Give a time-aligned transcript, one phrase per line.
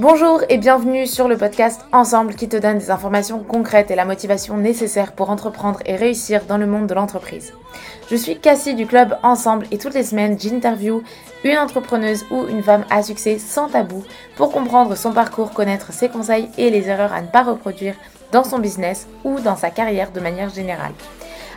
[0.00, 4.04] Bonjour et bienvenue sur le podcast Ensemble qui te donne des informations concrètes et la
[4.04, 7.52] motivation nécessaire pour entreprendre et réussir dans le monde de l'entreprise.
[8.10, 11.02] Je suis Cassie du club Ensemble et toutes les semaines j'interview
[11.44, 14.02] une entrepreneuse ou une femme à succès sans tabou
[14.34, 17.94] pour comprendre son parcours, connaître ses conseils et les erreurs à ne pas reproduire
[18.32, 20.92] dans son business ou dans sa carrière de manière générale.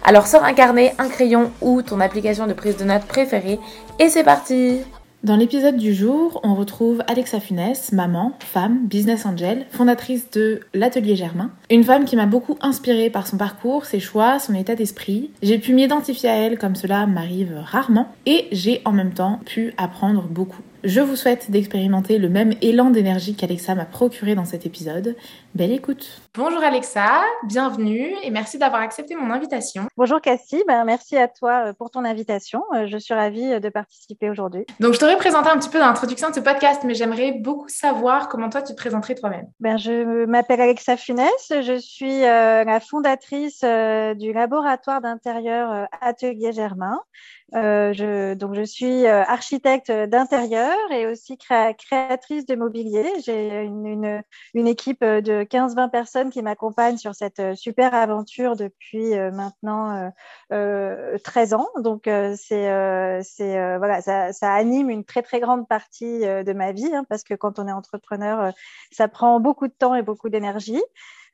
[0.03, 3.59] Alors sors un carnet, un crayon ou ton application de prise de notes préférée
[3.97, 4.81] et c'est parti
[5.23, 11.15] dans l'épisode du jour, on retrouve Alexa Funès, maman, femme, business angel, fondatrice de l'Atelier
[11.15, 11.51] Germain.
[11.69, 15.29] Une femme qui m'a beaucoup inspirée par son parcours, ses choix, son état d'esprit.
[15.43, 19.75] J'ai pu m'identifier à elle comme cela m'arrive rarement et j'ai en même temps pu
[19.77, 20.63] apprendre beaucoup.
[20.83, 25.15] Je vous souhaite d'expérimenter le même élan d'énergie qu'Alexa m'a procuré dans cet épisode.
[25.53, 26.21] Belle écoute.
[26.33, 29.83] Bonjour Alexa, bienvenue et merci d'avoir accepté mon invitation.
[29.97, 32.63] Bonjour Cassie, ben, merci à toi euh, pour ton invitation.
[32.73, 34.65] Euh, je suis ravie euh, de participer aujourd'hui.
[34.79, 37.67] Donc je t'aurais présenté un petit peu dans l'introduction de ce podcast, mais j'aimerais beaucoup
[37.67, 39.47] savoir comment toi tu te présenterais toi-même.
[39.59, 46.97] Ben, je m'appelle Alexa Funès, je suis la fondatrice du laboratoire d'intérieur Atelier Germain.
[47.53, 53.05] Euh, je, donc, je suis euh, architecte d'intérieur et aussi créatrice de mobilier.
[53.25, 59.13] J'ai une, une, une, équipe de 15-20 personnes qui m'accompagnent sur cette super aventure depuis
[59.13, 60.11] euh, maintenant
[60.51, 61.67] euh, 13 ans.
[61.79, 67.05] Donc, c'est, voilà, ça, ça, anime une très très grande partie de ma vie hein,
[67.09, 68.53] parce que quand on est entrepreneur,
[68.91, 70.81] ça prend beaucoup de temps et beaucoup d'énergie.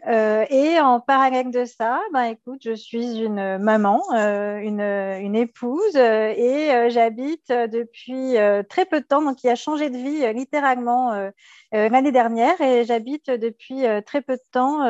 [0.05, 5.35] Euh, et en parallèle de ça, ben, écoute, je suis une maman, euh, une, une,
[5.35, 8.35] épouse euh, et j'habite depuis
[8.69, 11.31] très peu de temps, donc qui a changé de vie littéralement
[11.71, 14.81] l'année dernière et j'habite depuis très peu de temps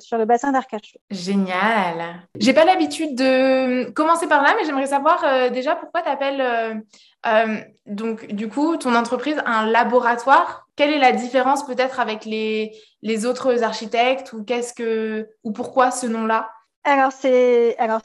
[0.00, 0.98] sur le bassin d'Arcachon.
[1.10, 2.26] Génial.
[2.38, 6.82] J'ai pas l'habitude de commencer par là, mais j'aimerais savoir déjà pourquoi tu appelles
[7.86, 10.68] donc du coup ton entreprise un laboratoire.
[10.76, 12.72] Quelle est la différence peut-être avec les,
[13.02, 16.50] les autres architectes ou qu'est-ce que ou pourquoi ce nom-là?
[16.86, 18.00] Alors, c'est, alors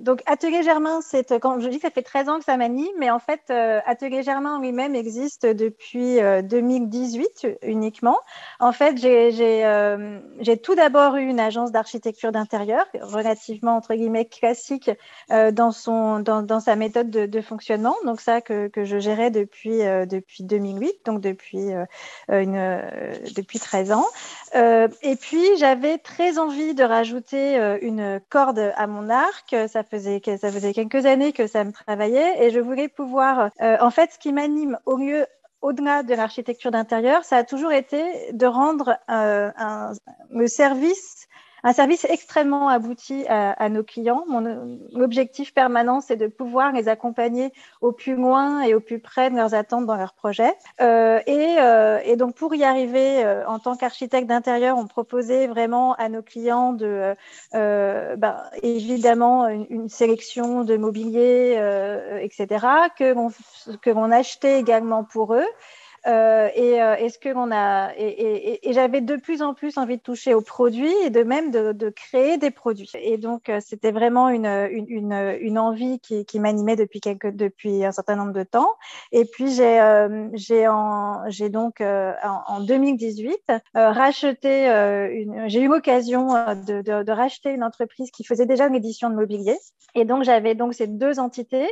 [0.00, 3.10] donc Atelier Germain, c'est quand je dis ça fait 13 ans que ça m'anime, mais
[3.10, 8.18] en fait euh, Atelier Germain lui-même existe depuis 2018 euh, uniquement.
[8.60, 14.24] En fait, j'ai euh, j'ai tout d'abord eu une agence d'architecture d'intérieur relativement entre guillemets
[14.24, 14.90] classique
[15.30, 17.94] dans son dans, dans sa méthode de, de, fonctionnement.
[18.04, 21.70] Donc ça que, que je gérais depuis depuis 2008, donc depuis
[22.28, 22.82] une
[23.34, 24.06] depuis 13 ans.
[24.54, 29.54] et puis j'avais très envie de rajouter une corde à mon arc.
[29.68, 33.76] Ça faisait, ça faisait quelques années que ça me travaillait et je voulais pouvoir, euh,
[33.80, 35.26] en fait, ce qui m'anime au mieux
[35.60, 39.92] au-delà de l'architecture d'intérieur, ça a toujours été de rendre euh, un,
[40.30, 41.28] le service
[41.64, 44.24] un service extrêmement abouti à, nos clients.
[44.28, 49.30] Mon objectif permanent, c'est de pouvoir les accompagner au plus loin et au plus près
[49.30, 50.54] de leurs attentes dans leurs projets.
[50.80, 55.46] Euh, et, euh, et, donc, pour y arriver, euh, en tant qu'architecte d'intérieur, on proposait
[55.46, 57.14] vraiment à nos clients de,
[57.54, 61.58] euh, ben, évidemment, une, sélection de mobilier,
[62.20, 65.46] etc., que l'on achetait également pour eux.
[66.06, 69.78] Euh, et euh, est-ce que l'on a et, et, et j'avais de plus en plus
[69.78, 72.90] envie de toucher aux produits et de même de, de créer des produits.
[72.94, 77.92] Et donc euh, c'était vraiment une, une, une, envie qui, qui m'animait depuis depuis un
[77.92, 78.70] certain nombre de temps.
[79.12, 80.28] Et puis j'ai euh,
[81.50, 83.38] donc en, en, 2018
[83.74, 86.28] racheté une j'ai eu l'occasion
[86.66, 89.56] de, de, de racheter une entreprise qui faisait déjà une édition de mobilier.
[89.94, 91.68] Et donc j'avais donc ces deux entités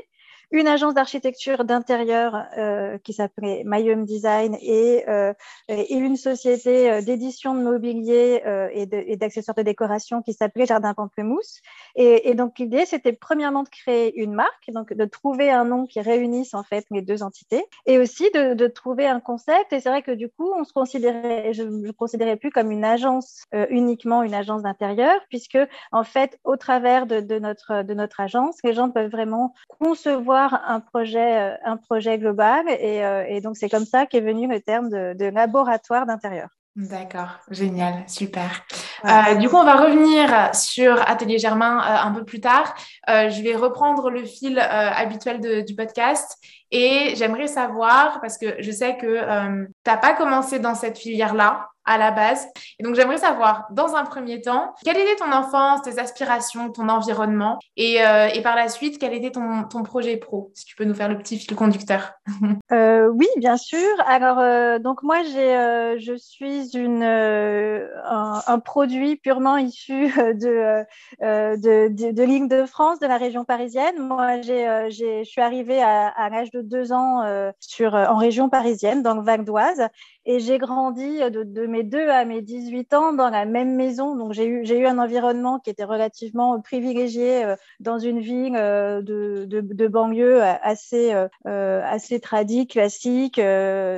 [0.50, 5.32] une agence d'architecture d'intérieur euh, qui s'appelait Mayum Design et, euh,
[5.68, 10.94] et une société euh, d'édition de mobilier euh, et d'accessoires de, décoration qui s'appelait Jardin
[10.94, 11.60] Pamplemousse.
[11.94, 15.86] Et, et donc l'idée, c'était premièrement de créer une marque, donc de trouver un nom
[15.86, 19.72] qui réunisse en fait les deux entités, et aussi de, de trouver un concept.
[19.72, 22.84] Et c'est vrai que du coup, on se considérait, je ne considérais plus comme une
[22.84, 25.58] agence euh, uniquement une agence d'intérieur, puisque
[25.92, 30.39] en fait, au travers de, de, notre de notre agence, les gens peuvent vraiment concevoir
[30.66, 32.64] un projet, euh, un projet global.
[32.68, 36.48] Euh, et, donc, c'est comme ça qu'est venu le terme de, laboratoire d'intérieur.
[36.76, 38.64] D'accord, génial, super.
[39.04, 42.74] Euh, du coup, on va revenir sur Atelier Germain un peu plus tard.
[43.08, 46.38] je vais reprendre le fil habituel du podcast
[46.70, 51.70] et j'aimerais savoir, parce que je sais que tu n'as pas commencé dans cette filière-là,
[51.84, 52.46] à la base.
[52.78, 56.88] Et donc, j'aimerais savoir, dans un premier temps, quelle était ton enfance, tes aspirations, ton
[56.88, 57.58] environnement?
[57.76, 60.52] Et, euh, et par la suite, quel était ton, ton, projet pro?
[60.54, 62.12] Si tu peux nous faire le petit fil conducteur.
[62.72, 63.88] euh, oui, bien sûr.
[64.06, 70.84] Alors, euh, donc moi, j'ai, euh, je suis une, euh, un, produit purement issu de,
[71.20, 73.98] de, de, de l'île de France, de la région parisienne.
[73.98, 77.22] Moi, j'ai, je suis arrivée à, à l'âge de deux ans
[77.60, 79.88] sur, en région parisienne, dans le Val d'Oise.
[80.26, 84.16] Et j'ai grandi de, de, mes 2 à mes 18 ans dans la même maison.
[84.16, 89.00] Donc, j'ai eu, eu un environnement qui était relativement privilégié euh, dans une ville euh,
[89.00, 93.40] de, de, banlieue assez, euh, assez tradie, classique,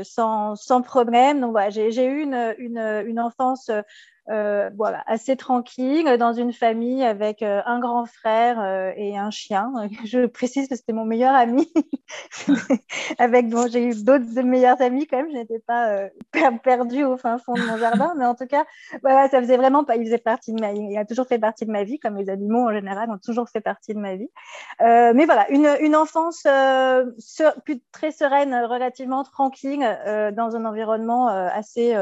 [0.05, 1.41] sans, sans problème.
[1.41, 3.71] Donc, voilà, j'ai eu une, une, une enfance
[4.31, 9.31] euh, voilà, assez tranquille dans une famille avec euh, un grand frère euh, et un
[9.31, 9.73] chien.
[10.05, 11.73] Je précise que c'était mon meilleur ami.
[13.19, 15.31] avec bon, j'ai eu d'autres meilleurs amis quand même.
[15.31, 16.09] Je n'étais pas euh,
[16.63, 18.65] perdue au fin fond de mon jardin, mais en tout cas,
[19.03, 19.97] voilà, ça faisait vraiment pas.
[19.97, 20.73] Il faisait partie de ma.
[20.73, 23.49] Il a toujours fait partie de ma vie, comme les animaux en général ont toujours
[23.49, 24.31] fait partie de ma vie.
[24.81, 29.81] mais voilà, une, une enfance très sereine, relativement tranquille,
[30.37, 31.95] dans un environnement assez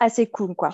[0.00, 0.70] assez cool, quoi.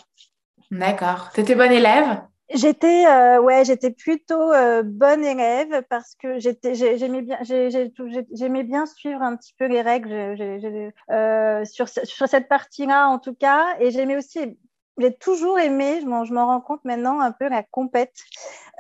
[0.70, 1.30] D'accord.
[1.34, 2.20] Tu étais bonne élève?
[2.54, 8.86] J'étais euh, ouais, j'étais plutôt euh, bonne élève parce que j'étais j'aimais bien j'aimais bien
[8.86, 10.12] suivre un petit peu les règles
[11.10, 14.58] euh, sur sur cette partie-là en tout cas et j'aimais aussi
[14.98, 18.14] j'ai toujours aimé, je m'en rends compte maintenant, un peu la compète.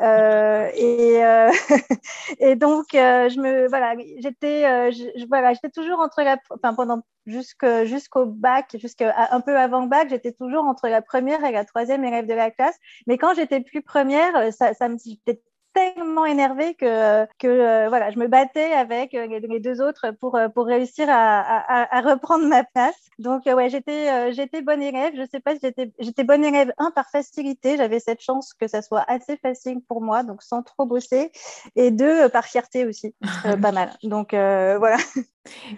[0.00, 1.50] Euh, et, euh,
[2.38, 4.90] et donc, euh, je me, voilà, j'étais euh,
[5.28, 10.08] voilà, j'étais toujours entre la, enfin, pendant jusqu'au bac, jusqu'à un peu avant le bac,
[10.08, 12.76] j'étais toujours entre la première et la troisième élève de la classe.
[13.06, 15.42] Mais quand j'étais plus première, ça, ça me, j'étais
[15.78, 20.34] tellement énervée que, que euh, voilà, je me battais avec euh, les, deux autres pour,
[20.34, 22.96] euh, pour réussir à, à, à reprendre ma place.
[23.18, 25.12] Donc, ouais, j'étais, j'étais bonne élève.
[25.16, 27.76] Je sais pas si j'étais, j'étais bonne élève, un, par facilité.
[27.76, 31.30] J'avais cette chance que ça soit assez facile pour moi, donc sans trop bosser.
[31.76, 33.14] Et deux, par fierté aussi,
[33.62, 33.92] pas mal.
[34.02, 34.98] Donc, voilà.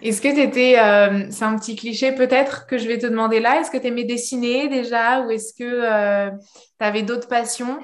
[0.01, 0.75] Est-ce que tu étais,
[1.31, 4.03] c'est un petit cliché peut-être que je vais te demander là, est-ce que tu aimais
[4.03, 7.79] dessiner déjà ou est-ce que tu avais d'autres passions?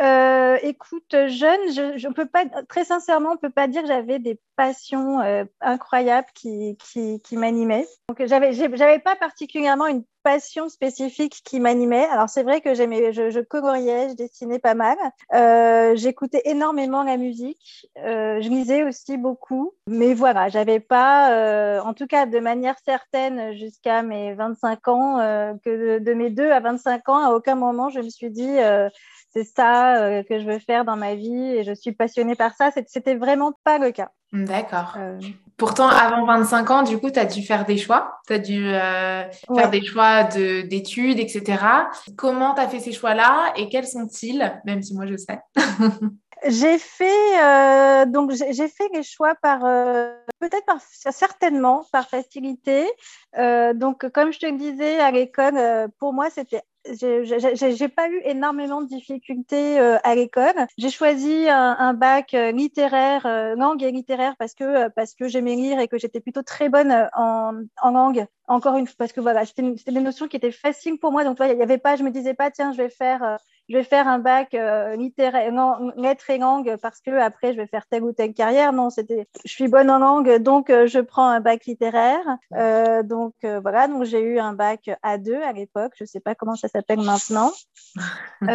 [0.00, 4.18] Euh, écoute, jeune, je, je peux pas, très sincèrement, on peut pas dire que j'avais
[4.18, 7.86] des passions euh, incroyables qui, qui, qui m'animaient.
[8.08, 12.06] Donc, j'avais, j'avais pas particulièrement une passion spécifique qui m'animait.
[12.06, 14.96] Alors, c'est vrai que j'aimais, je, je coloriais, je dessinais pas mal.
[15.34, 17.88] Euh, j'écoutais énormément la musique.
[17.98, 19.74] Euh, je lisais aussi beaucoup.
[19.86, 25.18] Mais voilà, j'avais pas, euh, en tout cas de manière certaine, jusqu'à mes 25 ans,
[25.64, 28.56] que de, de, mes 2 à 25 ans, à aucun moment, je me suis dit
[29.32, 32.70] c'est ça que je veux faire dans ma vie et je suis passionnée par ça.
[32.86, 34.10] C'était vraiment pas le cas.
[34.32, 34.94] D'accord.
[34.96, 35.18] Euh...
[35.56, 38.20] Pourtant, avant 25 ans, du coup, tu as dû faire des choix.
[38.26, 39.60] Tu as dû euh, ouais.
[39.60, 41.62] faire des choix d'études, etc.
[42.16, 45.38] Comment tu as fait ces choix-là et quels sont-ils Même si moi, je sais?
[46.46, 49.60] j'ai fait euh, donc j'ai fait les choix par
[50.38, 52.88] peut-être par certainement par facilité.
[53.36, 58.80] Donc comme je te le disais à l'école, pour moi c'était j'ai pas eu énormément
[58.82, 60.54] de difficultés euh, à l'école.
[60.78, 65.28] J'ai choisi un, un bac euh, littéraire, euh, langue et littéraire, parce que parce que
[65.28, 68.26] j'aimais lire et que j'étais plutôt très bonne en, en langue.
[68.48, 69.62] Encore une fois, parce que voilà, c'était
[69.92, 71.22] des notions qui étaient faciles pour moi.
[71.24, 73.38] Donc, il y avait pas, je me disais pas, tiens, je vais faire
[73.70, 77.58] je vais faire un bac euh, littéraire, non, lettres et langues parce que après je
[77.58, 78.72] vais faire telle ou telle carrière.
[78.72, 82.24] Non, c'était, je suis bonne en langue, donc euh, je prends un bac littéraire.
[82.54, 85.92] Euh, donc euh, voilà, donc j'ai eu un bac A2 à l'époque.
[85.94, 87.52] Je sais pas comment ça s'appelle maintenant.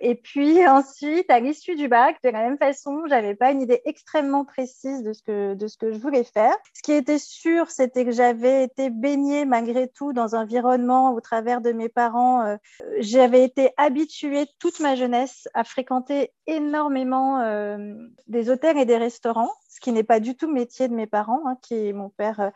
[0.00, 3.82] Et puis ensuite, à l'issue du bac, de la même façon, j'avais pas une idée
[3.84, 6.54] extrêmement précise de ce que de ce que je voulais faire.
[6.72, 11.20] Ce qui était sûr, c'était que j'avais été baignée malgré tout dans un environnement au
[11.20, 12.56] travers de mes parents.
[13.00, 17.94] j'avais été habituée toute ma jeunesse à fréquenter énormément euh,
[18.26, 21.06] des hôtels et des restaurants, ce qui n'est pas du tout le métier de mes
[21.06, 22.40] parents, hein, qui est mon père.
[22.40, 22.50] Euh,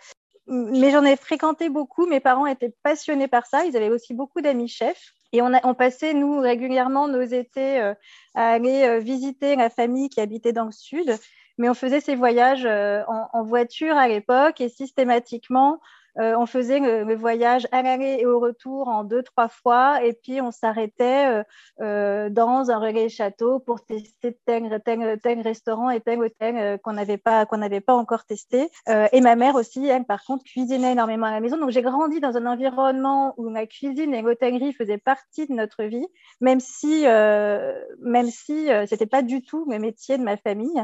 [0.46, 2.06] mais j'en ai fréquenté beaucoup.
[2.06, 3.64] Mes parents étaient passionnés par ça.
[3.64, 5.12] Ils avaient aussi beaucoup d'amis chefs.
[5.32, 7.94] Et on, passait, nous, régulièrement nos étés euh,
[8.34, 11.16] à aller visiter la famille qui habitait dans le sud.
[11.56, 15.78] Mais on faisait ces voyages en, voiture à l'époque et systématiquement,
[16.18, 20.02] euh, on faisait le, le voyage à l'aller et au retour en deux, trois fois,
[20.04, 21.42] et puis on s'arrêtait euh,
[21.80, 26.92] euh, dans un relais château pour tester tel, tel, restaurant et tel hôtel euh, qu'on
[26.92, 28.70] n'avait pas, pas encore testé.
[28.88, 31.56] Euh, et ma mère aussi, elle, par contre, cuisinait énormément à la maison.
[31.56, 35.84] Donc j'ai grandi dans un environnement où la cuisine et l'hôtellerie faisaient partie de notre
[35.84, 36.06] vie,
[36.40, 40.82] même si, euh, même si c'était pas du tout le métier de ma famille.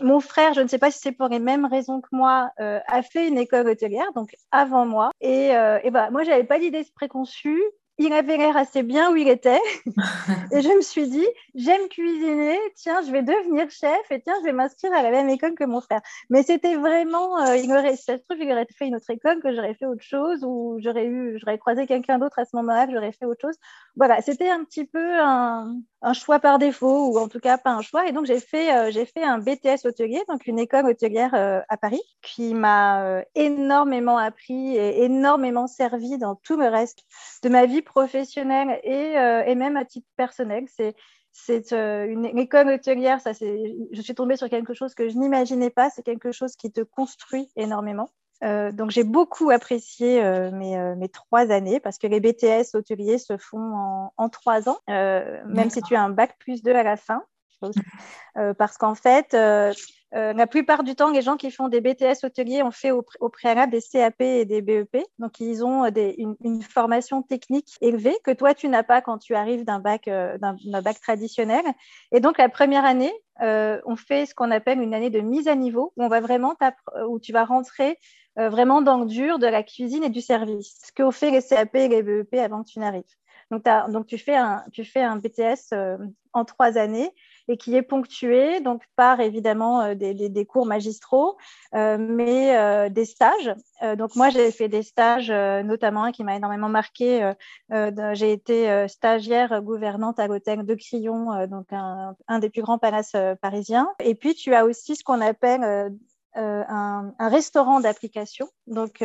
[0.00, 3.02] Mon frère, je ne sais pas si c'est pour les mêmes raisons que moi, a
[3.02, 5.10] fait une école hôtelière, donc avant moi.
[5.20, 7.62] Et, euh, et bah, moi, j'avais pas d'idée préconçue.
[7.98, 9.60] Il avait l'air assez bien où il était.
[10.52, 14.46] et je me suis dit, j'aime cuisiner, tiens, je vais devenir chef et tiens, je
[14.46, 16.00] vais m'inscrire à la même école que mon frère.
[16.28, 19.40] Mais c'était vraiment, euh, il aurait, ça se trouve, il aurait fait une autre école,
[19.40, 22.86] que j'aurais fait autre chose, ou j'aurais eu, j'aurais croisé quelqu'un d'autre à ce moment-là,
[22.86, 23.56] que j'aurais fait autre chose.
[23.96, 27.70] Voilà, c'était un petit peu un, un, choix par défaut, ou en tout cas pas
[27.70, 28.08] un choix.
[28.08, 31.60] Et donc, j'ai fait, euh, j'ai fait un BTS hôtelier, donc une école hôtelière euh,
[31.68, 37.04] à Paris, qui m'a énormément appris et énormément servi dans tout le reste
[37.42, 40.64] de ma vie professionnelle et, euh, et même à titre personnel.
[40.68, 40.94] C'est
[41.36, 45.70] c'est euh, une, école hôtelière, ça, je suis tombée sur quelque chose que je n'imaginais
[45.70, 48.08] pas, c'est quelque chose qui te construit énormément.
[48.44, 50.22] Euh, donc j'ai beaucoup apprécié
[50.52, 54.78] mes, mes, trois années parce que les BTS hôteliers se font en, en trois ans,
[54.86, 57.24] même si tu as un bac plus deux à la fin.
[58.58, 59.34] Parce qu'en fait,
[60.14, 63.02] euh, la plupart du temps, les gens qui font des BTS hôteliers ont fait au,
[63.30, 64.98] préalable des CAP et des BEP.
[65.18, 69.64] Donc, ils ont une, formation technique élevée que toi, tu n'as pas quand tu arrives
[69.64, 71.64] d'un bac, euh, bac traditionnel.
[72.12, 75.48] Et donc, la première année, euh, on fait ce qu'on appelle une année de mise
[75.48, 76.54] à niveau, où on va vraiment
[77.08, 77.98] où tu vas rentrer
[78.36, 81.74] vraiment dans le dur de la cuisine et du service, ce qu'ont fait les CAP
[81.74, 83.02] et les BEP avant que tu n'arrives.
[83.50, 85.74] Donc, donc tu, fais un, tu fais un BTS
[86.32, 87.12] en trois années
[87.48, 91.36] et qui est ponctué donc par évidemment euh, des, cours magistraux,
[91.74, 93.54] euh, mais euh, des stages.
[93.96, 97.32] donc moi j'ai fait des stages, notamment un qui m'a énormément marqué.
[97.70, 103.88] j'ai été stagiaire gouvernante à l'hôtel de Crillon, donc un, des plus grands palaces parisiens.
[104.00, 105.92] Et puis tu as aussi ce qu'on appelle
[106.34, 108.48] un, restaurant d'application.
[108.66, 109.00] Donc,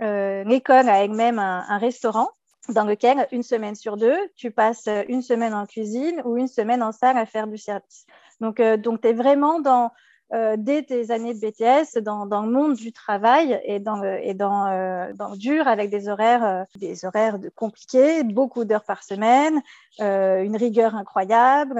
[0.00, 2.28] l'école a elle-même un, restaurant
[2.68, 6.82] dans lequel, une semaine sur deux, tu passes une semaine en cuisine ou une semaine
[6.82, 8.06] en salle à faire du service.
[8.40, 9.90] Donc, euh, donc tu es vraiment dans,
[10.34, 14.22] euh, dès tes années de BTS dans, dans, le monde du travail et dans le,
[14.22, 18.84] et dans, euh, dans dur avec des horaires, euh, des horaires de compliqués, beaucoup d'heures
[18.84, 19.62] par semaine,
[19.98, 21.76] une rigueur incroyable.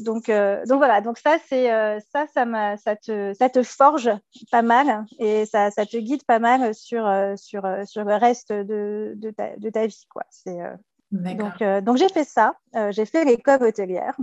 [0.00, 1.68] donc, donc voilà, donc ça, c'est
[2.12, 4.10] ça, ça, ça, te, ça te forge
[4.50, 9.12] pas mal et ça, ça te guide pas mal sur, sur, sur le reste de,
[9.16, 10.06] de, ta, de ta vie.
[10.10, 10.24] Quoi.
[10.30, 10.58] C'est,
[11.12, 12.54] donc, donc j'ai fait ça,
[12.90, 14.16] j'ai fait l'école hôtelière.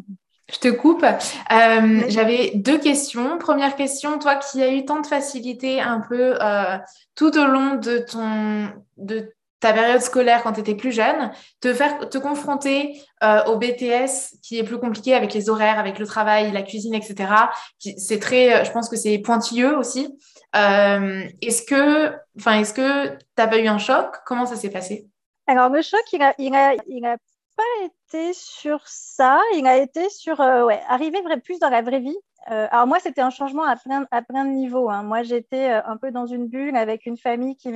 [0.51, 1.03] Je te coupe.
[1.03, 3.37] Euh, j'avais deux questions.
[3.37, 6.77] Première question, toi qui as eu tant de facilité un peu euh,
[7.15, 11.31] tout au long de ton de ta période scolaire quand tu étais plus jeune,
[11.61, 15.99] te faire te confronter euh, au BTS qui est plus compliqué avec les horaires, avec
[15.99, 17.31] le travail, la cuisine, etc.
[17.79, 20.13] C'est très, je pense que c'est pointilleux aussi.
[20.53, 24.13] est-ce que, enfin, est-ce que tu n'as pas eu un choc?
[24.25, 25.07] Comment ça s'est passé?
[25.47, 27.15] Alors le choc, il a, il a, il a
[27.55, 29.39] pas été sur ça.
[29.55, 32.17] Il a été sur euh, ouais, arriver plus dans la vraie vie.
[32.51, 34.89] Euh, alors moi, c'était un changement à plein, à plein de niveaux.
[34.89, 35.03] Hein.
[35.03, 37.73] Moi, j'étais euh, un peu dans une bulle avec une famille qui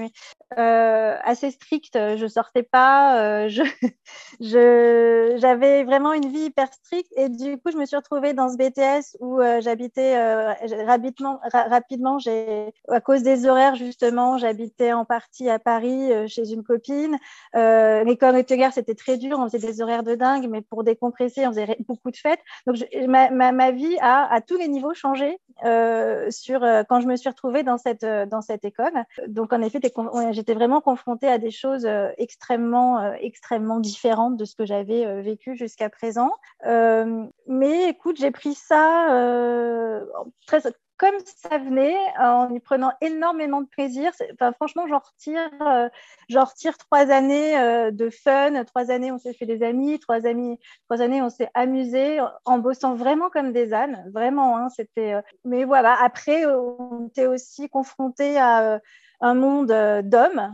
[0.57, 1.97] euh, assez stricte.
[2.17, 3.21] Je sortais pas.
[3.21, 3.50] Euh,
[4.41, 7.12] je, j'avais vraiment une vie hyper stricte.
[7.15, 10.17] Et du coup, je me suis retrouvée dans ce BTS où j'habitais
[10.86, 11.39] rapidement.
[11.51, 17.17] rapidement, j'ai à cause des horaires justement, j'habitais en partie à Paris chez une copine.
[17.53, 19.39] L'école hôtelière, c'était très dur.
[19.39, 22.41] On faisait des horaires de dingue, mais pour décompresser, on faisait beaucoup de fêtes.
[22.65, 27.00] Donc, ma, ma, ma, vie a à tout les niveaux changé euh, sur euh, quand
[27.00, 28.94] je me suis retrouvée dans cette euh, dans cette école.
[29.28, 29.80] Donc en effet,
[30.32, 31.88] j'étais vraiment confrontée à des choses
[32.18, 36.32] extrêmement extrêmement différentes de ce que j'avais vécu jusqu'à présent.
[36.64, 40.04] mais écoute, j'ai pris ça
[40.46, 40.62] très
[40.98, 44.12] comme ça venait, en y prenant énormément de plaisir.
[44.34, 45.89] Enfin, franchement, j'en retire, euh,
[46.80, 51.01] trois années euh, de fun, trois années on s'est fait des amis, trois, amis, trois
[51.01, 54.58] années on s'est amusé en bossant vraiment comme des ânes, vraiment.
[54.58, 55.13] Hein, c'était.
[55.13, 58.80] Euh, mais voilà, après, on était aussi confronté à
[59.22, 59.74] un monde
[60.04, 60.54] d'hommes.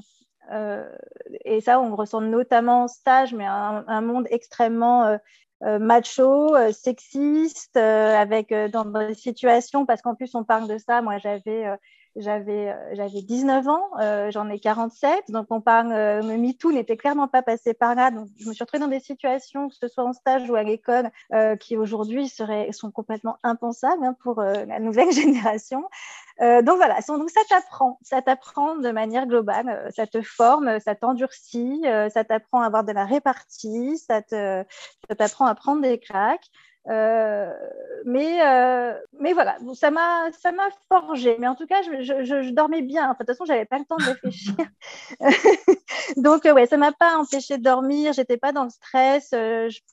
[1.46, 5.18] et ça, on ressent notamment en stage, mais un, un monde extrêmement euh,
[5.79, 11.01] macho, euh, sexiste, euh, avec dans des situations, parce qu'en plus on parle de ça,
[11.01, 11.65] moi j'avais
[12.15, 17.41] j'avais j'avais 19 ans, j'en ai 47, donc on parle, le MeToo n'était clairement pas
[17.41, 20.13] passé par là, donc je me suis retrouvée dans des situations, que ce soit en
[20.13, 21.10] stage ou à l'école,
[21.60, 25.84] qui aujourd'hui seraient sont complètement impensables hein, pour la nouvelle génération.
[26.41, 30.79] Euh, donc voilà, donc ça t'apprend, ça t'apprend de manière globale, euh, ça te forme,
[30.79, 36.00] ça t'endurcit, euh, ça t'apprend à avoir de la répartie, ça t'apprend à prendre des
[36.86, 37.56] craques.
[38.06, 38.40] mais,
[39.20, 41.38] mais voilà, ça m'a, ça m'a forgé.
[41.40, 43.12] Mais en tout cas, je, je, dormais bien.
[43.12, 44.56] de toute façon, j'avais pas le temps de réfléchir.
[46.18, 48.13] Donc, ouais, ça m'a pas empêché de dormir.
[48.13, 49.34] J'étais pas dans le stress.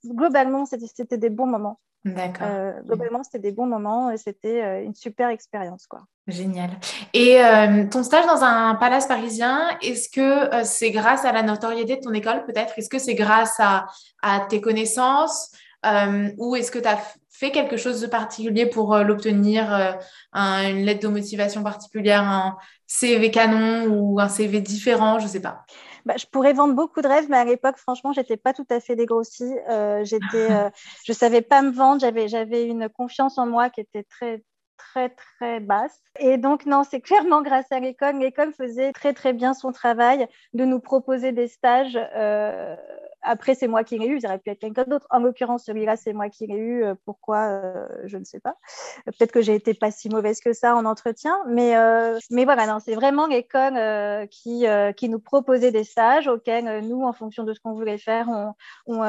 [0.04, 1.78] globalement, c'était, c'était des bons moments.
[2.04, 2.48] D'accord.
[2.86, 5.86] globalement, c'était des bons moments et c'était une super expérience.
[5.86, 6.00] quoi.
[6.26, 6.70] Génial.
[7.12, 7.40] Et
[7.90, 12.12] ton stage dans un palace parisien, est-ce que c'est grâce à la notoriété de ton
[12.12, 12.78] école peut-être?
[12.78, 13.86] Est-ce que c'est grâce à,
[14.22, 15.52] à, tes connaissances?
[16.38, 16.98] Ou est-ce que tu as
[17.30, 19.98] fait quelque chose de particulier pour l'obtenir
[20.32, 22.56] Une lettre de motivation particulière, un
[22.86, 25.64] CV canon ou un CV différent Je ne sais pas?
[26.06, 28.80] Bah, je pourrais vendre beaucoup de rêves, mais à l'époque, franchement, j'étais pas tout à
[28.80, 29.54] fait dégrossie.
[29.68, 30.70] Euh, j'étais, euh,
[31.04, 32.00] je savais pas me vendre.
[32.00, 34.42] J'avais, j'avais une confiance en moi qui était très,
[34.76, 36.00] très très basse.
[36.18, 38.18] Et donc non, c'est clairement grâce à l'école.
[38.18, 42.76] L'école faisait très très bien son travail de nous proposer des stages euh,
[43.22, 45.06] après, c'est moi qui l'ai eu, ça aurait pu être quelqu'un d'autre.
[45.10, 46.84] En l'occurrence, celui-là, c'est moi qui l'ai eu.
[46.84, 48.56] Euh, pourquoi euh, Je ne sais pas.
[49.06, 51.36] Peut-être que j'ai été pas si mauvaise que ça en entretien.
[51.48, 54.64] Mais, euh, mais voilà, c'est vraiment l'école qui,
[54.96, 58.28] qui nous proposait des stages auxquels nous, en fonction de ce qu'on voulait faire,
[58.86, 59.02] on,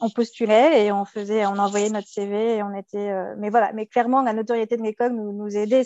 [0.00, 3.12] on, postulait et on faisait, on envoyait notre CV et on était.
[3.38, 5.84] mais voilà, mais clairement, la notoriété de l'école nous, aidait.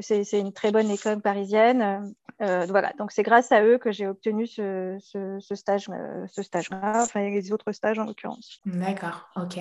[0.00, 2.14] C'est, une très bonne école parisienne.
[2.40, 4.96] voilà, donc c'est grâce à eux que j'ai obtenu ce,
[5.40, 5.88] ce stage
[6.26, 8.62] ce stage-là, enfin les autres stages en l'occurrence.
[8.66, 9.58] D'accord, ok.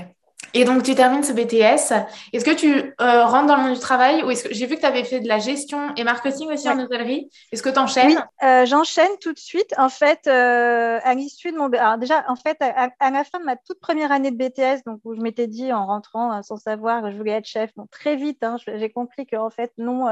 [0.54, 1.94] Et donc, tu termines ce BTS.
[2.34, 4.76] Est-ce que tu euh, rentres dans le monde du travail ou est-ce que j'ai vu
[4.76, 7.80] que tu avais fait de la gestion et marketing aussi en hôtellerie Est-ce que tu
[7.80, 9.74] enchaînes Oui, euh, j'enchaîne tout de suite.
[9.78, 11.72] En fait, euh, à l'issue de mon.
[11.74, 15.00] Alors, déjà, en fait, à, la fin de ma toute première année de BTS, donc
[15.04, 17.88] où je m'étais dit en rentrant hein, sans savoir que je voulais être chef, bon,
[17.92, 20.06] très vite, hein, j'ai compris qu'en fait, non,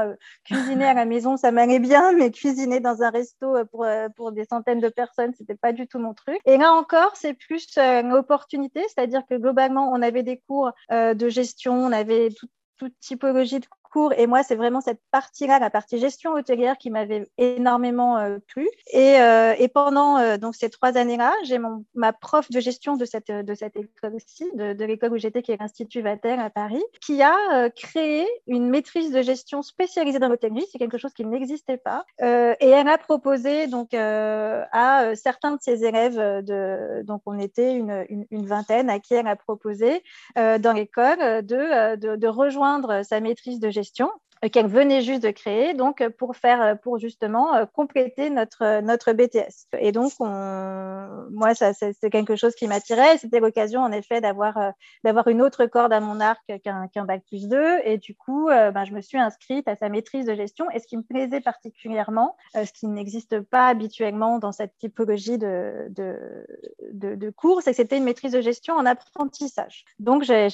[0.44, 4.44] cuisiner à la maison, ça m'allait bien, mais cuisiner dans un resto pour, pour des
[4.44, 6.38] centaines de personnes, c'était pas du tout mon truc.
[6.44, 11.14] Et là encore, c'est plus une opportunité, c'est-à-dire que globalement, on avait des cours euh,
[11.14, 12.28] de gestion, on avait
[12.76, 13.66] toute typologie de
[14.16, 18.68] et moi, c'est vraiment cette partie-là, la partie gestion hôtelière, qui m'avait énormément euh, plu.
[18.92, 21.58] Et, euh, pendant euh, donc ces trois années-là, j'ai
[21.94, 25.52] ma prof de gestion de cette, de cette école aussi, de, l'école où j'étais, qui
[25.52, 30.64] est l'Institut Vatel à Paris, qui a créé une maîtrise de gestion spécialisée dans l'hôtellerie.
[30.70, 32.04] C'est quelque chose qui n'existait pas.
[32.20, 38.06] et elle a proposé donc à certains de ses élèves, de, donc on était une,
[38.30, 40.02] une, vingtaine, à qui elle a proposé
[40.36, 43.85] dans l'école de, de rejoindre sa maîtrise de gestion
[44.44, 48.80] euh, qu'elle venait juste de créer, donc euh, pour faire, euh, pour justement compléter notre
[48.80, 49.66] notre BTS.
[49.78, 53.18] Et donc, moi, ça c'est quelque chose qui m'attirait.
[53.18, 54.72] C'était l'occasion, en effet, d'avoir
[55.04, 57.78] d'avoir une autre corde à mon arc qu'un bac plus 2.
[57.84, 60.70] Et du coup, ben, je me suis inscrite à sa maîtrise de gestion.
[60.70, 65.88] Et ce qui me plaisait particulièrement, ce qui n'existe pas habituellement dans cette typologie de,
[65.90, 69.84] de cours, c'est que c'était une maîtrise de gestion en apprentissage.
[69.98, 70.48] Donc, j'ai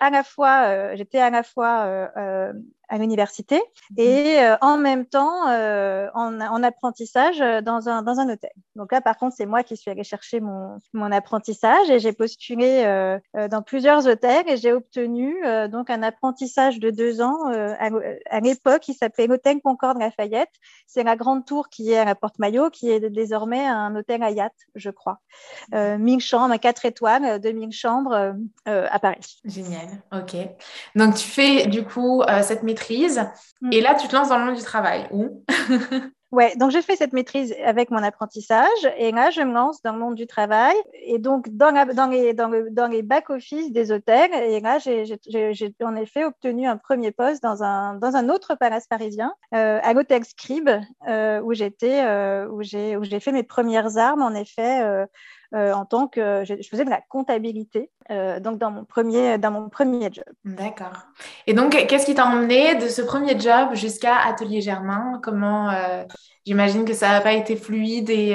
[0.00, 2.52] à la fois, j'étais à la fois
[2.88, 3.96] à l'université mhm.
[3.98, 8.50] et euh, en même temps euh, en, en, apprentissage dans un, dans un hôtel.
[8.76, 12.12] Donc là, par contre, c'est moi qui suis allée chercher mon, mon apprentissage et j'ai
[12.12, 13.18] postulé euh,
[13.48, 15.34] dans plusieurs hôtels et j'ai obtenu
[15.70, 17.90] donc un apprentissage de deux ans à,
[18.30, 20.50] à l'époque qui s'appelait l'hôtel Concorde Lafayette.
[20.86, 24.22] C'est la grande tour qui est à la Porte Maillot, qui est désormais un hôtel
[24.22, 25.18] à yacht, je crois.
[25.74, 28.34] Euh, 1000 chambres, 4 étoiles, 2000 chambres
[28.66, 29.40] à Paris.
[29.44, 30.36] Génial, ok.
[30.94, 33.22] Donc tu fais du coup cette maîtrise.
[33.60, 33.72] Mm.
[33.72, 35.08] Et là, tu te lances dans le monde du travail.
[35.12, 35.44] Où
[36.34, 38.66] Ouais, donc je fais cette maîtrise avec mon apprentissage
[38.98, 42.34] et là je me lance dans le monde du travail et donc dans, dans les,
[42.34, 45.04] dans, le, dans les back-office des hôtels et là j'ai
[45.84, 49.92] en effet obtenu un premier poste dans un, dans un autre palace parisien, euh, à
[49.92, 50.70] l'hôtel Scribe,
[51.06, 55.06] euh, où euh, où j'ai fait mes premières armes en effet
[55.54, 59.50] euh, en tant que je, faisais de la comptabilité euh, donc dans mon premier dans
[59.50, 60.24] mon premier job.
[60.44, 61.06] D'accord.
[61.46, 65.20] Et donc qu'est-ce qui t'a emmené de ce premier job jusqu'à Atelier Germain?
[65.22, 66.04] Comment euh,
[66.46, 68.34] j'imagine que ça n'a pas été fluide et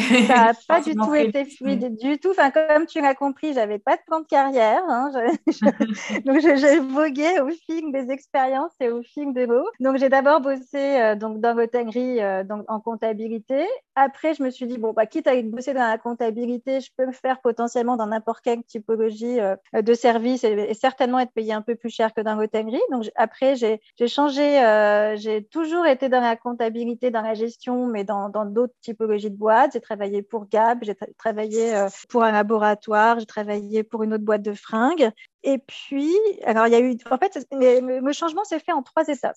[0.00, 2.30] ça n'a pas du tout été fluide du tout.
[2.30, 4.82] Enfin, comme tu l'as compris, j'avais pas de plan de carrière.
[4.88, 5.10] Hein.
[6.24, 9.64] donc, j'ai vogué au fil des expériences et au fil de l'eau.
[9.80, 13.64] Donc, j'ai d'abord bossé euh, donc, dans l'hôtellerie euh, en comptabilité.
[13.94, 17.06] Après, je me suis dit, bon, bah, quitte à bosser dans la comptabilité, je peux
[17.06, 21.62] me faire potentiellement dans n'importe quelle typologie euh, de service et, certainement être payé un
[21.62, 22.80] peu plus cher que dans l'hôtellerie.
[22.90, 25.14] Donc, après, j'ai changé.
[25.16, 29.74] j'ai toujours été dans la comptabilité, dans la gestion, mais dans d'autres typologies de boîtes
[29.88, 34.42] travaillé pour Gab, j'ai travaillé euh, pour un laboratoire, j'ai travaillé pour une autre boîte
[34.42, 35.10] de fringues.
[35.44, 39.08] Et puis, alors il y a eu, en fait, le changement s'est fait en trois
[39.08, 39.36] étapes.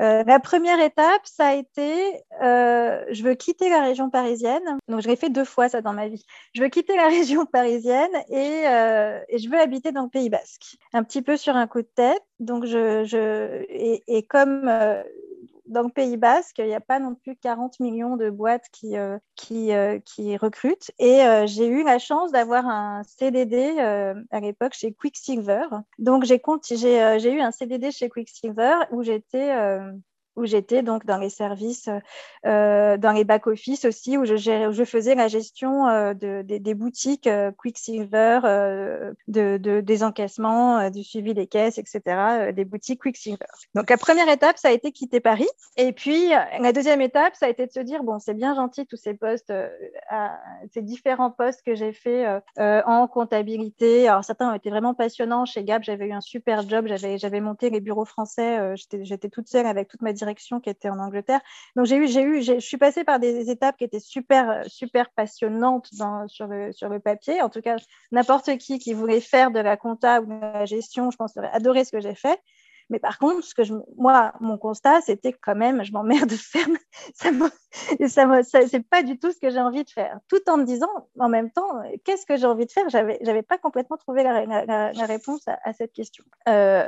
[0.00, 1.92] Euh, la première étape, ça a été,
[2.42, 4.78] euh, je veux quitter la région parisienne.
[4.88, 6.24] Donc, je l'ai fait deux fois ça dans ma vie.
[6.54, 10.78] Je veux quitter la région parisienne et, je veux habiter dans le Pays Basque.
[10.94, 12.22] Un petit peu sur un coup de tête.
[12.40, 14.70] Donc, je, et comme
[15.72, 18.94] dans le Pays Basque, il n'y a pas non plus 40 millions de boîtes qui,
[19.34, 19.70] qui,
[20.04, 20.90] qui recrutent.
[20.98, 23.78] Et j'ai eu la chance d'avoir un CDD
[24.30, 25.64] à l'époque chez Quicksilver.
[25.98, 29.52] Donc, j'ai eu un CDD chez Quicksilver où j'étais
[30.36, 31.88] où j'étais donc dans les services,
[32.46, 37.26] euh, dans les back-office aussi, où je, je, faisais la gestion euh, de, des boutiques
[37.26, 38.40] euh, Quicksilver,
[39.28, 43.46] de, des encaissements, du suivi des caisses, etc., des boutiques Quicksilver.
[43.74, 45.48] Donc la première étape, ça a été quitter Paris.
[45.76, 48.86] Et puis la deuxième étape, ça a été de se dire, bon, c'est bien gentil
[48.86, 49.52] tous ces postes,
[50.72, 52.26] ces différents postes que j'ai fait
[52.58, 54.08] en comptabilité.
[54.08, 55.44] Alors certains ont été vraiment passionnants.
[55.44, 59.66] Chez Gap, j'avais eu un super job, j'avais monté les bureaux français, j'étais toute seule
[59.66, 61.40] avec toute ma direction qui était en Angleterre.
[61.76, 65.10] Donc j'ai eu, j'ai eu, je suis passée par des étapes qui étaient super, super
[65.10, 65.88] passionnantes
[66.28, 67.42] sur, le, sur le papier.
[67.42, 67.76] En tout cas,
[68.12, 71.50] n'importe qui qui voulait faire de la compta ou de la gestion, je pense, aurait
[71.52, 72.38] adoré ce que j'ai fait.
[72.92, 76.36] Mais par contre, ce que je, moi, mon constat, c'était quand même, je m'emmerde de
[76.36, 76.66] faire,
[77.14, 80.18] ça, ça, c'est pas du tout ce que j'ai envie de faire.
[80.28, 82.86] Tout en me disant, en même temps, qu'est-ce que j'ai envie de faire?
[82.90, 86.22] J'avais, j'avais pas complètement trouvé la, réponse à, cette question.
[86.50, 86.86] Euh,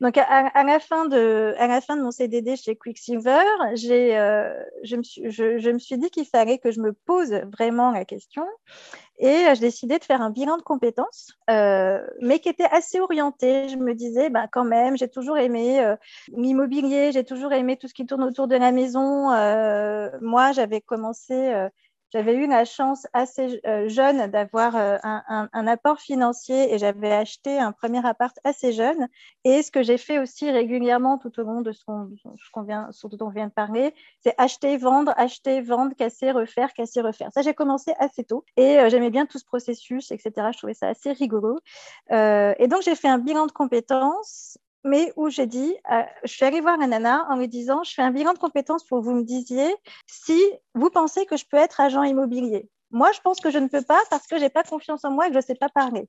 [0.00, 4.58] donc, à, la fin de, à la fin de mon CDD chez Quicksilver, j'ai, euh,
[4.84, 8.06] je, me suis, je me suis dit qu'il fallait que je me pose vraiment la
[8.06, 8.46] question
[9.22, 13.68] et j'ai décidé de faire un bilan de compétences, euh, mais qui était assez orienté.
[13.68, 15.94] Je me disais, ben, quand même, j'ai toujours aimé euh,
[16.36, 19.30] l'immobilier, j'ai toujours aimé tout ce qui tourne autour de la maison.
[19.30, 21.54] Euh, moi, j'avais commencé
[22.12, 27.58] j'avais eu la chance assez euh, jeune d'avoir euh, un, apport financier et j'avais acheté
[27.58, 29.08] un premier appart assez jeune.
[29.44, 33.46] Et ce que j'ai fait aussi régulièrement tout au long de ce dont on vient
[33.46, 37.30] de parler, c'est acheter, vendre, acheter, vendre, casser, refaire, casser, refaire.
[37.32, 40.32] Ça, j'ai commencé assez tôt et euh, j'aimais bien tout ce processus, etc.
[40.52, 41.60] Je trouvais ça assez rigolo.
[42.10, 46.44] et donc, j'ai fait un bilan de compétences mais où j'ai dit, euh, je suis
[46.44, 49.04] allée voir la nana en lui disant, je fais un bilan de compétences pour que
[49.04, 49.74] vous me disiez
[50.06, 50.40] si
[50.74, 52.68] vous pensez que je peux être agent immobilier.
[52.94, 55.10] Moi, je pense que je ne peux pas parce que je n'ai pas confiance en
[55.10, 56.06] moi et que je ne sais pas parler.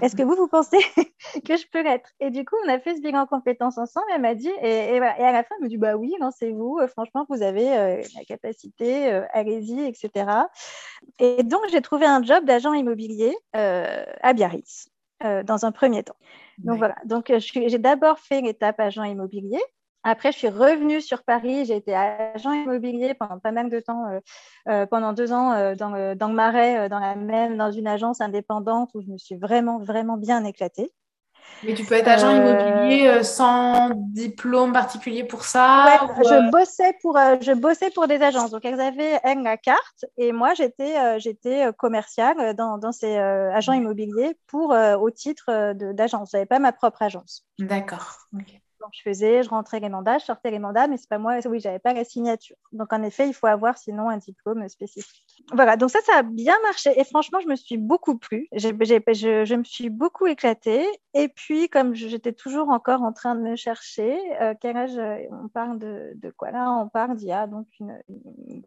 [0.00, 0.78] Est-ce que vous, vous pensez
[1.44, 2.10] que je peux l'être?
[2.20, 4.06] Et du coup, on a fait ce bilan de compétences ensemble.
[4.14, 6.78] Elle m'a dit, et, et, à la fin, elle me dit, bah oui, lancez-vous.
[6.80, 10.30] Euh, franchement, vous avez euh, la capacité, allez-y, etc.
[11.18, 14.90] Et donc, j'ai trouvé un job d'agent immobilier à Biarritz
[15.20, 16.16] dans un premier temps.
[16.64, 19.60] Donc voilà, donc euh, j'ai d'abord fait l'étape agent immobilier.
[20.02, 21.66] Après, je suis revenue sur Paris.
[21.66, 24.20] J'ai été agent immobilier pendant pas mal de temps, euh,
[24.68, 28.22] euh, pendant deux ans dans, le, dans le Marais, dans la même, dans une agence
[28.22, 30.90] indépendante où je me suis vraiment, vraiment bien éclatée.
[31.62, 36.94] Mais tu peux être agent immobilier euh, sans diplôme particulier pour ça je, euh, bossais
[37.02, 38.50] pour, euh, je bossais pour des agences.
[38.50, 44.36] Donc, elles avaient la carte et moi, j'étais j'étais commerciale dans, dans, ces agents immobiliers
[44.46, 46.30] pour, au titre d'agence.
[46.32, 47.44] Je n'avais pas ma propre agence.
[47.58, 48.28] D'accord.
[48.80, 51.38] Donc, je faisais, je rentrais les mandats, je sortais les mandats, mais c'est pas moi,
[51.46, 52.56] oui, j'avais pas la signature.
[52.72, 55.24] Donc, en effet, il faut avoir sinon un diplôme spécifique.
[55.52, 56.98] Voilà, donc ça, ça a bien marché.
[56.98, 58.48] Et franchement, je me suis beaucoup plu.
[58.52, 58.68] Je,
[59.56, 60.86] me suis beaucoup éclatée.
[61.12, 65.18] Et puis, comme j'étais toujours encore en train de me chercher, euh, quel âge euh,
[65.42, 66.70] on parle de, quoi là?
[66.72, 68.00] On parle d'il y a donc une,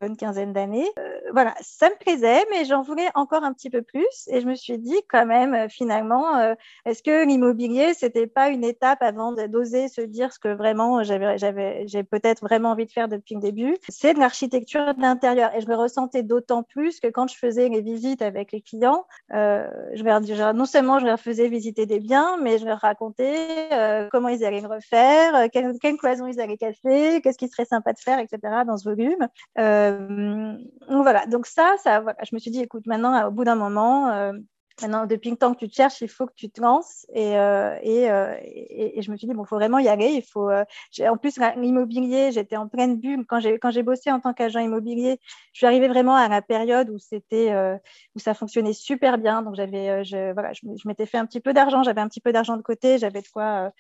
[0.02, 0.89] bonne quinzaine d'années.
[0.99, 4.28] Euh, voilà, ça me plaisait, mais j'en voulais encore un petit peu plus.
[4.28, 9.02] Et je me suis dit, quand même, finalement, est-ce que l'immobilier, c'était pas une étape
[9.02, 13.07] avant d'oser se dire ce que vraiment j'avais, j'avais, j'ai peut-être vraiment envie de faire
[13.07, 15.55] depuis le début, c'est de l'architecture d'intérieur.
[15.55, 19.05] Et je me ressentais d'autant plus que quand je faisais les visites avec les clients,
[19.33, 20.21] euh, je leur,
[20.53, 24.43] non seulement je leur faisais visiter des biens, mais je leur racontais euh, comment ils
[24.43, 27.99] allaient le refaire, euh, quelle, quelle, cloison ils allaient casser, qu'est-ce qui serait sympa de
[27.99, 28.39] faire, etc.
[28.65, 29.27] dans ce volume.
[29.55, 34.33] voilà, donc ça, ça voilà, je me suis dit, écoute, maintenant, au bout d'un moment,
[34.81, 37.05] Maintenant, depuis le temps que tu te cherches, il faut que tu te lances.
[37.13, 40.09] Et, euh, euh, et, et, je me suis dit, bon, il faut vraiment y aller.
[40.09, 40.65] Il faut, euh,
[41.01, 43.25] en plus, l'immobilier, j'étais en pleine bulle.
[43.27, 45.19] Quand j'ai, bossé en tant qu'agent immobilier,
[45.53, 49.43] je suis arrivée vraiment à la période où, où ça fonctionnait super bien.
[49.43, 51.83] Donc, j'avais, je, voilà, je, m'étais fait un petit peu d'argent.
[51.83, 52.97] J'avais un petit peu d'argent de côté.
[52.97, 53.71] J'avais de quoi.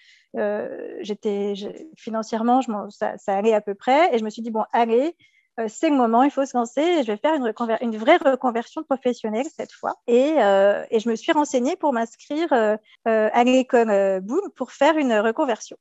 [1.01, 1.55] j'étais,
[1.97, 4.13] financièrement, ça allait à peu près.
[4.13, 5.15] Et je me suis dit, bon, allez
[5.59, 7.03] euh, c'est le moment, il faut se lancer.
[7.03, 7.35] je vais faire
[7.81, 9.95] une, vraie reconversion professionnelle cette fois.
[10.07, 15.13] Et, euh, je me suis renseignée pour m'inscrire euh, à l'école Boom pour faire une
[15.13, 15.77] reconversion.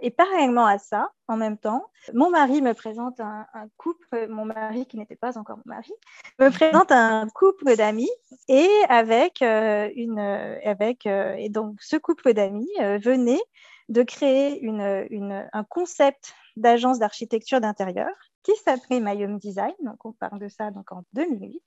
[0.00, 4.44] et parallèlement à ça, en même temps, mon mari me présente un, un couple, mon
[4.44, 5.92] mari qui n'était pas encore mon mari,
[6.38, 8.10] me présente un couple d'amis
[8.48, 10.20] et avec une,
[10.64, 13.42] avec et donc ce couple d'amis venait
[13.88, 18.08] de créer un concept d'agence d'architecture d'intérieur
[18.46, 21.60] qui s'appelait Mayum Design, donc on parle de ça donc en 2008,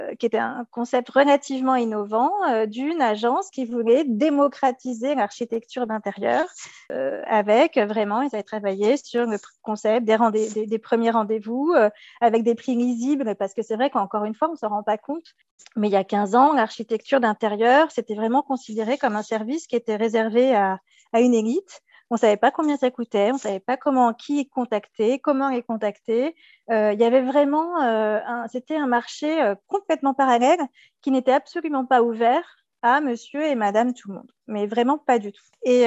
[0.00, 6.46] euh, qui était un concept relativement innovant euh, d'une agence qui voulait démocratiser l'architecture d'intérieur
[6.90, 11.74] euh, avec vraiment, ils avaient travaillé sur le concept des, des, premiers rendez-vous
[12.22, 14.82] avec des prix lisibles parce que c'est vrai qu'encore une fois, on ne se rend
[14.82, 15.34] pas compte,
[15.76, 19.76] mais il y a 15 ans, l'architecture d'intérieur, c'était vraiment considéré comme un service qui
[19.76, 20.78] était réservé à,
[21.12, 24.12] à une élite on ne savait pas combien ça coûtait, on ne savait pas comment
[24.14, 26.36] qui contacter, comment les contacter.
[26.70, 30.60] Euh, il y avait vraiment, euh, c'était un marché euh, complètement parallèle
[31.02, 32.44] qui n'était absolument pas ouvert
[32.82, 35.42] à monsieur et madame tout le monde, mais vraiment pas du tout.
[35.64, 35.86] Et,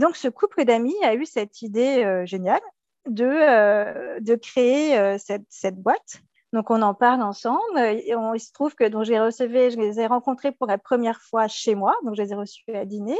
[0.00, 2.60] donc ce couple d'amis a eu cette idée géniale
[3.06, 6.22] de, de créer cette, cette boîte
[6.52, 7.78] donc, on en parle ensemble.
[7.78, 10.78] Et on, il se trouve que donc, j'ai recevé, je les ai rencontrés pour la
[10.78, 11.94] première fois chez moi.
[12.04, 13.16] Donc, je les ai reçus à dîner.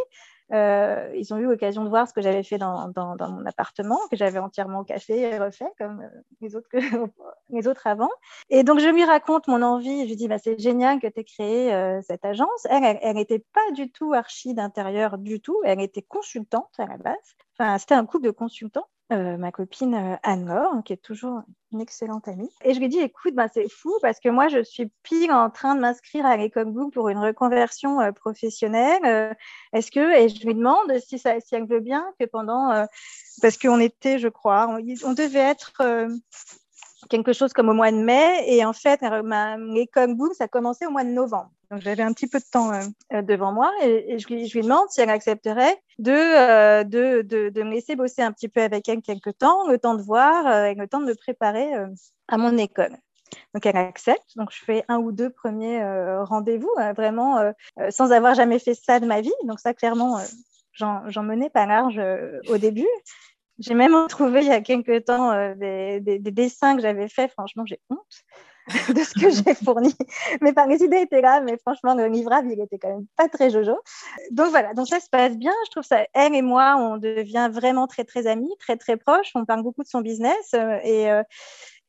[0.53, 4.17] Euh, ils ont eu l'occasion de voir ce que j'avais fait dans, mon appartement, que
[4.17, 6.79] j'avais entièrement cassé et refait comme euh, les autres, que,
[7.51, 8.11] les autres avant.
[8.51, 10.03] Et donc, je lui raconte mon envie.
[10.03, 12.67] Je lui dis, bah, c'est génial que tu aies créé euh, cette agence.
[12.69, 15.59] Elle n'était pas du tout archi d'intérieur du tout.
[15.65, 17.17] Elle était consultante à la base.
[17.59, 18.88] Enfin, c'était un couple de consultants.
[19.11, 22.49] Euh, ma copine euh, Anne-Laure, qui est toujours une excellente amie.
[22.65, 25.33] Et je lui ai dit, écoute, ben, c'est fou parce que moi, je suis pile
[25.33, 29.37] en train de m'inscrire à l'école pour une reconversion euh, professionnelle.
[29.75, 32.87] Est-ce que, et je lui demande si, ça, si elle veut bien que pendant,
[33.43, 35.73] parce qu'on était, je crois, on, devait être
[37.11, 38.45] quelque chose comme au mois de mai.
[38.47, 41.51] Et en fait, l'école ça a commencé au mois de novembre.
[41.73, 42.83] Donc j'avais un petit peu de temps euh,
[43.15, 45.75] euh, devant moi et, je, lui, demande si elle accepterait
[46.07, 50.03] euh, de, me laisser bosser un petit peu avec elle quelques temps, le temps de
[50.03, 51.73] voir, le temps de me préparer
[52.29, 52.95] à mon école.
[53.55, 54.37] Donc elle accepte.
[54.37, 55.83] Donc je fais un ou deux premiers
[56.25, 57.41] rendez-vous, vraiment
[57.89, 59.33] sans avoir jamais fait ça de ma vie.
[59.45, 60.21] Donc ça, clairement,
[60.75, 61.99] j'en menais pas large
[62.51, 62.89] au début.
[63.61, 67.31] J'ai même trouvé il y a quelques temps des, dessins que j'avais faits.
[67.31, 68.25] Franchement, j'ai honte.
[68.94, 69.94] de ce que j'ai fourni.
[70.40, 73.77] Mais idées étaient là, mais franchement, le livrable, il était quand même pas très jojo.
[74.31, 75.53] Donc voilà, donc ça se passe bien.
[75.66, 79.33] Je trouve ça, elle et moi, on devient vraiment très, très amis, très, très proches.
[79.35, 80.55] On parle beaucoup de son business.
[80.55, 81.22] Euh, et, euh,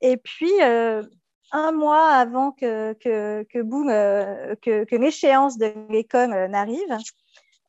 [0.01, 1.03] et puis, euh,
[1.51, 6.97] un mois avant que, que, que, que l'échéance de l'école n'arrive,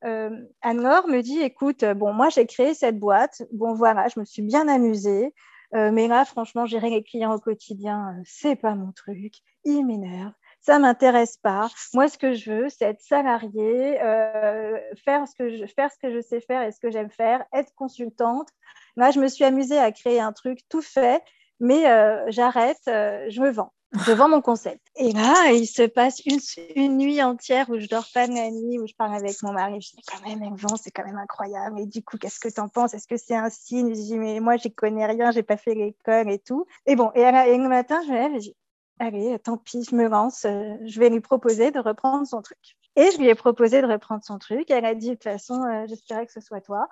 [0.03, 3.43] Anne-Laure me dit, écoute, bon, moi, j'ai créé cette boîte.
[3.53, 5.35] Bon, voilà, je me suis bien amusée.
[5.75, 9.35] Euh, mais là, franchement, gérer les clients au quotidien, euh, c'est pas mon truc.
[9.65, 10.33] Ils m'énervent.
[10.61, 11.69] Ça m'intéresse pas.
[11.93, 15.99] Moi, ce que je veux, c'est être salarié, euh, faire, ce que je, faire ce
[15.99, 18.49] que je sais faire et ce que j'aime faire, être consultante.
[18.97, 21.23] Là, je me suis amusée à créer un truc tout fait,
[21.61, 21.83] mais
[22.29, 24.81] j'arrête, je me vends je vends mon concept.
[24.97, 28.79] Et là, il se passe une, nuit entière où je dors pas de la nuit,
[28.79, 29.81] où je parle avec mon mari.
[29.81, 31.81] Je dis, quand même, elle vend, c'est quand même incroyable.
[31.81, 32.95] Et du coup, qu'est-ce que tu en penses?
[32.95, 33.95] Est-ce que c'est un signe?
[33.95, 36.67] Je dis, mais moi, j'y connais rien, j'ai pas fait l'école et tout.
[36.87, 38.57] Et bon, et, le matin, je me lève et je dis,
[38.99, 42.59] allez, tant pis, je me lance, euh, je vais lui proposer de reprendre son truc.
[42.97, 44.71] Et je lui ai proposé de reprendre son truc.
[44.71, 46.89] Elle a dit, de toute façon, euh, j'espérais que ce soit toi.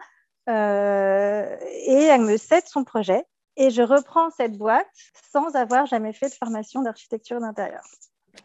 [0.49, 3.25] Euh, et elle me cède son projet.
[3.57, 4.89] Et je reprends cette boîte
[5.33, 7.83] sans avoir jamais fait de formation d'architecture d'intérieur.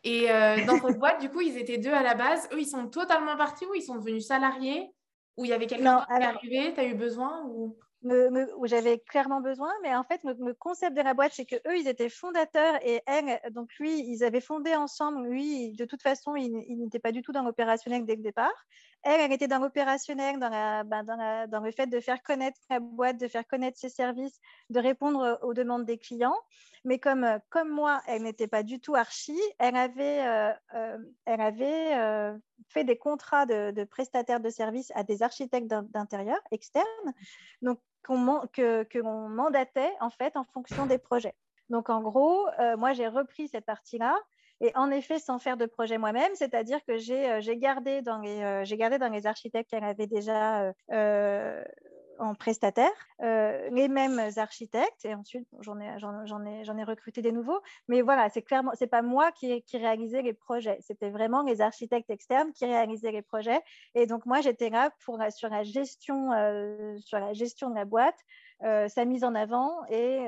[0.03, 2.47] Et euh, dans votre boîte, du coup, ils étaient deux à la base.
[2.51, 4.91] Eux, ils sont totalement partis ou ils sont devenus salariés?
[5.37, 7.77] Ou il y avait quelqu'un qui est arrivé Tu as eu besoin ou?
[8.03, 11.77] où j'avais clairement besoin, mais en fait, le, concept de la boîte, c'est que eux,
[11.77, 15.27] ils étaient fondateurs et elle, donc lui, ils avaient fondé ensemble.
[15.27, 18.53] Lui, de toute façon, il, n'était pas du tout dans l'opérationnel dès le départ.
[19.03, 20.49] Elle, elle était dans l'opérationnel, dans,
[20.85, 21.03] ben,
[21.47, 25.39] dans, le fait de faire connaître la boîte, de faire connaître ses services, de répondre
[25.41, 26.37] aux demandes des clients.
[26.83, 30.97] Mais comme, comme moi, elle n'était pas du tout archi, elle avait, euh, euh,
[31.29, 32.37] euh,
[32.69, 37.13] fait des contrats de, prestataires de services à des architectes d'intérieur externes.
[37.61, 37.79] Donc,
[38.53, 41.35] que, que mandatait en fait en fonction des projets.
[41.69, 44.17] Donc en gros, euh, moi j'ai repris cette partie-là
[44.61, 48.41] et en effet sans faire de projet moi-même, c'est-à-dire que j'ai euh, gardé, dans les,
[48.41, 50.73] euh, gardé dans les architectes qu'elle avait déjà
[52.19, 52.91] en prestataire,
[53.21, 58.01] euh, les mêmes architectes, et ensuite j'en ai, j'en, ai, ai recruté des nouveaux, mais
[58.01, 62.09] voilà, c'est clairement, c'est pas moi qui, qui réalisais les projets, c'était vraiment les architectes
[62.09, 63.61] externes qui réalisaient les projets,
[63.95, 67.85] et donc moi j'étais là pour sur la gestion, euh, sur la gestion de la
[67.85, 68.19] boîte,
[68.61, 70.19] sa mise en avant et,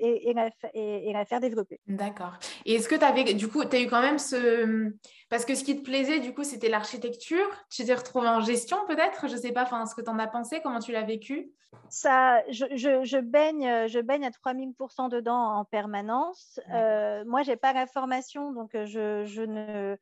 [0.00, 1.80] et, la, et, la, faire développer.
[1.86, 2.32] D'accord.
[2.66, 4.92] Et est-ce que tu avais, du coup, tu as eu quand même ce...
[5.30, 7.48] Parce que ce qui te plaisait, du coup, c'était l'architecture.
[7.70, 9.28] Tu t'es retrouvée en gestion peut-être?
[9.28, 11.52] Je ne sais pas enfin, ce que tu en as pensé, comment tu l'as vécu?
[11.90, 16.60] Ça, je, je, je, baigne, je baigne à 3000% dedans en permanence.
[16.72, 19.96] Euh, moi, j'ai pas la formation, donc je, je ne,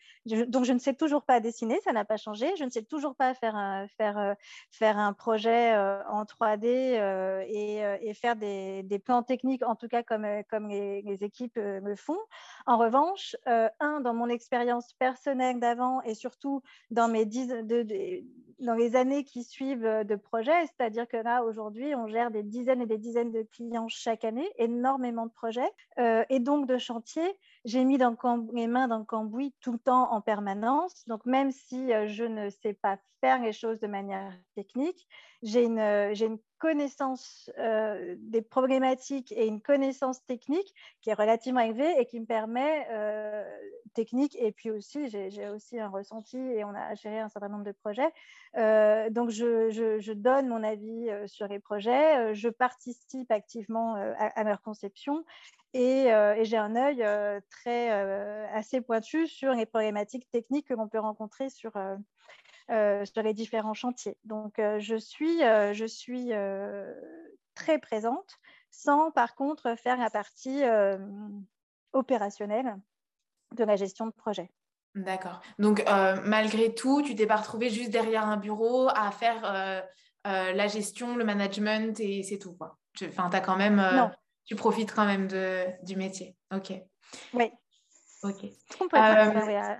[0.46, 2.48] donc je ne sais toujours pas dessiner, ça n'a pas changé.
[2.56, 4.34] Je ne sais toujours pas faire un, faire,
[4.70, 7.44] faire un projet euh, en 3D euh,
[7.76, 11.94] et, euh, et, faire des, plans techniques, en tout cas comme, comme les, équipes me
[11.94, 12.18] font.
[12.66, 17.24] En revanche, un, dans mon expérience personnelle d'avant et surtout dans mes
[18.74, 22.86] les années qui suivent de projet, c'est-à-dire que là, aujourd'hui, on gère des dizaines et
[22.86, 27.38] des dizaines de clients chaque année, énormément de projets euh, et donc de chantiers.
[27.66, 31.02] J'ai mis les mains dans le cambouis tout le temps en permanence.
[31.08, 35.08] Donc, même si euh, je ne sais pas faire les choses de manière technique,
[35.42, 41.92] j'ai une, euh, connaissance euh, des problématiques et une connaissance technique qui est relativement élevée
[41.98, 42.86] et qui me permet,
[43.94, 47.64] technique, et puis aussi, j'ai aussi un ressenti et on a géré un certain nombre
[47.64, 48.10] de projets.
[49.10, 55.24] Donc, je, donne mon avis sur les projets, je participe activement à, leur conception
[55.76, 57.04] et, et j'ai un œil
[57.50, 57.90] très
[58.52, 61.72] assez pointu sur les problématiques techniques que l'on peut rencontrer sur
[62.68, 64.18] euh, sur les différents chantiers.
[64.24, 66.32] Donc, euh, je suis, euh, je suis
[67.54, 68.38] très présente
[68.72, 70.62] sans, par contre, faire la partie
[71.92, 72.76] opérationnelle
[73.54, 74.50] de la gestion de projet.
[74.94, 75.40] D'accord.
[75.58, 75.82] Donc,
[76.24, 79.86] malgré tout, tu t'es pas retrouvée juste derrière un bureau à faire
[80.24, 82.76] la gestion, le management et c'est tout, quoi.
[83.02, 83.80] Enfin, tu as quand même...
[84.46, 86.36] Tu profites quand même de, du métier.
[86.54, 86.72] OK.
[87.34, 87.50] Oui,
[88.22, 88.44] Ok.
[88.94, 89.74] Euh,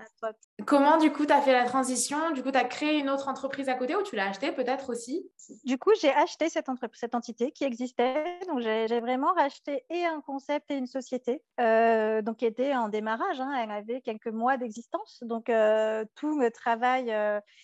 [0.65, 2.31] comment, du coup, tu as fait la transition?
[2.31, 4.91] Du coup, tu as créé une autre entreprise à côté ou tu l'as achetée peut-être
[4.91, 5.27] aussi?
[5.63, 8.39] Du coup, j'ai acheté cette, cette, entité qui existait.
[8.47, 12.89] Donc, j'ai vraiment racheté et un concept et une société, euh, donc qui était en
[12.89, 13.41] démarrage.
[13.41, 13.51] Hein.
[13.59, 15.19] Elle avait quelques mois d'existence.
[15.23, 17.05] Donc, euh, tout le travail,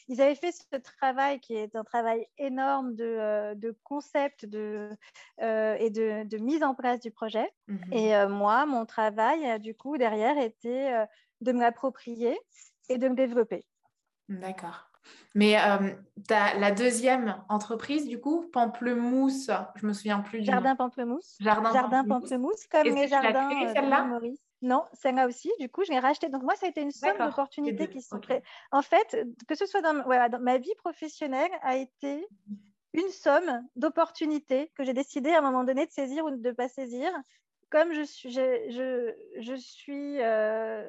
[0.08, 4.90] ils avaient fait ce travail qui est un travail énorme de, de concept de,
[5.40, 7.52] et de, de, mise en place du projet.
[7.68, 7.98] Mm -hmm.
[7.98, 11.06] Et moi, mon travail, du coup, derrière, était euh,
[11.42, 12.38] de me l'approprier
[12.90, 13.66] et de me développer.
[14.30, 14.90] D'accord.
[15.36, 15.94] Mais euh,
[16.30, 21.36] as la deuxième entreprise, du coup, Pamplemousse, je me souviens plus du Jardin Pamplemousse.
[21.40, 24.04] Jardin, Jardin Pamplemousse, comme les jardins créé, celle-là?
[24.04, 24.40] Maurice?
[24.62, 26.30] Non, celle-là aussi, du coup, je l'ai racheté.
[26.30, 28.42] Donc, moi, ça a été une somme d'opportunités qui sont okay.
[28.72, 32.26] En fait, que ce soit dans, voilà, dans ma vie professionnelle, a été
[32.94, 36.54] une somme d'opportunités que j'ai décidé à un moment donné de saisir ou de ne
[36.54, 37.12] pas saisir
[37.74, 38.32] comme je suis,
[39.58, 40.86] suis, euh,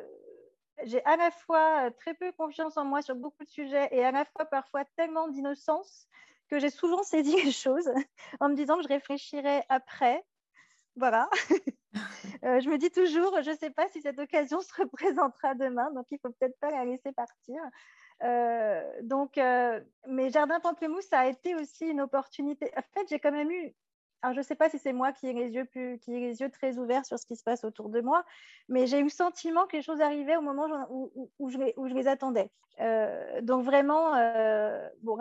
[0.85, 4.13] j'ai à la fois très peu confiance en moi sur beaucoup de sujets et à
[4.13, 6.07] la fois parfois tellement d'innocence
[6.51, 7.89] que j'ai souvent saisi les choses
[8.41, 10.23] en me disant que je réfléchirai après.
[10.95, 11.31] Voilà.
[12.45, 15.91] euh, je me dis toujours, je ne sais pas si cette occasion se représentera demain,
[15.93, 17.63] donc il faut peut-être pas la laisser partir.
[18.23, 22.71] Euh, donc, euh, mes jardins pamplemousse, ça a été aussi une opportunité.
[22.77, 23.75] En fait, j'ai quand même eu
[24.25, 27.19] alors, je ne sais pas si c'est moi qui ai, les yeux très ouverts sur
[27.19, 28.25] ce qui se passe autour de moi,
[28.71, 32.51] mais j'ai eu le sentiment que les choses arrivaient au moment où, je, les, attendais.
[32.81, 35.19] Euh, donc, vraiment, euh, bon,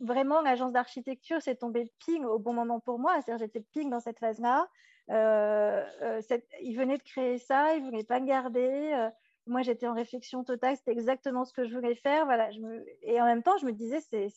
[0.00, 3.14] vraiment, l'agence d'architecture s'est tombée ping au bon moment pour moi.
[3.22, 4.68] C'est-à-dire, j'étais ping dans cette phase-là.
[5.08, 6.20] Euh, euh
[6.60, 9.08] ils venaient de créer ça, ils ne voulaient pas le garder.
[9.46, 12.26] Moi, j'étais en réflexion totale, c'était exactement ce que je voulais faire.
[12.26, 12.84] Me...
[13.00, 14.28] Et en même temps, je me disais, c'est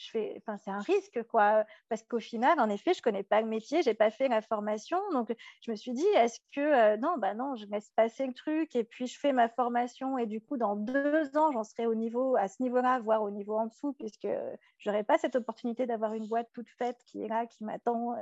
[0.00, 3.94] c'est un risque, quoi, parce qu'au final, en effet, je connais pas le métier, j'ai
[3.94, 7.56] pas fait la formation, donc je me suis dit, est-ce que euh, non, bah non,
[7.56, 10.76] je laisse passer le truc et puis je fais ma formation et du coup, dans
[10.76, 14.28] deux ans, j'en serai au niveau, à ce niveau-là, voire au niveau en dessous, puisque
[14.78, 18.14] j'aurais pas cette opportunité d'avoir une boîte toute faite qui est là, qui m'attend.
[18.14, 18.16] Euh,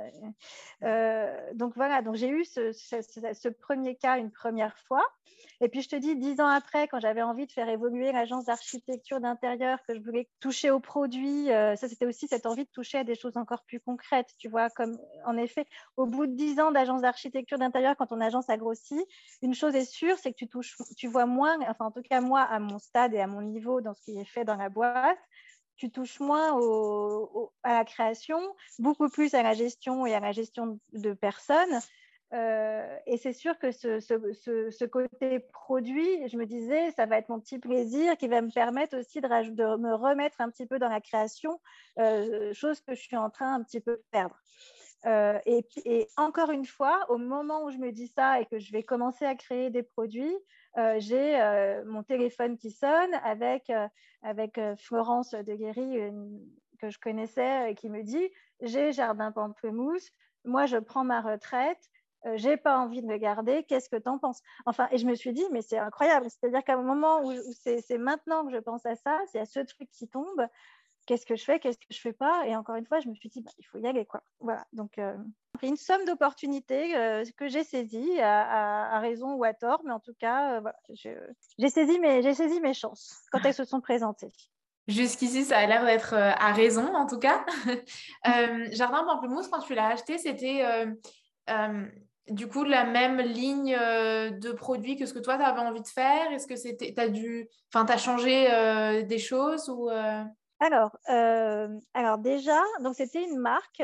[0.83, 5.03] euh, donc voilà, donc j'ai eu ce, premier cas une première fois,
[5.61, 8.45] et puis je te dis, dix ans après, quand j'avais envie de faire évoluer l'agence
[8.45, 12.99] d'architecture d'intérieur, que je voulais toucher aux produits ça, c'était aussi cette envie de toucher
[12.99, 15.65] à des choses encore plus concrètes, tu vois, comme en effet,
[15.97, 19.03] au bout de dix ans d'agence d'architecture d'intérieur, quand ton agence a grossi,
[19.41, 22.21] une chose est sûre, c'est que tu touches, tu vois moins, enfin, en tout cas,
[22.21, 24.69] moi, à mon stade et à mon niveau dans ce qui est fait dans la
[24.69, 25.19] boîte,
[25.75, 26.59] tu touches moins
[27.63, 28.39] à la création,
[28.79, 31.79] beaucoup plus à la gestion et à la gestion de personnes.
[32.33, 37.39] Euh, et c'est sûr que ce, côté produit, je me disais, ça va être mon
[37.39, 41.01] petit plaisir qui va me permettre aussi de, me remettre un petit peu dans la
[41.01, 41.59] création,
[41.97, 44.37] euh, chose que je suis en train un petit peu de perdre.
[45.05, 48.71] Euh, et, encore une fois, au moment où je me dis ça et que je
[48.71, 50.35] vais commencer à créer des produits,
[50.97, 53.71] j'ai mon téléphone qui sonne avec,
[54.21, 55.99] avec Florence de Guéry,
[56.79, 58.29] que je connaissais, qui me dit
[58.61, 60.11] J'ai Jardin Pamplemousse,
[60.45, 61.89] moi, je prends ma retraite,
[62.25, 64.41] euh, j'ai pas envie de me garder, qu'est-ce que tu en penses?
[64.65, 67.97] Enfin, et je me suis dit, mais c'est incroyable, c'est-à-dire qu'à un moment où, c'est
[67.97, 70.45] maintenant que je pense à ça, c'est à ce truc qui tombe,
[71.05, 72.45] qu'est-ce que je fais, qu'est-ce que je fais pas?
[72.45, 74.21] Et encore une fois, je me suis dit, bah, il faut y aller, quoi.
[74.41, 75.15] Voilà, donc euh,
[75.63, 80.13] une somme d'opportunités euh, que j'ai saisies, à, raison ou à tort, mais en tout
[80.19, 84.31] cas, j'ai saisi, mes, saisi mes chances quand elles se sont présentées.
[84.89, 87.45] Jusqu'ici, ça a l'air d'être à raison, en tout cas.
[88.71, 90.65] Jardin Pamplemousse, quand tu l'as acheté, c'était
[92.29, 95.81] du coup la même ligne euh, de produits que ce que toi tu avais envie
[95.81, 96.31] de faire?
[96.31, 100.23] Est-ce que c'était as dû enfin tu as changé euh, des choses ou euh?
[100.61, 100.91] Alors,
[101.93, 103.81] alors déjà, donc c'était une marque.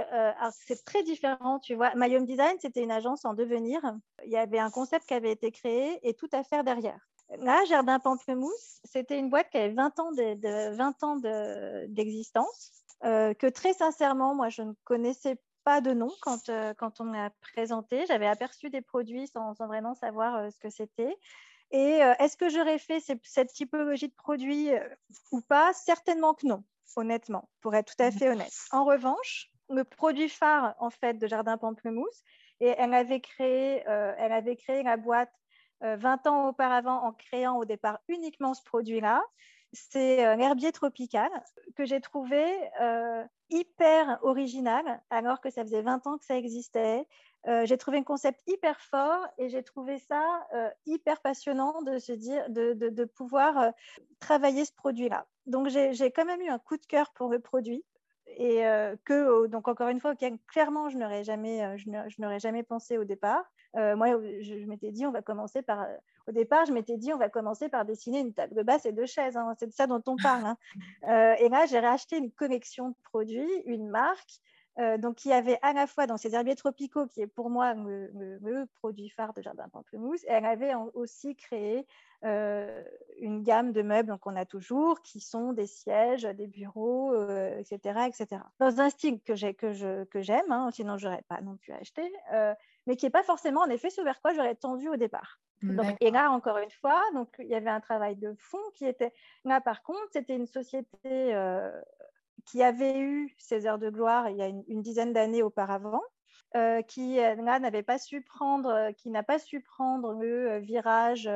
[0.67, 1.93] c'est très différent, tu vois.
[1.95, 3.79] My Home Design, c'était une agence en devenir.
[4.25, 6.99] Il y avait un concept qui avait été créé et tout à faire derrière.
[7.37, 11.15] Là, Jardin Pamplemousse, c'était une boîte qui avait 20 ans de, 20 ans
[11.87, 12.73] d'existence.
[13.01, 17.31] que très sincèrement, moi, je ne connaissais pas de nom quand, euh, quand on m'a
[17.41, 18.05] présenté.
[18.07, 21.13] J'avais aperçu des produits sans, vraiment savoir euh, ce que c'était.
[21.71, 24.69] Et euh, est-ce que j'aurais fait cette typologie de produits
[25.31, 25.73] ou pas?
[25.73, 26.63] Certainement que non,
[26.95, 28.53] honnêtement, pour être tout à fait honnête.
[28.71, 32.23] En revanche, le produit phare en fait de Jardin Pamplemousse,
[32.61, 35.33] et elle avait créé, elle avait créé la boîte
[35.81, 39.23] 20 ans auparavant en créant au départ uniquement ce produit-là.
[39.75, 41.29] C'est l'herbier tropical
[41.75, 42.43] que j'ai trouvé
[43.49, 47.05] hyper original, alors que ça faisait 20 ans que ça existait.
[47.47, 51.99] Euh, j'ai trouvé un concept hyper fort et j'ai trouvé ça euh, hyper passionnant de
[51.99, 53.69] se dire, de, pouvoir euh,
[54.19, 55.27] travailler ce produit-là.
[55.45, 57.83] Donc j'ai quand même eu un coup de cœur pour le produit
[58.37, 58.63] et
[59.05, 60.13] que donc encore une fois
[60.47, 64.07] clairement je n'aurais jamais je n'aurais jamais pensé au départ moi
[64.41, 65.87] je m'étais dit on va commencer par
[66.27, 69.05] au départ, je m'étais dit, on va commencer par dessiner une table basse et deux
[69.05, 69.37] chaises.
[69.37, 69.53] Hein.
[69.59, 70.45] C'est de ça dont on parle.
[70.45, 70.57] Hein.
[71.07, 74.39] Euh, et là, j'ai racheté une collection de produits, une marque.
[74.79, 77.49] Euh, donc, il y avait à la fois dans ces herbiers tropicaux, qui est pour
[77.49, 81.87] moi le, produit phare de Jardin Pamplemousse, et elle avait aussi créé
[82.23, 82.83] euh,
[83.19, 87.15] une gamme de meubles qu'on a toujours, qui sont des sièges, des bureaux,
[87.57, 88.41] etc., etc.
[88.59, 92.11] Dans un style que j'aime, que que hein, sinon je n'aurais pas non plus acheté,
[92.85, 95.39] mais qui n'est pas forcément en effet ce vers quoi j'aurais tendu au départ
[96.01, 99.13] et là, encore une fois, donc, il y avait un travail de fond qui était.
[99.45, 101.71] Là, par contre, c'était une société euh,
[102.45, 106.01] qui avait eu ses heures de gloire il y a une, dizaine d'années auparavant,
[106.55, 111.29] euh, qui là n'avait pas su prendre, qui n'a pas su prendre le virage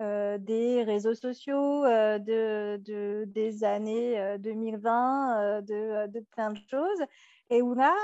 [0.00, 7.02] euh, des réseaux sociaux, de, de, des années 2020, de, de, plein de choses,
[7.50, 7.94] et où là,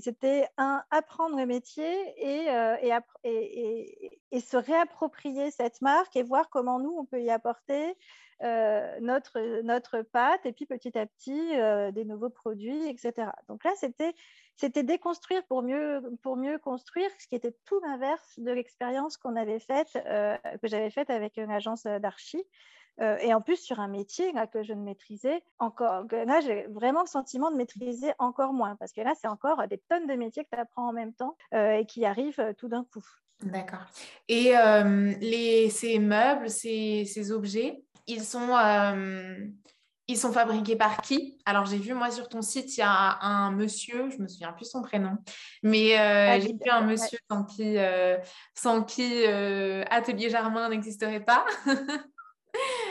[0.00, 2.76] c'était un apprendre le métier et, euh,
[3.24, 7.96] et, se réapproprier cette marque et voir comment nous, on peut y apporter
[8.42, 13.30] euh, notre, notre pâte et puis petit à petit euh, des nouveaux produits, etc.
[13.48, 14.14] Donc là, c'était,
[14.84, 19.58] déconstruire pour mieux, pour mieux construire, ce qui était tout l'inverse de l'expérience qu'on avait
[19.58, 22.44] que j'avais faite avec une agence d'archi.
[23.00, 26.66] Euh, et en plus, sur un métier là, que je ne maîtrisais encore, là, j'ai
[26.70, 30.14] vraiment le sentiment de maîtriser encore moins, parce que là, c'est encore des tonnes de
[30.14, 33.04] métiers que tu apprends en même temps euh, et qui arrivent euh, tout d'un coup.
[33.42, 33.84] D'accord.
[34.28, 34.54] Et
[35.20, 38.56] les, ces meubles, ces, ces, objets, ils sont,
[40.08, 41.36] ils sont fabriqués par qui?
[41.44, 44.54] Alors, j'ai vu, moi, sur ton site, il y a un monsieur, je me souviens
[44.54, 45.18] plus son prénom,
[45.62, 45.90] mais
[46.40, 47.76] j'ai vu un monsieur sans qui,
[48.54, 51.44] sans qui Atelier Germain n'existerait pas.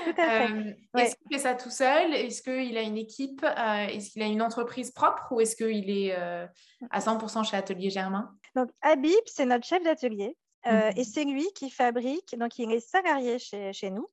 [0.08, 2.14] Euh, est-ce qu'il fait ça tout seul?
[2.14, 3.44] Est-ce qu'il a une équipe?
[3.44, 6.46] Euh, Est-ce qu'il a une entreprise propre ou est-ce qu'il est, euh,
[6.90, 8.36] à 100% chez Atelier Germain?
[8.56, 10.92] Donc, Habib, c'est notre chef d'atelier mhm.
[10.96, 14.08] et c'est lui qui fabrique, donc il est salarié chez, chez nous.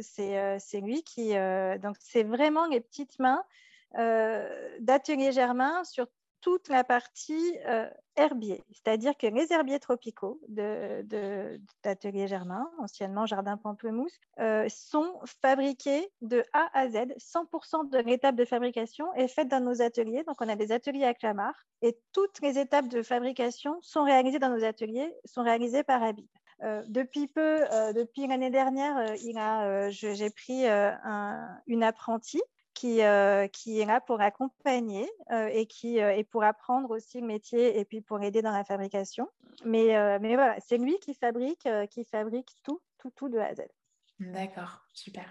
[0.00, 1.34] c'est lui qui.
[1.82, 3.42] donc, c'est vraiment les petites mains
[4.80, 6.06] d'Atelier Germain sur
[6.40, 13.56] toute la partie euh, herbier, c'est-à-dire que les herbiers tropicaux d'Atelier de, Germain, anciennement Jardin
[13.56, 17.14] Pamplemousse, euh, sont fabriqués de A à Z.
[17.18, 20.24] 100% de l'étape de fabrication est faite dans nos ateliers.
[20.24, 24.38] Donc, on a des ateliers à Clamart et toutes les étapes de fabrication sont réalisées
[24.38, 26.26] dans nos ateliers, sont réalisées par Habib.
[26.64, 27.60] Euh, depuis peu,
[27.94, 29.14] depuis l'année dernière,
[29.90, 30.66] j'ai pris
[31.66, 32.42] une apprentie
[32.78, 37.26] qui, euh, qui est là pour accompagner euh, et qui euh, pour apprendre aussi le
[37.26, 39.28] métier et puis pour aider dans la fabrication.
[39.64, 43.54] Mais, mais voilà, c'est lui qui fabrique, qui fabrique tout, tout, tout de A à
[43.56, 43.62] Z.
[44.20, 45.24] D'accord, super.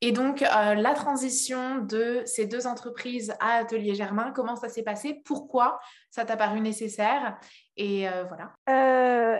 [0.00, 5.20] Et donc, la transition de ces deux entreprises à Atelier Germain, comment ça s'est passé?
[5.26, 5.78] Pourquoi
[6.10, 7.38] ça t'a paru nécessaire?
[7.76, 8.54] Et voilà.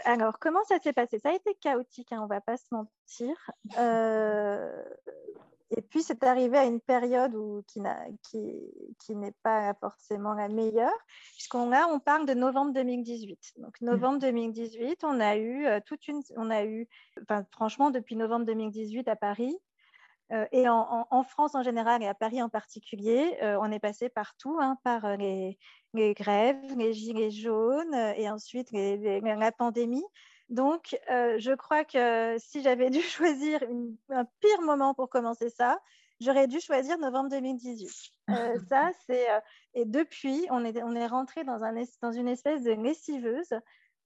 [0.05, 1.19] alors, comment ça s'est passé?
[1.19, 3.35] Ça a été chaotique, hein, on ne va pas se mentir
[5.71, 7.81] Et puis, c'est arrivé à une période où, qui,
[8.23, 8.55] qui,
[8.99, 10.99] qui n'est pas forcément la meilleure,
[11.35, 13.55] puisqu'on là, on parle de novembre 2018.
[13.59, 16.89] Donc, novembre 2018, on a eu euh, toute une, on a eu,
[17.23, 19.59] enfin, franchement, depuis novembre 2018 à Paris,
[20.33, 23.79] euh, et en, en, France en général et à Paris en particulier, euh, on est
[23.79, 25.59] passé partout, hein, par les,
[25.95, 30.05] les, grèves, les gilets jaunes et ensuite les, la pandémie.
[30.49, 35.51] Donc, euh, je crois que si j'avais dû choisir une, un pire moment pour commencer
[35.51, 35.79] ça,
[36.21, 38.13] j'aurais dû choisir novembre 2018.
[38.31, 39.41] Euh, ça, c'est euh,
[39.75, 43.55] et depuis, on est on est rentré dans un dans une espèce de lessiveuse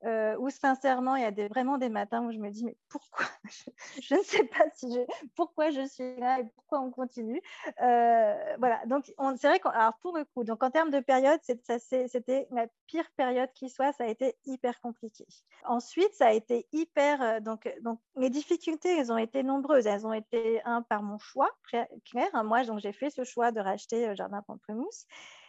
[0.04, 3.26] euh, où sincèrement, il y a vraiment des matins où je me dis, mais pourquoi
[4.02, 4.98] je, ne sais pas si
[5.34, 7.40] pourquoi je suis là et pourquoi on continue.
[7.82, 12.48] Euh, voilà, donc c'est vrai alors pour le coup, donc en termes de période, c'était
[12.50, 15.26] la pire période qui soit, ça a été hyper compliqué.
[15.64, 17.68] Ensuite, ça a été hyper, euh, donc,
[18.16, 19.86] les difficultés, elles ont été nombreuses.
[19.86, 22.28] Elles ont été, un, par mon choix, clair.
[22.32, 25.06] Hein, moi, donc j'ai fait ce choix de racheter euh, Jardin Pamplemousse.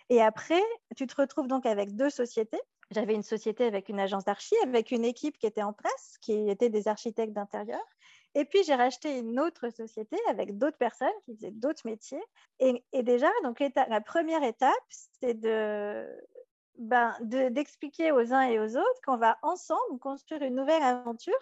[0.09, 0.61] Et après,
[0.95, 2.59] tu te retrouves donc avec deux sociétés
[2.91, 6.49] j'avais une société avec une agence d'archi, avec une équipe qui était en presse, qui
[6.49, 7.81] était des architectes d'intérieur.
[8.36, 12.23] Et puis, j'ai racheté une autre société avec d'autres personnes qui faisaient d'autres métiers.
[12.59, 16.07] Et, déjà, donc, la première étape, c'est de,
[16.77, 21.34] ben, d'expliquer aux uns et aux autres qu'on va ensemble construire une nouvelle aventure.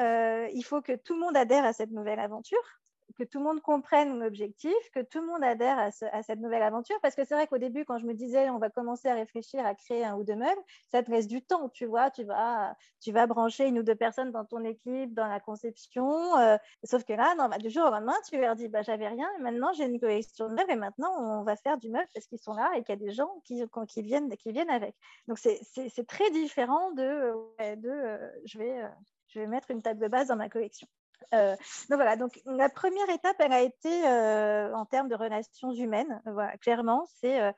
[0.00, 2.81] Euh, il faut que tout le monde adhère à cette nouvelle aventure
[3.12, 6.98] que tout le monde comprenne l'objectif, que tout le monde adhère à, cette nouvelle aventure.
[7.02, 9.64] Parce que c'est vrai qu'au début, quand je me disais on va commencer à réfléchir
[9.64, 10.60] à créer un ou deux meubles,
[10.90, 12.10] ça te laisse du temps, tu vois.
[12.10, 16.36] Tu vas, tu vas brancher une ou deux personnes dans ton équipe, dans la conception.
[16.38, 19.28] Euh, sauf que là, bah, du jour au lendemain, tu leur dis bah, j'avais rien,
[19.40, 22.38] maintenant j'ai une collection de meubles, et maintenant on va faire du meuble parce qu'ils
[22.38, 23.62] sont là et qu'il y a des gens qui,
[24.02, 24.94] viennent, avec.
[25.28, 30.36] Donc c'est très différent de, euh, euh, je vais mettre une table de base dans
[30.36, 30.88] ma collection.
[31.34, 31.56] Euh,
[31.88, 36.20] donc voilà, donc la première étape, elle a été euh, en termes de relations humaines.
[36.26, 37.52] Voilà, clairement, c'est euh,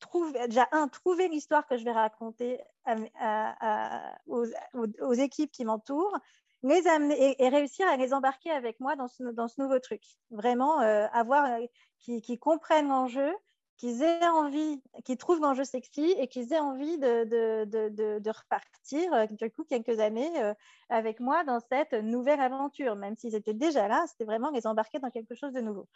[0.00, 2.60] trouver déjà un trouver l'histoire que je vais raconter
[4.26, 6.18] aux, équipes qui m'entourent,
[6.62, 10.02] les amener et, réussir à les embarquer avec moi dans ce, dans ce nouveau truc.
[10.30, 11.58] Vraiment avoir
[11.98, 13.32] qui, qui comprennent l'enjeu,
[13.78, 18.30] qu'ils aient envie, qu'ils trouvent l'enjeu sexy et qu'ils aient envie de, de, de, de,
[18.30, 20.52] repartir, euh, du coup, quelques années euh,
[20.88, 22.96] avec moi dans cette nouvelle aventure.
[22.96, 25.86] Même s'ils étaient déjà là, c'était vraiment les embarquer dans quelque chose de nouveau.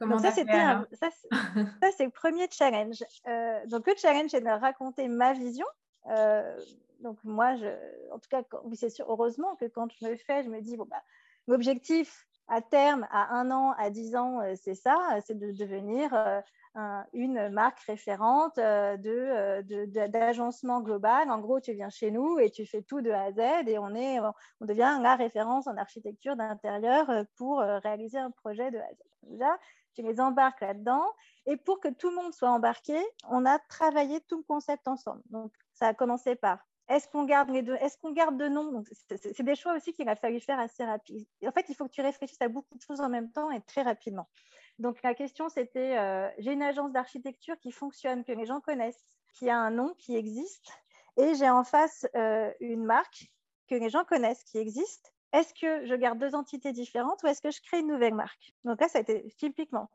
[0.00, 1.10] donc, ça, c'était ça,
[1.82, 3.02] ça c'est le premier challenge.
[3.26, 5.66] Euh, donc, le challenge, c'est de raconter ma vision.
[6.10, 6.56] Euh,
[7.00, 7.66] donc, moi, je,
[8.12, 10.76] en tout cas, oui, c'est sûr, heureusement que quand je me fais, je me dis,
[10.76, 11.02] bon, bah,
[11.48, 16.12] l'objectif, à terme, à un an, à dix ans, c'est ça, c'est de devenir
[17.12, 21.30] une marque référente euh, de, d'agencement global.
[21.30, 23.78] En gros, tu viens chez nous et tu fais tout de A à Z et
[23.78, 24.18] on, est,
[24.60, 28.84] on devient la référence en architecture d'intérieur euh, pour euh, réaliser un projet de A
[28.84, 28.98] à Z.
[29.22, 29.58] Déjà,
[29.94, 31.04] tu les embarques là-dedans.
[31.44, 35.20] Et pour que tout le monde soit embarqué, on a travaillé tout le concept ensemble.
[35.30, 36.58] Donc, ça a commencé par
[36.92, 38.84] est-ce qu'on garde les deux Est-ce qu'on garde noms?
[39.16, 41.24] C'est des choix aussi qu'il a fallu faire assez rapidement.
[41.46, 43.62] En fait, il faut que tu réfléchisses à beaucoup de choses en même temps et
[43.62, 44.28] très rapidement.
[44.78, 49.04] Donc la question, c'était, euh, j'ai une agence d'architecture qui fonctionne, que les gens connaissent,
[49.32, 50.70] qui a un nom, qui existe,
[51.16, 53.30] et j'ai en face euh, une marque
[53.68, 55.14] que les gens connaissent, qui existe.
[55.32, 58.52] Est-ce que je garde deux entités différentes ou est-ce que je crée une nouvelle marque?
[58.64, 59.88] Donc là, ça a été typiquement.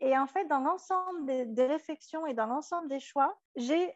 [0.00, 3.94] Et, en fait, dans l'ensemble des réflexions et dans l'ensemble des choix, j'ai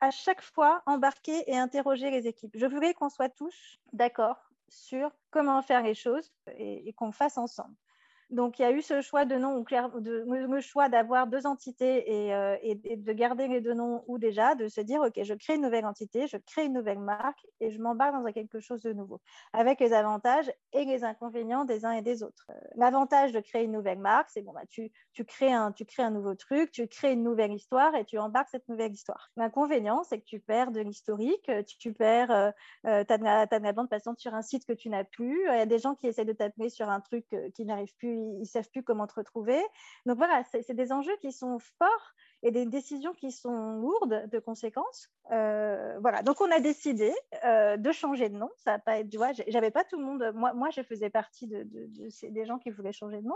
[0.00, 2.52] à chaque fois embarqué et interrogé les équipes.
[2.54, 7.74] Je voulais qu'on soit tous d'accord sur comment faire les choses et qu'on fasse ensemble.
[8.30, 12.26] Donc, il y a eu ce choix de nom, de, le choix d'avoir deux entités
[12.26, 15.32] et, euh, et, de garder les deux noms, ou déjà de se dire, OK, je
[15.32, 18.82] crée une nouvelle entité, je crée une nouvelle marque et je m'embarque dans quelque chose
[18.82, 19.22] de nouveau,
[19.54, 22.44] avec les avantages et les inconvénients des uns et des autres.
[22.50, 24.90] Euh, l'avantage de créer une nouvelle marque, c'est bon, bah, tu,
[25.24, 28.50] crées un, tu crées un nouveau truc, tu crées une nouvelle histoire et tu embarques
[28.50, 29.30] cette nouvelle histoire.
[29.36, 32.50] L'inconvénient, c'est que tu perds de l'historique, tu perds, euh,
[32.86, 35.56] euh tu as, de la bande passante sur un site que tu n'as plus, il
[35.56, 37.24] y a des gens qui essaient de t'appeler sur un truc
[37.54, 39.60] qui n'arrive plus ils, ne savent plus comment te retrouver.
[40.06, 44.38] Donc voilà, c'est des enjeux qui sont forts et des décisions qui sont lourdes de
[44.38, 45.10] conséquences.
[45.32, 47.12] Euh, voilà, donc on a décidé
[47.44, 48.50] euh, de changer de nom.
[48.56, 50.32] Ça va pas être, tu vois, j'avais pas tout le monde.
[50.34, 53.34] Moi, moi, je faisais partie de, des gens qui voulaient changer de nom.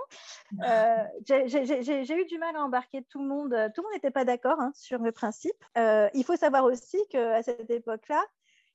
[0.62, 3.50] Euh, j'ai eu du mal à embarquer tout le monde.
[3.74, 5.64] Tout le monde n'était pas d'accord hein, sur le principe.
[5.76, 8.22] il faut savoir aussi qu'à cette époque-là,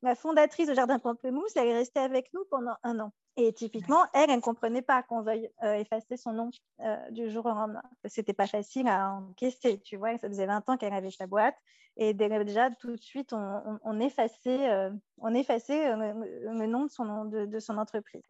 [0.01, 3.11] la fondatrice de Jardin Pamplemousse, elle est restée avec nous pendant un an.
[3.35, 6.49] Et typiquement, elle, elle ne comprenait pas qu'on veuille euh, effacer son nom
[6.81, 7.83] euh, du jour au lendemain.
[8.05, 10.17] C'était pas facile à encaisser, tu vois.
[10.17, 11.55] Ça faisait 20 ans qu'elle avait sa boîte.
[11.97, 17.25] Et déjà, tout de suite, on, on, effaçait, on effaçait euh, le nom de son,
[17.25, 18.21] de, de son entreprise.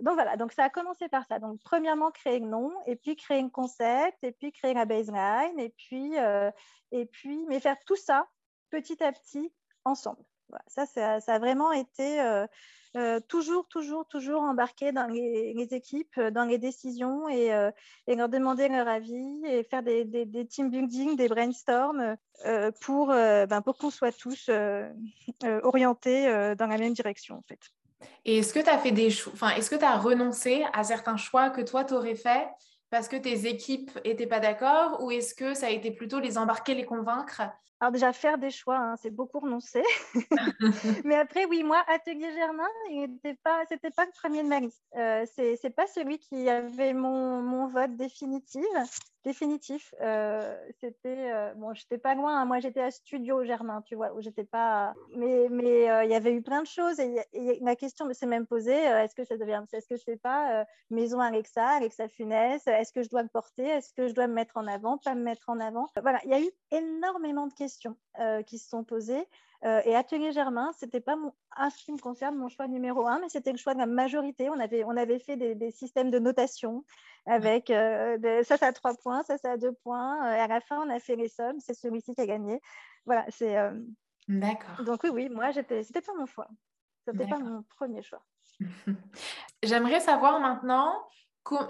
[0.00, 1.38] donc voilà, donc ça a commencé par ça.
[1.38, 5.58] Donc premièrement, créer le nom, et puis créer un concept, et puis créer la baseline,
[5.58, 6.14] et puis,
[6.90, 8.26] et puis mais faire tout ça
[8.70, 9.52] petit à petit
[9.84, 10.24] ensemble
[10.66, 12.46] ça, ça, a vraiment été euh,
[12.96, 17.50] euh, toujours, toujours, toujours embarqué dans les, équipes, euh, dans les décisions et,
[18.06, 22.16] leur demander leur avis et faire des, team building, des brainstorms
[22.80, 24.50] pour, ben, pour qu'on soit tous
[25.62, 27.60] orientés dans la même direction, en fait.
[28.24, 31.16] Et est-ce que tu as fait des enfin, est-ce que tu as renoncé à certains
[31.16, 32.48] choix que toi, tu aurais fait
[32.90, 36.38] parce que tes équipes n'étaient pas d'accord ou est-ce que ça a été plutôt les
[36.38, 37.42] embarquer, les convaincre
[37.78, 39.82] Alors déjà, faire des choix, hein, c'est beaucoup renoncer.
[41.04, 44.82] Mais après, oui, moi, Atelier Germain, ce n'était pas, le premier de ma liste.
[44.96, 48.64] Euh, c'est, pas celui qui avait mon, mon vote définitif
[49.24, 49.92] définitif.
[50.00, 52.40] Euh, c'était euh, bon, j'étais pas loin.
[52.40, 52.44] Hein.
[52.44, 54.94] Moi, j'étais à Studio Germain, tu vois, où j'étais pas.
[55.16, 57.16] Mais mais il y avait eu plein de choses et,
[57.60, 61.66] la question s'est même posée est-ce que ça devient, est-ce que c'est pas Maison Alexa,
[61.66, 64.66] Alexa Funès Est-ce que je dois me porter Est-ce que je dois me mettre en
[64.68, 67.65] avant Pas me mettre en avant Voilà, il y a eu énormément de questions
[68.46, 69.26] qui se sont posées.
[69.62, 73.18] et Atelier Germain, c'était pas mon, un ce qui me concerne mon choix numéro un,
[73.20, 74.48] mais c'était le choix de la majorité.
[74.50, 76.84] On avait, on avait fait des, des systèmes de notation
[77.26, 80.32] avec euh, ça, ça a trois points, ça, ça a deux points.
[80.32, 81.60] Et à la fin, on a fait les sommes.
[81.60, 82.60] C'est celui-ci qui a gagné.
[83.04, 83.58] Voilà, c'est.
[83.58, 83.72] Euh,
[84.28, 84.84] D'accord.
[84.84, 86.48] Donc oui, oui, moi, j'étais, c'était pas mon choix.
[87.06, 88.22] C'était pas mon premier choix.
[89.62, 91.06] J'aimerais savoir maintenant,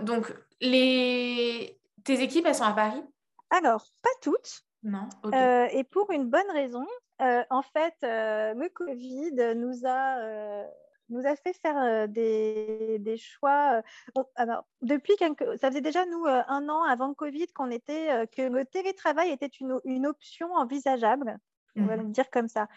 [0.01, 3.03] donc les tes équipes, elles sont à Paris?
[3.51, 4.64] Alors, pas toutes.
[4.87, 5.09] Non.
[5.26, 6.87] Euh, et pour une bonne raison.
[7.20, 10.66] en fait, le Covid nous a
[11.09, 13.82] nous a fait faire euh, des, des, choix.
[14.16, 15.14] Euh, alors, depuis
[15.59, 19.30] ça faisait déjà nous euh, un an avant le Covid qu'on était que le télétravail
[19.30, 21.39] était une, une option envisageable.
[21.78, 22.12] On va le mhm.
[22.12, 22.68] dire comme ça,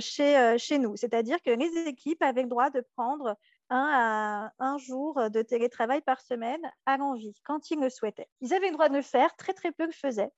[0.00, 0.96] chez, chez nous.
[0.96, 3.38] C'est-à-dire que les équipes avaient le droit de prendre
[3.70, 8.28] un, à un jour de télétravail par semaine à l'envie, quand ils le souhaitaient.
[8.42, 10.30] Ils avaient le droit de le faire, très très peu le faisaient.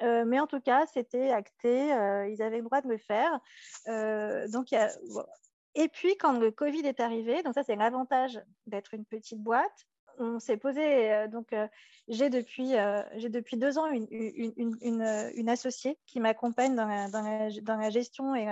[0.00, 1.86] Mais en tout cas, c'était acté,
[2.30, 3.40] ils avaient le droit de le faire.
[4.50, 4.90] donc, y a,
[5.74, 9.86] et puis, quand le Covid est arrivé, donc ça, c'est l'avantage d'être une petite boîte,
[10.18, 11.68] on s'est posé, euh, donc euh,
[12.08, 17.08] j'ai depuis, euh, depuis deux ans une, une, une, une associée qui m'accompagne dans la,
[17.08, 18.46] dans, la, dans la, gestion et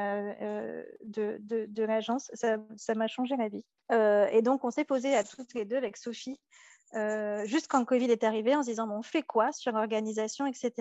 [1.05, 2.31] de, de, l'agence.
[2.35, 3.65] Ça, ça m'a changé la vie.
[3.91, 6.41] et donc, on s'est posé à toutes les deux avec Sophie.
[7.45, 10.73] Juste quand Covid est arrivé, en se disant bon, on fait quoi sur l'organisation, etc.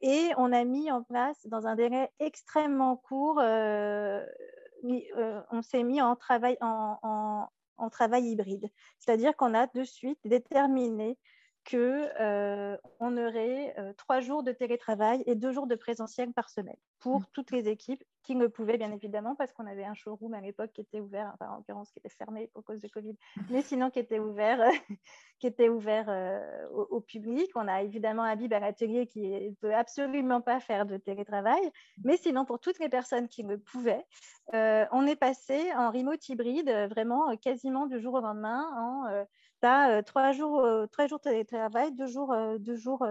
[0.00, 6.00] Et on a mis en place dans un délai extrêmement court euh, on s'est mis
[6.00, 8.68] en travail, en travail hybride.
[8.98, 11.18] C'est-à-dire qu'on a de suite déterminé
[11.64, 16.48] que euh, on aurait euh, trois jours de télétravail et deux jours de présentiel par
[16.48, 17.24] semaine pour mm.
[17.32, 20.72] toutes les équipes qui le pouvaient bien évidemment parce qu'on avait un showroom à l'époque
[20.72, 23.42] qui était ouvert, enfin, en l'occurrence qui était fermé pour cause de Covid, mm.
[23.50, 24.58] mais sinon qui était ouvert,
[25.38, 27.50] qui était ouvert euh, au, public.
[27.54, 32.02] On a évidemment Habib à l'atelier qui ne peut absolument pas faire de télétravail, mm.
[32.04, 34.04] mais sinon pour toutes les personnes qui le pouvaient,
[34.52, 39.24] on est passé en remote hybride vraiment quasiment du jour au lendemain en
[39.60, 43.06] tu euh, trois, jours, euh, trois jours de télétravail, deux jours, euh, deux jours,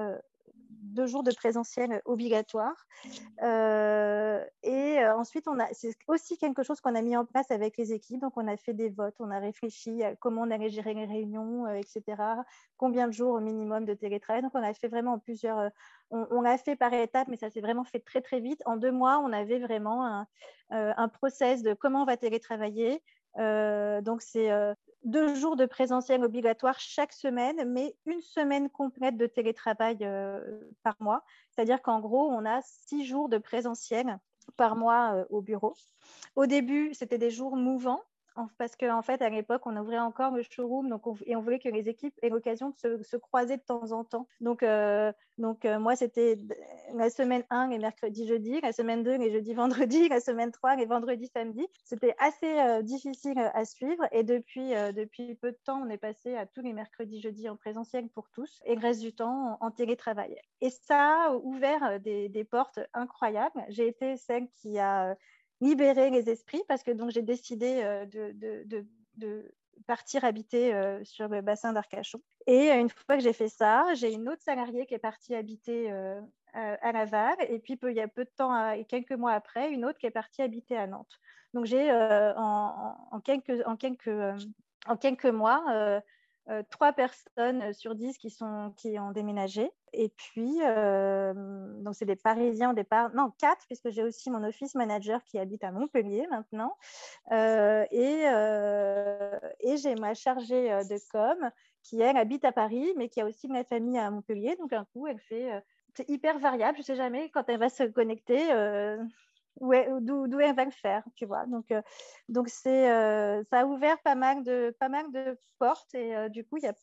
[0.69, 2.87] deux jours de présentiel obligatoire.
[3.41, 7.93] et ensuite, on a, c'est aussi quelque chose qu'on a mis en place avec les
[7.93, 8.21] équipes.
[8.21, 11.05] Donc, on a fait des votes, on a réfléchi à comment on allait gérer les
[11.05, 12.03] réunions, etc.
[12.77, 14.41] Combien de jours au minimum de télétravail.
[14.41, 15.69] Donc, on a fait vraiment plusieurs.
[16.09, 18.61] on, l'a fait par étapes, mais ça s'est vraiment fait très, très vite.
[18.65, 20.27] En deux mois, on avait vraiment un,
[20.71, 23.03] un process de comment on va télétravailler.
[23.35, 24.49] Donc, c'est
[25.03, 30.39] deux jours de présentiel obligatoire chaque semaine, mais une semaine complète de télétravail euh,
[30.83, 31.23] par mois.
[31.49, 34.19] C'est-à-dire qu'en gros, on a six jours de présentiel
[34.57, 35.73] par mois euh, au bureau.
[36.35, 38.03] Au début, c'était des jours mouvants
[38.57, 41.59] parce qu'en en fait, à l'époque, on ouvrait encore le showroom donc et on voulait
[41.59, 44.27] que les équipes aient l'occasion de se, croiser de temps en temps.
[44.41, 46.37] Donc, euh, donc euh, moi, c'était
[46.93, 49.53] la semaine 1, les mercredis, jeudi, la semaine 2, les jeudis,
[49.89, 51.67] vendredis, la semaine 3, les vendredis, samedis.
[51.83, 56.35] C'était assez euh, difficile à suivre et depuis, depuis peu de temps, on est passé
[56.35, 59.71] à tous les mercredis, jeudis en présentiel pour tous et le reste du temps en,
[59.71, 60.35] télétravail.
[60.61, 63.63] Et ça a ouvert des portes incroyables.
[63.69, 65.15] J'ai été celle qui a
[65.61, 69.51] libérer les esprits parce que donc j'ai décidé euh, de,
[69.87, 72.21] partir habiter euh, sur le bassin d'Arcachon.
[72.47, 75.35] Et euh, une fois que j'ai fait ça, j'ai une autre salariée qui est partie
[75.35, 75.91] habiter
[76.53, 79.85] à Laval et puis il y a peu de temps et quelques mois après, une
[79.85, 81.19] autre qui est partie habiter à Nantes.
[81.53, 84.09] Donc, j'ai en, quelques, en, quelques,
[84.87, 86.01] en quelques mois
[86.69, 89.71] trois personnes sur dix qui, sont, qui ont déménagé.
[89.93, 90.57] Et puis,
[91.83, 95.39] donc c'est des Parisiens au départ, non, quatre, puisque j'ai aussi mon office manager qui
[95.39, 96.75] habite à Montpellier maintenant.
[97.31, 98.23] et,
[99.59, 101.51] et j'ai ma chargée de com
[101.83, 104.55] qui, elle, habite à Paris, mais qui a aussi une famille à Montpellier.
[104.57, 105.49] Donc, un coup, elle fait.
[105.95, 106.77] c'est hyper variable.
[106.77, 108.47] Je ne sais jamais quand elle va se connecter
[109.61, 111.45] d'où elle va le faire, tu vois.
[111.45, 111.73] Donc,
[112.27, 112.85] donc c'est,
[113.49, 116.73] ça a ouvert pas mal de, pas mal de portes et du coup, y a,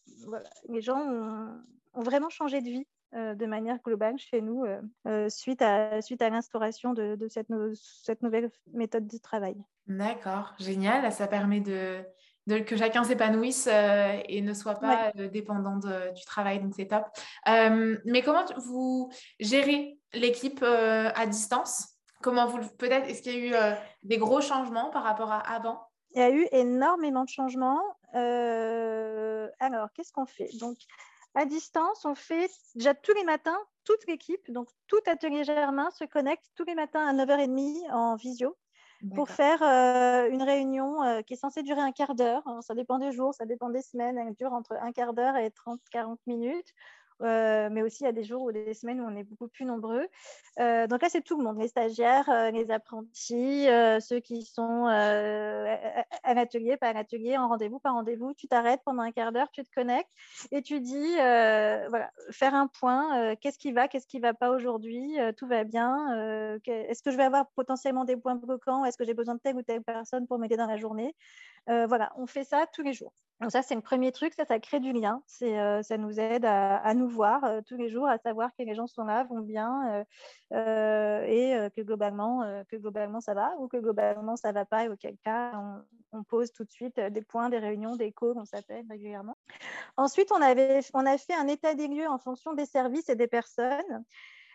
[0.68, 4.64] les gens ont, vraiment changé de vie de manière globale chez nous
[5.29, 9.57] suite à, suite à l'instauration de, de cette, cette, nouvelle méthode de travail.
[9.87, 11.11] D'accord, génial.
[11.12, 12.05] Ça permet de,
[12.47, 17.05] que chacun s'épanouisse euh, et ne soit pas euh, dépendant du travail, donc c'est top.
[17.49, 19.11] Euh, mais comment vous
[19.41, 21.96] gérez l'équipe à distance?
[22.27, 25.87] Comment vous peut-être est-ce qu'il y a eu des gros changements par rapport à avant?
[26.11, 27.81] Il y a eu énormément de changements.
[28.12, 30.49] alors, qu'est-ce qu'on fait?
[30.59, 30.77] Donc,
[31.37, 36.03] à distance, on fait déjà tous les matins, toute l'équipe, donc tout atelier Germain se
[36.03, 38.57] connecte tous les matins à 9h30 en visio
[39.14, 42.43] pour faire euh, une réunion euh, qui est censée durer un quart d'heure.
[42.62, 44.18] Ça dépend des jours, ça dépend des semaines.
[44.18, 46.72] Elle dure entre un quart d'heure et 30-40 minutes.
[47.23, 49.49] Euh, mais aussi il y a des jours ou des semaines où on est beaucoup
[49.49, 50.07] plus nombreux.
[50.61, 53.67] Euh, donc là, c'est tout le monde, les stagiaires, euh, les apprentis,
[54.01, 58.35] ceux qui sont à l'atelier, pas à l'atelier, en rendez-vous, pas rendez-vous.
[58.35, 60.11] Tu t'arrêtes pendant un quart d'heure, tu te connectes
[60.53, 65.17] et tu dis, voilà, faire un point, qu'est-ce qui va, qu'est-ce qui va pas aujourd'hui,
[65.37, 69.14] tout va bien, est-ce que je vais avoir potentiellement des points bloquants, est-ce que j'ai
[69.14, 71.14] besoin de telle ou telle personne pour m'aider dans la journée?
[71.67, 73.12] voilà, on fait ça tous les jours.
[73.41, 75.22] Donc ça, c'est le premier truc, ça, ça crée du lien.
[75.43, 78.74] Euh, ça nous aide à, nous voir euh, tous les jours, à savoir que les
[78.74, 80.05] gens sont là, vont bien
[80.53, 84.89] euh, et que, globalement, que globalement ça va ou que globalement ça va pas et
[84.89, 85.53] auquel cas
[86.12, 89.37] on, pose tout de suite des points, des réunions, des calls, on s'appelle régulièrement.
[89.99, 93.16] Ensuite, on, avait, on a fait un état des lieux en fonction des services et
[93.16, 94.03] des personnes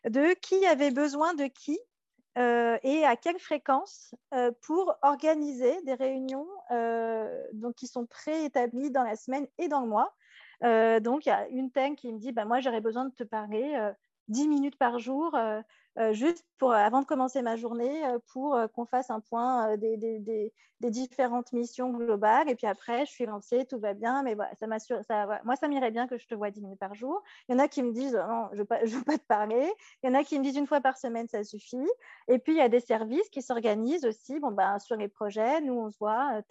[0.05, 1.77] de qui avait besoin de qui
[2.37, 8.91] euh, et à quelle fréquence euh, pour organiser des réunions euh, donc, qui sont préétablies
[8.91, 10.13] dans la semaine et dans le mois.
[11.01, 13.23] donc, il y a une thème qui me dit bah, Moi, j'aurais besoin de te
[13.23, 13.91] parler
[14.29, 15.37] 10 minutes par jour
[16.11, 20.53] juste pour, avant de commencer ma journée, euh, pour euh, qu'on fasse un point des,
[20.79, 22.49] différentes missions globales.
[22.49, 24.21] Et puis après, je suis lancée, tout va bien.
[24.21, 25.01] Mais ça m'assure,
[25.43, 27.23] moi, ça m'irait bien que je te vois 10 minutes par jour.
[27.49, 29.71] Il y en a qui me disent non, je ne veux, veux, pas te parler.
[30.03, 31.87] Il y en a qui me disent une fois par semaine, ça suffit.
[32.27, 35.61] Et puis, il y a des services qui s'organisent aussi bon, ben, sur les projets.
[35.61, 36.41] Nous, on se voit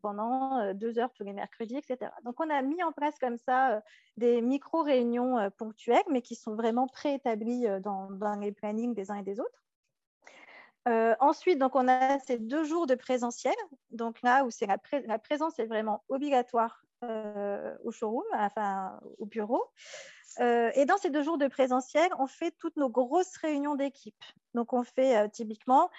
[0.00, 2.12] pendant deux heures tous les mercredis, etc.
[2.24, 3.82] Donc, on a mis en place comme ça
[4.16, 9.22] des micro-réunions ponctuelles, mais qui sont vraiment préétablies dans, dans les plannings des uns et
[9.22, 9.62] des autres.
[10.88, 13.54] Euh, ensuite, donc, on a ces deux jours de présentiel,
[13.90, 14.76] donc là où la,
[15.06, 19.64] la, présence est vraiment obligatoire euh, au showroom, enfin au bureau.
[20.38, 24.22] Euh, et dans ces deux jours de présentiel, on fait toutes nos grosses réunions d'équipe.
[24.54, 25.90] Donc, on fait typiquement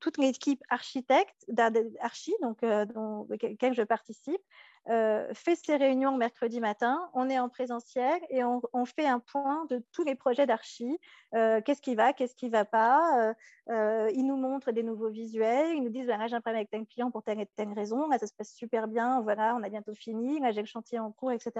[0.00, 4.42] toute l'équipe architecte, d'archi, donc dont, laquelle je participe,
[4.90, 9.64] euh, fait ses réunions mercredi matin, on est en présentiel et on, fait un point
[9.70, 10.98] de tous les projets d'archi.
[11.34, 13.34] Euh, qu'est-ce qui va, qu'est-ce qui ne va pas
[13.70, 16.70] euh, Ils nous montrent des nouveaux visuels, ils nous disent voilà, j'ai un problème avec
[16.70, 19.70] tel client pour telle et telle raison, ça se passe super bien, voilà, on a
[19.70, 21.52] bientôt fini, j'ai le chantier en cours, etc.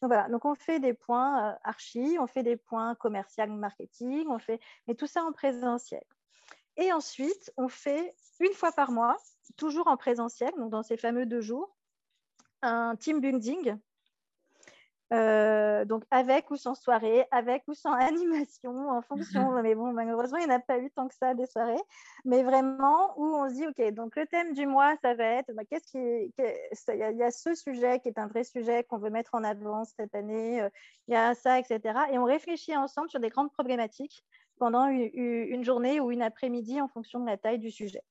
[0.00, 4.38] Donc voilà, donc on fait des points archi, on fait des points commercial, marketing, on
[4.38, 6.04] fait, mais tout ça en présentiel.
[6.76, 9.16] Et ensuite, on fait une fois par mois,
[9.56, 11.76] toujours en présentiel, donc dans ces fameux deux jours,
[12.62, 13.76] un team building.
[15.10, 19.50] Euh, donc avec ou sans soirée, avec ou sans animation, en fonction.
[19.62, 21.80] mais bon, malheureusement, il n'y en a pas eu tant que ça des soirées.
[22.24, 25.52] Mais vraiment, où on se dit, OK, donc le thème du mois, ça va être,
[25.54, 29.10] bah, qu'est-ce qui, il y, a ce sujet qui est un vrai sujet qu'on veut
[29.10, 30.60] mettre en avant cette année.
[30.60, 30.68] Euh,
[31.08, 31.80] il y a ça, etc.
[32.12, 34.24] Et on réfléchit ensemble sur des grandes problématiques
[34.58, 38.02] pendant une journée ou une après-midi en fonction de la taille du sujet.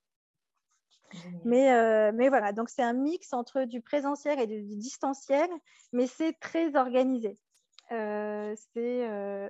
[1.45, 5.49] Mais, euh, mais voilà, donc c'est un mix entre du présentiel et du, distanciel,
[5.93, 7.37] mais c'est très organisé.
[7.93, 9.49] Euh, euh,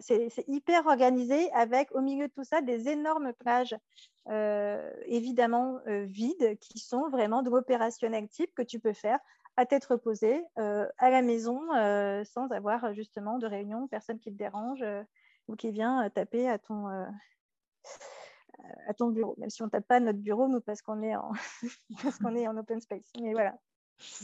[0.00, 3.76] c'est hyper organisé avec au milieu de tout ça des énormes plages
[5.06, 9.18] évidemment vides qui sont vraiment de l'opérationnel type que tu peux faire
[9.56, 11.60] à tête reposée à la maison
[12.24, 14.84] sans avoir justement de réunion, personne qui te dérange
[15.48, 16.86] ou qui vient taper à ton
[18.86, 21.16] à ton bureau, même si on ne tape pas notre bureau, nous, parce qu'on est,
[21.16, 21.32] en
[22.36, 23.10] est en open space.
[23.20, 23.54] Mais voilà.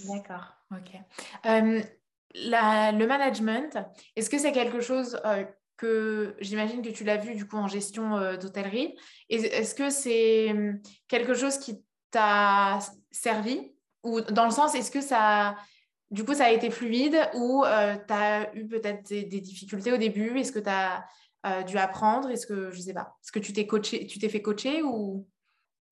[0.08, 1.00] D'accord, ok.
[1.46, 1.82] Euh,
[2.34, 3.78] le management,
[4.14, 5.44] est-ce que c'est quelque chose euh,
[5.76, 8.96] que j'imagine que tu l'as vu du coup en gestion d'hôtellerie?
[9.28, 12.78] Est-ce que c'est hum, quelque chose qui t'a
[13.10, 13.72] servi?
[14.02, 15.56] Ou dans le sens, est-ce que ça,
[16.10, 20.38] du coup, ça a été fluide ou tu as eu peut-être des, difficultés au début?
[20.38, 20.68] Est-ce que tu
[21.66, 22.30] dû apprendre?
[22.30, 25.26] Est-ce que, je sais pas, est-ce que tu t'es coaché, tu t'es fait coacher ou?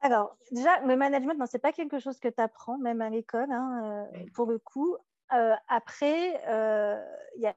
[0.05, 3.51] Alors, déjà, le management, ce n'est pas quelque chose que tu apprends, même à l'école,
[3.51, 4.99] hein, euh, pour le coup.
[5.33, 7.03] Euh, après, euh,
[7.39, 7.49] y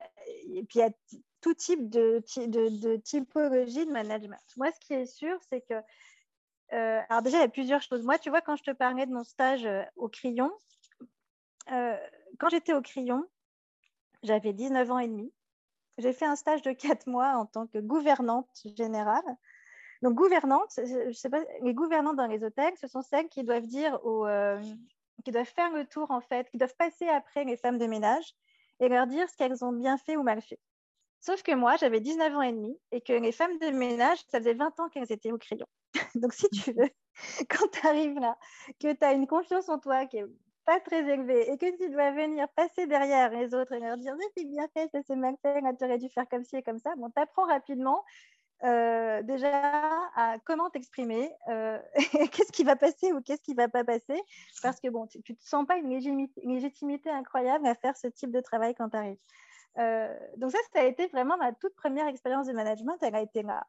[0.45, 0.89] il y a
[1.41, 4.39] tout type de, de, typologie de management.
[4.55, 5.73] Moi, ce qui est sûr, c'est que.
[6.71, 8.03] alors, déjà, il y a plusieurs choses.
[8.03, 9.67] Moi, tu vois, quand je te parlais de mon stage
[9.97, 10.49] au crayon,
[11.67, 13.25] quand j'étais au crayon,
[14.23, 15.33] j'avais 19 ans et demi.
[15.97, 19.23] J'ai fait un stage de 4 mois en tant que gouvernante générale.
[20.03, 23.65] Donc, gouvernante, je sais pas, les gouvernantes dans les hôtels, ce sont celles qui doivent
[23.65, 24.61] dire aux, euh,
[25.25, 28.35] qui doivent faire le tour, en fait, qui doivent passer après les femmes de ménage
[28.79, 30.59] et leur dire ce qu'elles ont bien fait ou mal fait.
[31.19, 34.37] Sauf que moi, j'avais 19 ans et demi et que les femmes de ménage, ça
[34.37, 35.65] faisait 20 ans qu'elles étaient au crayon.
[36.15, 36.89] Donc, si tu veux,
[37.49, 38.37] quand tu arrives là,
[38.79, 40.25] que tu as une confiance en toi qui est
[40.67, 44.13] pas très élevée et que tu dois venir passer derrière les autres et leur dire
[44.35, 46.77] c'est bien fait, ça c'est mal fait, tu aurais dû faire comme ci et comme
[46.77, 48.03] ça, bon, tu apprends rapidement
[48.65, 49.49] euh, déjà
[50.15, 51.79] à comment t'exprimer, euh,
[52.33, 54.21] qu'est-ce qui va passer ou qu'est-ce qui va pas passer,
[54.61, 55.89] parce que bon, tu, ne te sens pas une
[56.43, 59.19] légitimité, incroyable à faire ce type de travail quand tu arrives.
[59.77, 63.21] Euh, donc ça, ça a été vraiment ma toute première expérience de management, elle a
[63.21, 63.65] été là.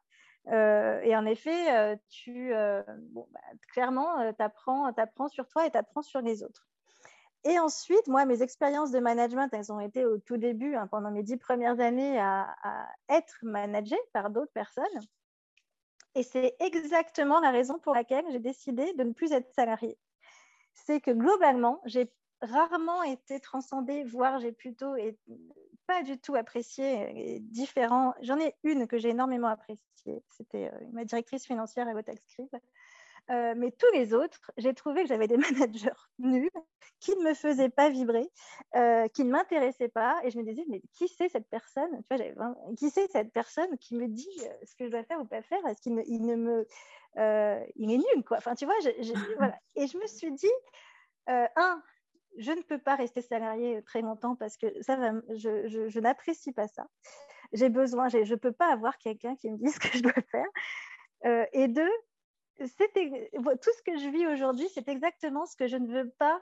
[1.03, 3.39] et en effet, tu, bah,
[3.71, 6.68] clairement, tu apprends, apprends sur toi et tu apprends sur les autres.
[7.45, 11.09] Et ensuite, moi, mes expériences de management, elles ont été au tout début, hein, pendant
[11.09, 12.55] mes dix premières années, à,
[13.07, 14.85] être managée par d'autres personnes.
[16.15, 19.97] Et c'est exactement la raison pour laquelle j'ai décidé de ne plus être salariée.
[20.73, 22.11] C'est que globalement, j'ai
[22.41, 24.95] rarement été transcendée, voire j'ai plutôt
[25.87, 28.13] pas du tout apprécié différents.
[28.21, 30.23] J'en ai une que j'ai énormément appréciée.
[30.29, 32.55] C'était euh, ma directrice financière à Hotel Scribe
[33.29, 35.37] euh, mais tous les autres, j'ai trouvé que j'avais des
[35.69, 36.49] managers nuls
[36.99, 38.27] qui ne me faisaient pas vibrer,
[38.75, 40.19] euh, qui ne m'intéressaient pas.
[40.23, 42.01] Et je me disais, mais qui c'est cette personne?
[42.09, 45.19] Tu vois, Qui c'est cette personne qui me dit euh, ce que je dois faire
[45.21, 45.65] ou pas faire?
[45.67, 46.67] Est-ce qu'il il ne me.
[47.75, 48.37] il est nul, quoi?
[48.37, 48.75] Enfin, tu vois,
[49.37, 49.57] voilà.
[49.75, 50.51] Et je me suis dit,
[51.27, 51.81] un,
[52.37, 54.97] je ne peux pas rester salarié très longtemps parce que ça
[55.35, 56.87] je, je, je n'apprécie pas ça.
[57.53, 60.13] J'ai besoin, je ne peux pas avoir quelqu'un qui me dise ce que je dois
[60.31, 61.47] faire.
[61.53, 61.91] et deux,
[62.59, 66.41] tout ce que je vis aujourd'hui, c'est exactement ce que je ne veux pas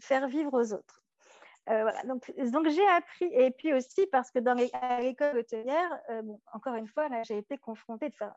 [0.00, 1.02] faire vivre aux autres.
[1.70, 1.90] Euh.
[2.04, 7.08] Donc, j'ai appris, et puis aussi parce que dans l'école hôtelière, euh, encore une fois,
[7.22, 8.32] j'ai été confrontée, enfin,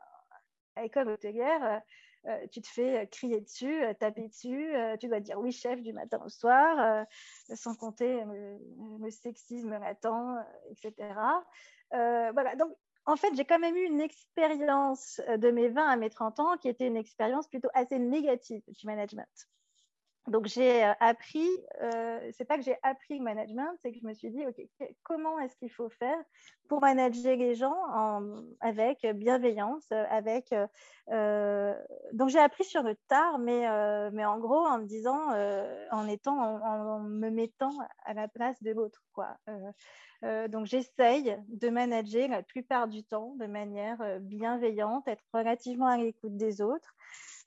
[0.76, 1.82] à l'école hôtelière,
[2.26, 6.20] euh, tu te fais crier dessus, taper dessus, tu dois dire oui chef du matin
[6.24, 7.04] au soir,
[7.54, 8.58] sans compter le,
[9.00, 10.06] le sexisme latent,
[10.70, 10.92] etc.
[11.90, 12.54] voilà,
[13.06, 16.40] en fait, j'ai quand même eu une expérience euh, de mes 20 à mes 30
[16.40, 19.48] ans qui était une expérience plutôt assez négative du management.
[20.28, 21.48] Donc j'ai euh, appris,
[21.82, 24.88] euh, c'est pas que j'ai appris le management, c'est que je me suis dit, ok,
[25.02, 26.16] comment est-ce qu'il faut faire
[26.68, 27.74] pour manager les gens
[28.60, 30.54] avec bienveillance, avec.
[31.10, 33.66] donc j'ai appris sur le tard, mais
[34.12, 35.20] mais en gros en me disant,
[35.90, 39.36] en étant, en, me mettant à la place de l'autre, quoi.
[40.48, 46.36] donc j'essaye de manager la plupart du temps de manière bienveillante, être relativement à l'écoute
[46.36, 46.94] des autres.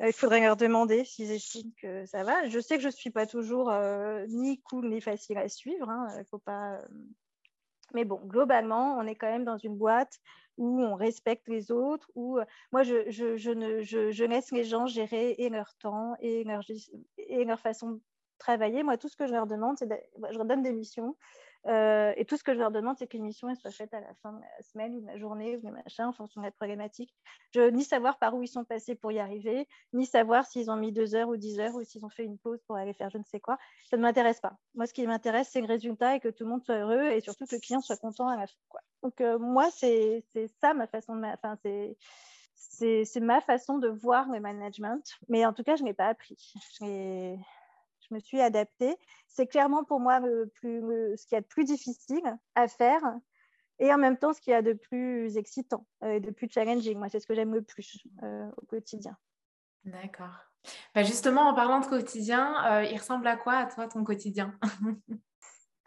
[0.02, 2.48] Euh, il faudrait leur demander s'ils estiment que ça va.
[2.48, 5.90] Je sais que je ne suis pas toujours euh, ni cool ni facile à suivre.
[5.90, 6.08] Hein.
[6.20, 6.74] Il faut pas.
[6.74, 6.88] Euh,
[7.94, 10.20] mais bon, globalement, on est quand même dans une boîte
[10.58, 12.40] où on respecte les autres, où
[12.72, 16.62] moi, je, laisse les gens gérer et leur temps et leur,
[17.18, 18.02] et leur façon de
[18.38, 18.84] travailler.
[18.84, 19.96] Moi, tout ce que je leur demande, c'est de,
[20.32, 21.16] je leur donne des missions
[21.68, 24.14] euh, et tout ce que je leur demande, c'est qu'une mission soit faite à la
[24.22, 26.52] fin de la semaine ou de la journée ou de machin en fonction de la
[26.52, 27.14] problématique.
[27.54, 30.76] Je ni savoir par où ils sont passés pour y arriver, ni savoir s'ils ont
[30.76, 33.10] mis deux heures ou dix heures ou s'ils ont fait une pause pour aller faire
[33.10, 33.58] je ne sais quoi.
[33.90, 34.58] Ça ne m'intéresse pas.
[34.76, 37.22] Moi, ce qui m'intéresse, c'est le résultat et que tout le monde soit heureux et
[37.22, 38.56] surtout que le client soit content à la fin.
[39.02, 40.24] Donc, euh, moi, c'est
[40.62, 41.26] ça ma façon de.
[41.26, 41.58] Enfin,
[42.54, 46.38] c'est ma façon de voir le management, mais en tout cas, je n'ai pas appris
[46.80, 47.38] je
[48.16, 48.96] me suis adaptée.
[49.28, 50.82] C'est clairement pour moi le plus,
[51.18, 53.02] ce qui est de plus difficile à faire
[53.80, 56.98] et en même temps ce qui est de plus excitant euh, et de plus challenging.
[56.98, 59.18] Moi, c'est ce que j'aime le plus euh, au quotidien.
[59.84, 60.40] D'accord.
[60.96, 64.58] Bah, justement, en parlant de quotidien, euh, il ressemble à quoi à toi ton quotidien?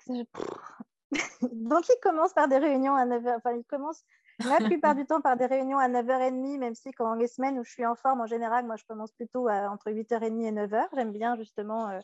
[1.43, 3.37] Donc, il commence par des réunions à 9h.
[3.39, 4.05] Enfin, il commence
[4.41, 7.65] la plupart du temps par des réunions à 9h30, même si quand les semaines où
[7.65, 10.87] je suis en forme, en général, moi, je commence plutôt à, entre 8h30 et 9h.
[10.95, 12.01] J'aime bien justement euh,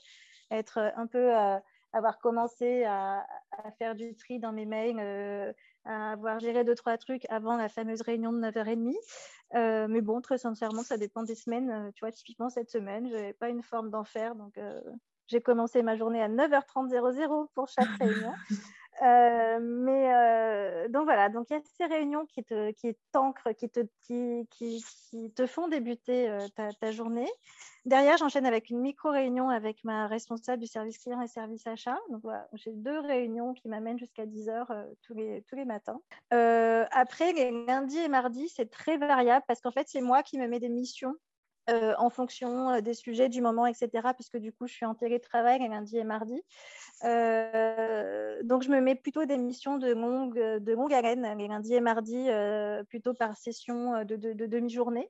[0.50, 1.58] être un peu, euh,
[1.92, 3.24] avoir commencé à,
[3.78, 5.52] faire du tri dans mes mails, euh,
[5.84, 8.94] à avoir géré deux, trois trucs avant la fameuse réunion de 9h30.
[9.54, 11.70] Euh, mais bon, très sincèrement, ça dépend des semaines.
[11.70, 14.34] Euh, tu vois, typiquement cette semaine, je n'avais pas une forme d'enfer.
[14.34, 14.80] Donc, euh,
[15.28, 18.32] j'ai commencé ma journée à 9h30 pour chaque réunion.
[19.02, 23.52] Euh, mais euh, donc voilà, donc il y a ces réunions qui te qui t'ancrent,
[23.52, 27.28] qui te qui, qui, te font débuter euh, ta, ta, journée.
[27.84, 31.98] Derrière, j'enchaîne avec une micro réunion avec ma responsable du service client et service achat.
[32.10, 34.72] Donc voilà, j'ai deux réunions qui m'amènent jusqu'à 10 heures
[35.02, 36.00] tous les tous les matins.
[36.30, 40.46] après, les lundis et mardis, c'est très variable parce qu'en fait, c'est moi qui me
[40.46, 41.16] mets des missions
[41.70, 43.88] euh, en fonction euh, des sujets du moment, etc.
[44.14, 46.42] Puisque du coup, je suis en télétravail les lundi et mardi.
[47.04, 51.74] Euh, donc, je me mets plutôt des missions de longue, de longue haleine les lundis
[51.74, 52.28] et mardis,
[52.88, 55.08] plutôt par session de demi-journée.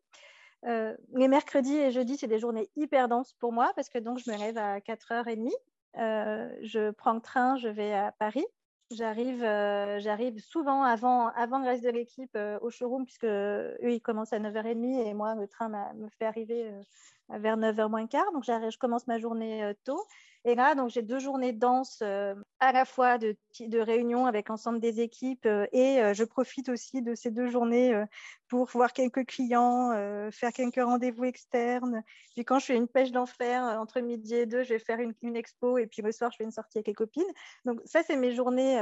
[0.63, 4.31] les mercredis et jeudis, c'est des journées hyper denses pour moi parce que donc je
[4.31, 5.51] me lève à 4h30.
[5.97, 8.47] je prends le train, je vais à Paris.
[8.91, 13.77] J'arrive, euh, j'arrive souvent avant, avant le reste de l'équipe euh, au showroom, puisque eux,
[13.83, 18.07] ils commencent à 9h30 et moi, le train me fait arriver euh, vers 9h moins
[18.07, 18.31] quart.
[18.33, 20.01] Donc, je commence ma journée tôt.
[20.47, 24.27] Et là, donc, j'ai deux journées de danse euh, à la fois de, de réunion
[24.27, 28.05] avec l'ensemble des équipes euh, et euh, je profite aussi de ces deux journées
[28.49, 29.91] pour voir quelques clients,
[30.31, 32.03] faire quelques rendez-vous externes.
[32.35, 35.37] Puis quand je fais une pêche d'enfer entre midi et deux, je vais faire une,
[35.37, 37.25] expo et puis le soir, je fais une sortie avec les copines.
[37.65, 38.79] Donc, ça, c'est mes journées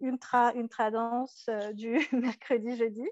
[0.00, 3.08] ultra, ultra danse du mercredi, jeudi.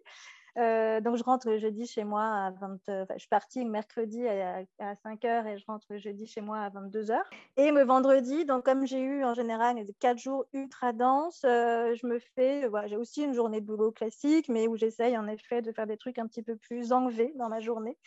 [0.57, 4.94] Euh, donc, je rentre jeudi chez moi à 20 enfin, Je suis partie mercredi à,
[4.94, 7.18] 5 h et je rentre jeudi chez moi à 22 h
[7.57, 12.07] Et le vendredi, donc comme j'ai eu en général 4 jours ultra denses, euh, je
[12.07, 15.62] me fais, voilà, j'ai aussi une journée de boulot classique, mais où j'essaye en effet
[15.62, 17.98] de faire des trucs un petit peu plus enlevés dans ma journée.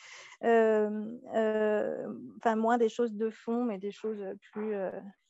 [0.44, 0.90] Euh,
[2.38, 4.74] enfin, moins des choses de fond, mais des choses plus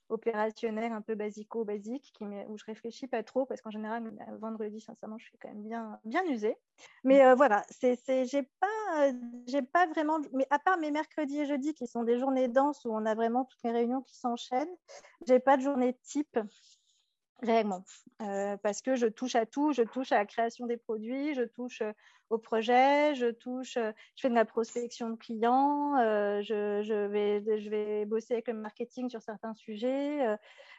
[0.10, 5.26] opérationnel un peu basico-basique où je réfléchis pas trop parce qu'en général, vendredi, sincèrement, je
[5.26, 6.58] suis quand même bien, bien usée.
[7.04, 9.12] Mais euh, voilà, c'est, c'est, j'ai pas,
[9.48, 12.86] j'ai pas vraiment, mais à part mes mercredis et jeudis qui sont des journées denses
[12.86, 14.76] où on a vraiment toutes les réunions qui s'enchaînent,
[15.28, 16.40] j'ai pas de journée type
[17.42, 17.84] réellement.
[18.22, 21.44] Euh, parce que je touche à tout, je touche à la création des produits, je
[21.44, 21.94] touche euh,
[22.30, 25.96] au projet, je touche, euh, je fais de la prospection de clients,
[26.42, 30.38] je, je, vais, je vais bosser avec le marketing sur certains sujets.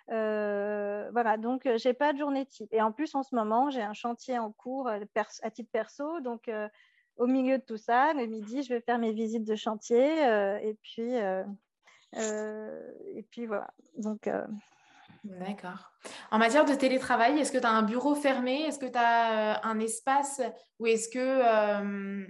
[0.09, 2.73] voilà, donc j'ai pas de journée type.
[2.73, 6.51] Et en plus, en ce moment, j'ai un chantier en cours à titre perso, donc
[7.17, 10.23] au milieu de tout ça, le midi, je vais faire mes visites de chantier
[10.63, 11.15] et puis
[12.15, 13.73] et puis voilà.
[13.97, 14.29] Donc
[15.25, 15.93] D'accord.
[16.31, 18.63] En matière de télétravail, est-ce que tu as un bureau fermé?
[18.63, 20.41] Est-ce que tu as euh, un espace
[20.79, 22.27] Ou est-ce que, euh,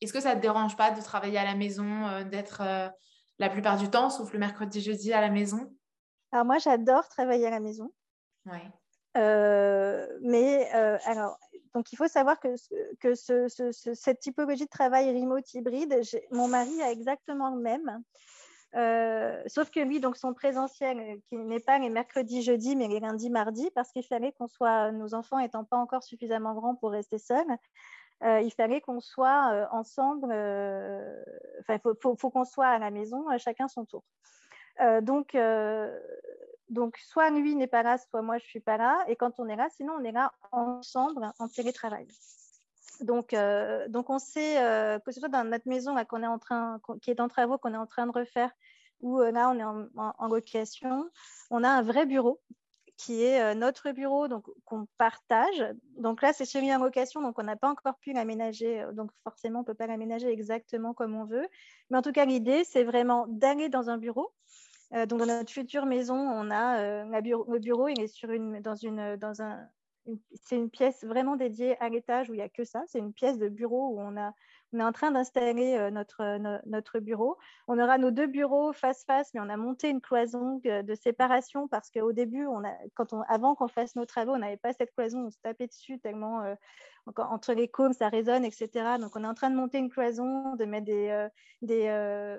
[0.00, 2.62] est que ça ne te dérange pas de travailler à la maison, euh, d'être
[3.38, 5.74] la plupart du temps, sauf le mercredi, jeudi, à la maison?
[6.32, 7.92] Alors moi, j'adore travailler à la maison.
[8.46, 8.70] Ouais.
[10.22, 11.38] mais alors,
[11.74, 12.54] donc il faut savoir que,
[13.00, 18.02] que cette typologie de travail remote hybride, mon mari a exactement le même.
[18.76, 22.86] Euh, sauf que lui, donc son présentiel, euh, qui n'est pas les mercredis, jeudis, mais
[22.86, 26.76] les lundis, mardis, parce qu'il fallait qu'on soit, nos enfants étant pas encore suffisamment grands
[26.76, 27.56] pour rester seuls,
[28.22, 30.26] euh, il fallait qu'on soit euh, ensemble,
[31.60, 34.04] enfin, il faut qu'on soit à la maison, chacun son tour.
[35.02, 35.36] donc,
[36.68, 39.48] donc, soit lui n'est pas là, soit moi je suis pas là, et quand on
[39.48, 42.06] est là, sinon on est là ensemble en télétravail.
[43.02, 46.38] Donc, euh, donc on sait euh, que ce soit dans notre maison qu'on est en
[46.38, 48.50] train, qui est en travaux, qu'on est en train de refaire,
[49.00, 51.08] ou euh, là on est en, location,
[51.50, 52.40] on a un vrai bureau
[52.96, 55.64] qui est notre bureau, donc qu'on partage.
[55.96, 59.60] Donc là, c'est celui en location, donc on n'a pas encore pu l'aménager, donc forcément
[59.60, 61.48] on peut pas l'aménager exactement comme on veut.
[61.88, 64.30] Mais en tout cas, l'idée, c'est vraiment d'aller dans un bureau.
[64.92, 68.76] donc dans notre future maison, on a bureau, le bureau, il est sur une, dans
[68.76, 69.66] une, dans un
[70.42, 72.82] c'est une pièce vraiment dédiée à l'étage où il n'y a que ça.
[72.86, 74.32] C'est une pièce de bureau où on, a,
[74.72, 77.36] est en train d'installer euh, notre, notre bureau.
[77.68, 81.90] On aura nos deux bureaux face-face, mais on a monté une cloison de, séparation parce
[81.90, 85.26] qu'au début, on a, quand avant qu'on fasse nos travaux, on n'avait pas cette cloison,
[85.26, 86.54] on se tapait dessus tellement euh,
[87.16, 88.68] entre les cônes, ça résonne, etc.
[89.00, 91.28] Donc, on est en train de monter une cloison, de mettre euh,
[91.62, 92.38] des,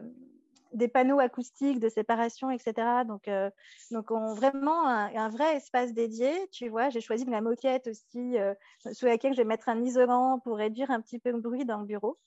[0.74, 3.04] des panneaux acoustiques de séparation, etc.
[3.06, 3.50] Donc, euh,
[3.92, 6.32] donc on, vraiment un, vrai espace dédié.
[6.52, 8.54] Tu vois, j'ai choisi de la moquette aussi, euh,
[8.94, 11.80] sous laquelle je vais mettre un isolant pour réduire un petit peu le bruit dans
[11.80, 12.18] le bureau.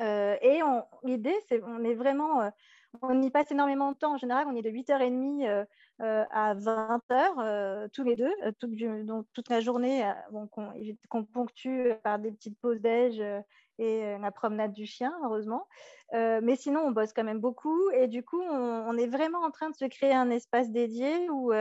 [0.00, 0.60] Euh, et
[1.02, 2.50] l'idée, c'est on est vraiment,
[3.02, 4.14] on y passe énormément de temps.
[4.14, 5.66] En général, on est de 8h30
[5.98, 8.68] à 20h tous les deux, tout,
[9.04, 10.08] donc toute la journée,
[11.08, 13.20] qu'on ponctue par des petites pauses déj
[13.78, 15.66] et la promenade du chien, heureusement.
[16.12, 19.70] mais sinon, on bosse quand même beaucoup et du coup, on, est vraiment en train
[19.70, 21.52] de se créer un espace dédié où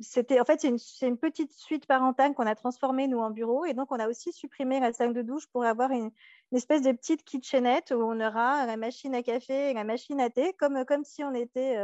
[0.00, 3.74] c'était, en fait, c'est une, petite suite parentale qu'on a transformée nous en bureau et
[3.74, 6.10] donc on a aussi supprimé la salle de douche pour avoir une,
[6.52, 10.30] espèce de petite kitchenette où on aura la machine à café et la machine à
[10.30, 11.76] thé comme, comme si on était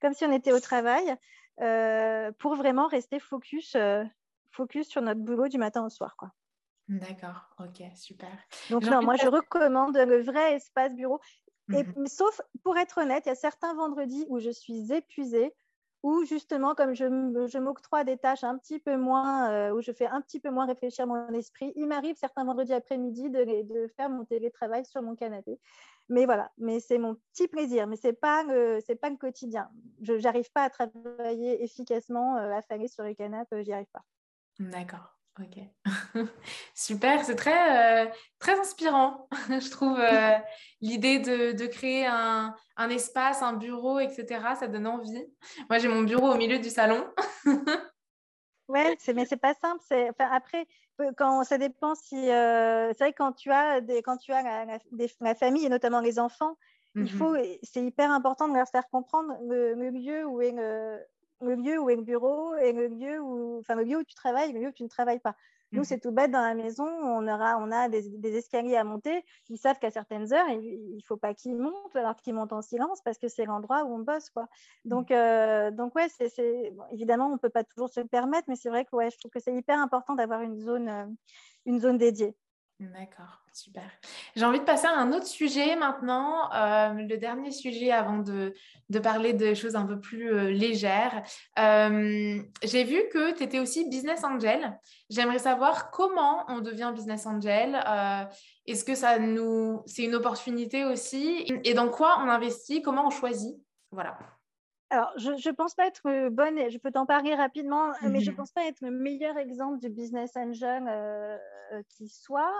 [0.00, 1.16] comme si on était au travail,
[2.38, 3.76] pour vraiment rester focus,
[4.50, 6.16] focus sur notre boulot du matin au soir.
[6.16, 6.32] Quoi.
[6.88, 8.30] D'accord, ok, super.
[8.70, 11.20] Donc non, moi je recommande le vrai espace bureau.
[11.72, 12.06] Et, mhm.
[12.06, 15.54] Sauf, pour être honnête, il y a certains vendredis où je suis épuisée,
[16.02, 17.04] où justement, comme je,
[17.46, 20.50] je m'octroie des tâches un petit peu moins, euh, où je fais un petit peu
[20.50, 25.00] moins réfléchir mon esprit, il m'arrive certains vendredis après-midi de, de, faire mon télétravail sur
[25.02, 25.60] mon canapé.
[26.08, 28.44] Mais voilà, mais c'est mon petit plaisir, mais c'est pas
[28.84, 29.70] c'est pas le quotidien.
[30.00, 34.02] Je n'arrive pas à travailler efficacement euh, affalée sur le canapé, j'y arrive pas.
[34.58, 35.16] D'accord.
[35.40, 35.58] Ok,
[36.74, 40.36] super, c'est très, euh, très inspirant, je trouve, euh,
[40.82, 44.54] l'idée de, de, créer un, un, espace, un bureau, etc.
[44.60, 45.24] Ça donne envie.
[45.70, 47.06] Moi, j'ai mon bureau au milieu du salon.
[48.68, 49.82] ouais, mais c'est pas simple.
[49.90, 50.66] Enfin, après,
[51.16, 52.30] quand ça dépend si.
[52.30, 54.78] Euh, c'est vrai quand tu as, des, quand tu as la,
[55.20, 56.58] la, famille et notamment les enfants,
[56.94, 60.52] il mmh faut, c'est hyper important de leur faire comprendre le, le lieu où est
[60.52, 61.00] le,
[61.42, 64.14] le lieu où est le bureau et le lieu où, enfin, le lieu où tu
[64.14, 65.36] travailles, le lieu où tu ne travailles pas.
[65.72, 65.84] Nous, mhm.
[65.84, 66.84] c'est tout bête dans la maison.
[66.84, 69.24] On aura, on a des, escaliers à monter.
[69.48, 72.60] Ils savent qu'à certaines heures, il, ne faut pas qu'ils montent, alors qu'ils montent en
[72.60, 74.48] silence parce que c'est l'endroit où on bosse, quoi.
[74.84, 75.16] Donc, mhm.
[75.16, 78.84] euh, donc ouais, c'est, évidemment, on peut pas toujours se le permettre, mais c'est vrai
[78.84, 81.06] que ouais, je trouve que c'est hyper important d'avoir une zone, euh,
[81.64, 82.36] une zone dédiée.
[82.90, 83.84] D'accord, super.
[84.34, 88.54] J'ai envie de passer à un autre sujet maintenant, euh, le dernier sujet avant de,
[89.00, 91.22] parler de choses un peu plus euh, légères.
[91.58, 94.78] Euh, j'ai vu que tu étais aussi business angel.
[95.10, 97.76] J'aimerais savoir comment on devient business angel.
[98.66, 101.44] Est-ce que ça nous, c'est une opportunité aussi?
[101.64, 102.82] Et dans quoi on investit?
[102.82, 103.56] Comment on choisit?
[103.92, 104.18] Voilà.
[104.92, 108.26] Alors, je ne pense pas être euh, bonne, je peux t'en parler rapidement, mais je
[108.26, 108.36] ne mhm.
[108.36, 111.38] pense pas être le meilleur exemple du business angel euh,
[111.72, 112.52] euh, qui soit,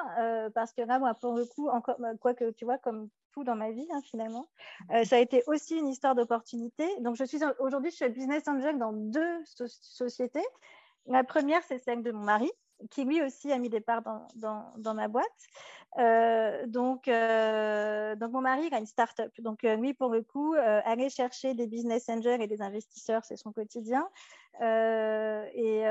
[0.54, 3.54] parce que là, moi, pour le coup, encore, quoi que tu vois, comme tout dans
[3.54, 4.46] ma vie, hein, finalement,
[5.04, 6.86] ça a été aussi une histoire d'opportunité.
[7.00, 10.44] Donc, je suis aujourd'hui, je suis business angel dans deux sociétés.
[11.04, 12.50] La première, c'est celle de mon mari,
[12.90, 14.02] qui lui aussi a mis des parts
[14.34, 15.26] dans, ma boîte.
[15.98, 19.32] Euh, donc, euh, donc, mon mari il a une start-up.
[19.40, 23.36] Donc, euh, lui, pour le coup, aller chercher des business angels et des investisseurs, c'est
[23.36, 24.08] son quotidien.
[24.60, 25.84] Et,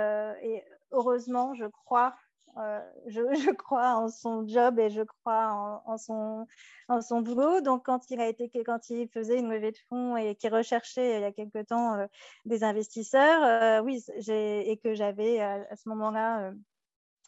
[0.91, 2.15] heureusement, je crois.
[3.07, 6.45] Je, crois en son job et je crois en, son,
[6.89, 7.61] en son boulot.
[7.61, 11.15] Donc, quand il a été, quand il faisait une levée de fonds et qu'il recherchait
[11.15, 12.05] il y a quelque temps
[12.43, 16.51] des investisseurs, oui, et que j'avais à, ce moment-là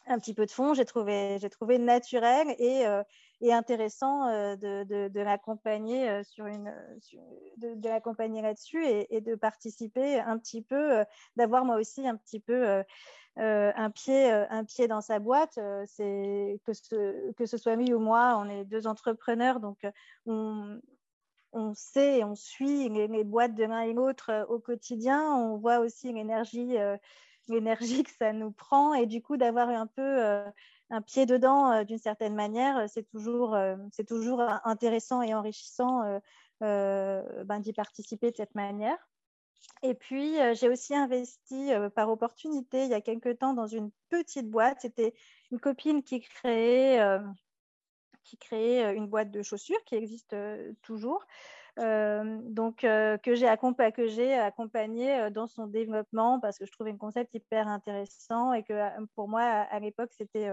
[0.06, 1.38] un petit peu de fond, j'ai trouvé,
[1.78, 3.02] naturel et, euh,
[3.50, 6.22] intéressant euh, de, l'accompagner euh,
[8.42, 11.04] là-dessus et, de participer un petit peu,
[11.36, 12.82] d'avoir moi aussi un petit peu
[13.36, 15.54] un pied, un pied dans sa boîte.
[15.56, 15.86] que
[17.46, 19.78] ce, soit lui ou moi, on est deux entrepreneurs, donc
[20.26, 20.80] on,
[21.52, 25.22] on sait et on suit les, les boîtes de l'un et l'autre au quotidien.
[25.34, 26.76] On voit aussi l'énergie
[27.48, 30.44] l'énergie que ça nous prend et du coup d'avoir un peu euh,
[30.90, 33.56] un pied dedans euh, d'une certaine manière, euh, c'est toujours,
[33.92, 36.20] c'est toujours intéressant et enrichissant
[36.60, 38.98] ben, d'y participer de cette manière.
[39.82, 44.48] Et puis, j'ai aussi investi par opportunité il y a quelque temps dans une petite
[44.48, 44.80] boîte.
[44.80, 45.14] C'était
[45.50, 46.98] une copine qui créait,
[48.22, 50.34] qui créait une boîte de chaussures qui existe
[50.82, 51.24] toujours.
[51.80, 56.96] Euh, donc euh, que j'ai accompagné, euh, dans son développement parce que je trouvais un
[56.96, 58.74] concept hyper intéressant et que
[59.16, 60.50] pour moi à, l'époque c'était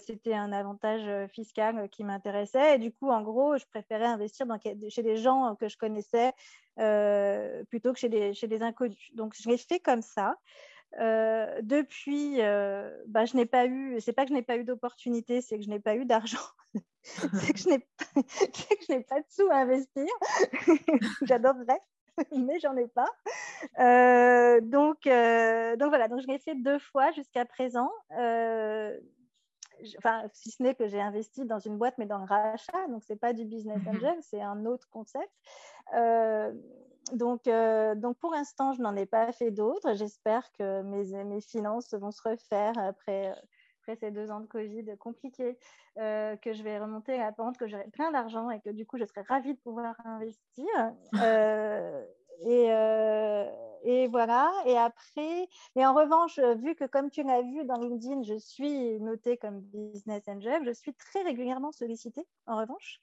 [0.00, 2.76] c'était un avantage fiscal qui m'intéressait.
[2.76, 4.46] Et du coup en gros je préférais investir
[4.88, 6.32] chez des gens que je connaissais
[7.70, 9.10] plutôt que chez des, chez des inconnus.
[9.14, 10.36] Donc je l'ai fait comme ça
[10.98, 14.64] euh, depuis, euh, bah, je n'ai pas eu, c'est pas que je n'ai pas eu
[14.64, 16.38] d'opportunité, c'est que je n'ai pas eu d'argent.
[17.02, 17.68] c'est que je
[18.92, 20.06] n'ai pas de sous à investir.
[21.22, 21.80] J'adorerais,
[22.36, 23.08] mais j'en ai pas.
[23.78, 27.90] Euh, donc, donc voilà, donc je l'ai fait deux fois jusqu'à présent.
[29.96, 33.02] Enfin, si ce n'est que j'ai investi dans une boîte, mais dans le rachat, donc
[33.02, 33.96] c'est pas du business mhm.
[33.96, 35.30] angel, c'est un autre concept
[37.12, 39.94] donc, euh, donc, pour l'instant, je n'en ai pas fait d'autres.
[39.94, 43.34] J'espère que mes, mes, finances vont se refaire après,
[43.82, 45.58] après ces deux ans de Covid compliqués,
[45.98, 48.86] euh, que je vais remonter à la pente, que j'aurai plein d'argent et que du
[48.86, 50.66] coup, je serai ravie de pouvoir investir.
[51.22, 52.04] Euh,
[52.40, 52.70] et,
[53.82, 54.52] et voilà.
[54.66, 59.00] Et après, et en revanche, vu que comme tu l'as vu dans LinkedIn, je suis
[59.00, 63.00] notée comme business angel, je suis très régulièrement sollicitée, en revanche,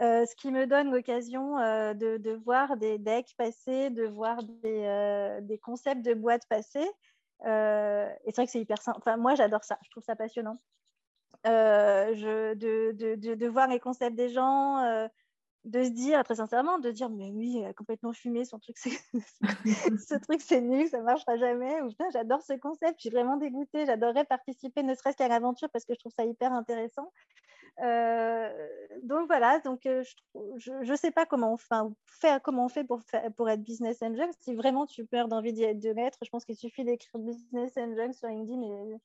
[0.00, 4.84] euh, ce qui me donne l'occasion euh, de, voir des decks passer, de voir des,
[4.84, 6.86] euh, des concepts de boîtes passer.
[7.44, 8.98] et c'est vrai que c'est hyper simple.
[8.98, 9.78] Enfin, moi, j'adore ça.
[9.84, 10.58] Je trouve ça passionnant.
[11.44, 15.08] Je, de, de, de, voir les concepts des gens
[15.68, 20.18] de se dire, très sincèrement, de dire, mais oui, a complètement fumé, son truc, ce
[20.18, 21.82] truc, c'est nul, ça marchera jamais.
[21.82, 25.84] Ou j'adore ce concept, je suis vraiment dégoûtée, j'adorerais participer, ne serait-ce qu'à l'aventure, parce
[25.84, 27.12] que je trouve ça hyper intéressant.
[27.82, 28.50] Euh,
[29.02, 30.02] donc voilà, donc euh,
[30.56, 31.56] je ne sais pas comment on
[32.06, 33.00] fait, comment on fait pour,
[33.36, 34.30] pour être business angel.
[34.40, 38.28] Si vraiment tu peur d'envie de l'être, je pense qu'il suffit d'écrire business angel sur
[38.28, 38.96] LinkedIn et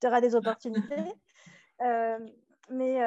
[0.00, 0.94] tu auras des opportunités.
[1.82, 2.18] Euh,
[2.68, 3.00] mais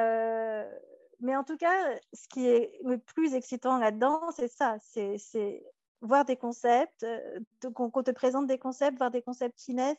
[1.24, 1.74] mais en tout cas,
[2.12, 5.64] ce qui est le plus excitant là-dedans, c'est ça, c'est
[6.02, 7.40] voir des concepts, euh,
[7.74, 9.96] qu'on te présente des concepts, voir des concepts qui naissent,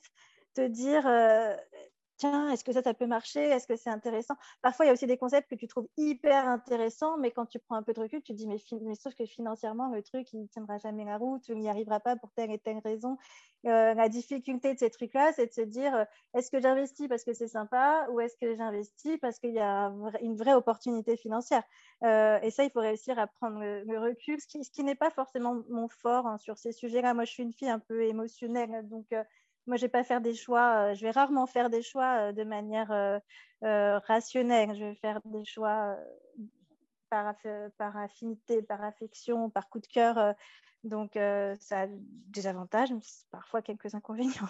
[0.53, 1.55] te dire, euh,
[2.17, 3.41] tiens, est-ce que ça, ça peut marcher?
[3.41, 4.35] Est-ce que c'est intéressant?
[4.61, 7.59] Parfois, il y a aussi des concepts que tu trouves hyper intéressants, mais quand tu
[7.59, 10.31] prends un peu de recul, tu te dis, mais, mais sauf que financièrement, le truc,
[10.33, 13.17] il ne tiendra jamais la route, tu n'y arrivera pas pour telle et telle raison.
[13.65, 16.05] Euh, la difficulté de ces trucs-là, c'est de se dire, euh,
[16.35, 19.91] est-ce que j'investis parce que c'est sympa ou est-ce que j'investis parce qu'il y a
[20.21, 21.63] une vraie opportunité financière?
[22.03, 24.95] Euh, Et ça, il faut réussir à prendre le, recul, ce qui, ce qui n'est
[24.95, 27.13] pas forcément mon fort hein, sur ces sujets-là.
[27.13, 29.07] Moi, je suis une fille un peu émotionnelle, donc
[29.67, 30.91] moi, je vais pas faire des choix.
[30.91, 34.75] Euh, je vais rarement faire des choix euh, de manière euh, rationnelle.
[34.75, 35.97] Je vais faire des choix
[37.09, 37.35] par,
[37.97, 40.35] affinité, par affection, par coup de cœur.
[40.83, 42.93] donc, ça a des avantages,
[43.31, 44.49] parfois quelques inconvénients.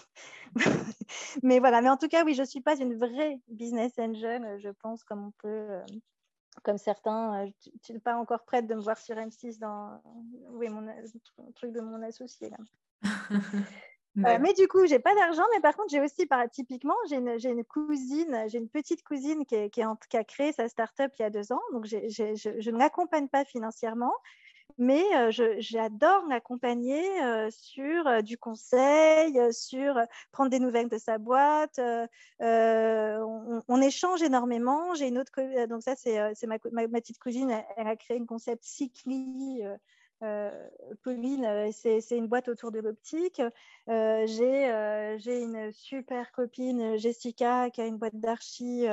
[1.43, 1.81] mais voilà.
[1.81, 4.57] Mais en tout cas, oui, je suis pas une vraie business angel.
[4.59, 5.79] Je pense comme on peut
[6.63, 7.47] comme certains,
[7.83, 10.01] tu n'es pas encore prête de me voir sur M6 dans
[10.51, 10.87] oui, mon
[11.53, 12.49] truc de mon associé.
[12.49, 12.57] Là.
[14.17, 17.17] Euh, mais du coup, j'ai pas d'argent, mais par contre, j'ai aussi, par, typiquement, j'ai
[17.17, 21.25] une, une, cousine, j'ai une petite cousine qui, qui, a créé sa start-up il y
[21.25, 21.61] a deux ans.
[21.73, 24.13] Donc, je, je, ne l'accompagne pas financièrement,
[24.77, 29.99] mais euh, j'adore l'accompagner euh, sur du conseil, sur
[30.31, 31.79] prendre des nouvelles de sa boîte.
[32.39, 34.93] On, on, échange énormément.
[34.93, 35.31] J'ai une autre,
[35.65, 39.61] donc ça, c'est ma, ma, ma, petite cousine, elle, elle, a créé un concept Cycli
[40.23, 40.69] euh,
[41.03, 43.41] Pauline, euh, c'est une boîte autour de l'optique.
[43.89, 48.85] Euh, j'ai une super copine, Jessica, qui a une boîte d'archi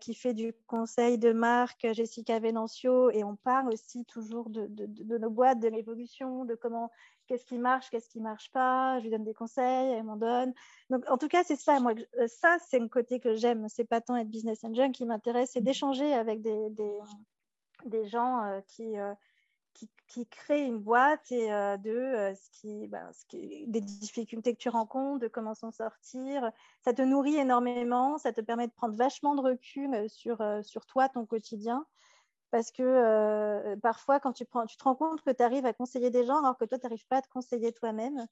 [0.00, 5.18] qui fait du conseil de marque, Jessica Venancio, et on parle aussi toujours de, de
[5.18, 6.92] nos boîtes, de l'évolution, de comment,
[7.26, 8.98] qu'est-ce qui marche, qu'est-ce qui marche pas.
[9.00, 10.54] Je lui donne des conseils, elle m'en donne.
[10.90, 11.80] Donc, en tout cas, c'est ça.
[11.80, 11.94] Moi,
[12.28, 13.68] ça, c'est un côté que j'aime.
[13.68, 16.98] C'est pas tant être business angel qui m'intéresse, c'est d'échanger avec des, des,
[17.84, 18.96] des gens qui
[20.06, 22.34] qui, crée une boîte et euh, de euh,
[22.88, 26.50] ben, ce qui, des difficultés que tu rencontres, de comment s'en sortir.
[26.82, 30.86] Ça te nourrit énormément, ça te permet de prendre vachement de recul sur, euh, sur
[30.86, 31.86] toi, ton quotidien.
[32.50, 36.08] Parce que parfois, quand tu, prends, tu te rends compte que tu arrives à conseiller
[36.08, 38.26] des gens alors que toi, tu n'arrives pas à te conseiller toi-même.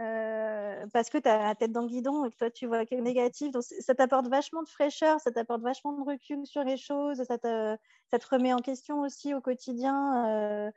[0.00, 2.84] Euh, parce que tu as la tête dans le guidon et que toi tu vois
[2.84, 3.52] que négatif.
[3.52, 7.38] Donc ça t'apporte vachement de fraîcheur, ça t'apporte vachement de recul sur les choses, ça
[7.38, 7.76] te,
[8.10, 10.26] ça te remet en question aussi au quotidien.
[10.28, 10.70] Euh,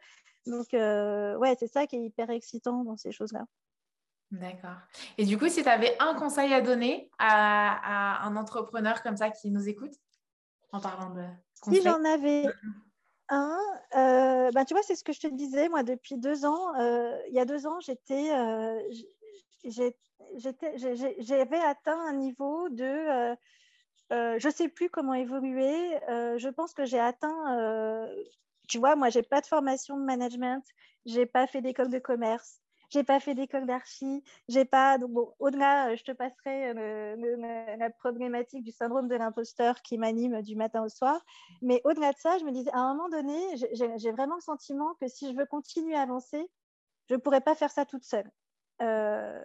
[0.45, 3.45] donc euh, ouais, c'est ça qui est hyper excitant dans ces choses-là.
[4.29, 4.77] D'accord.
[5.17, 9.31] Et du coup, si tu avais un conseil à donner à, un entrepreneur comme ça
[9.31, 9.93] qui nous écoute,
[10.71, 11.23] en parlant de
[11.71, 12.43] Si j'en avais
[13.29, 13.59] un,
[13.95, 16.75] euh, ben, tu vois, c'est ce que je te disais, moi, depuis deux ans.
[16.79, 18.81] Euh, il y a deux ans, j'étais, euh,
[21.19, 23.35] j'avais atteint un niveau de,
[24.11, 25.99] je ne sais plus comment évoluer.
[26.07, 28.07] je pense que j'ai atteint,
[28.67, 30.63] tu vois, moi, j'ai pas de formation de management,
[31.05, 34.97] j'ai pas fait d'école de commerce, j'ai pas fait d'école d'archi, j'ai pas.
[34.97, 40.41] Donc bon, au-delà, je te passerai euh, la problématique du syndrome de l'imposteur qui m'anime
[40.41, 41.23] du matin au soir.
[41.61, 43.37] Mais au-delà de ça, je me disais, à un moment donné,
[43.73, 46.49] j'ai vraiment le sentiment que si je veux continuer à avancer,
[47.09, 48.29] je ne pourrais pas faire ça toute seule.
[48.81, 49.41] Euh,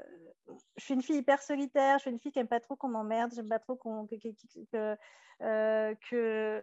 [0.76, 2.88] je suis une fille hyper solitaire, je suis une fille qui n'aime pas trop qu'on
[2.88, 4.06] m'emmerde, j'aime pas trop qu'on,
[5.42, 6.62] euh, que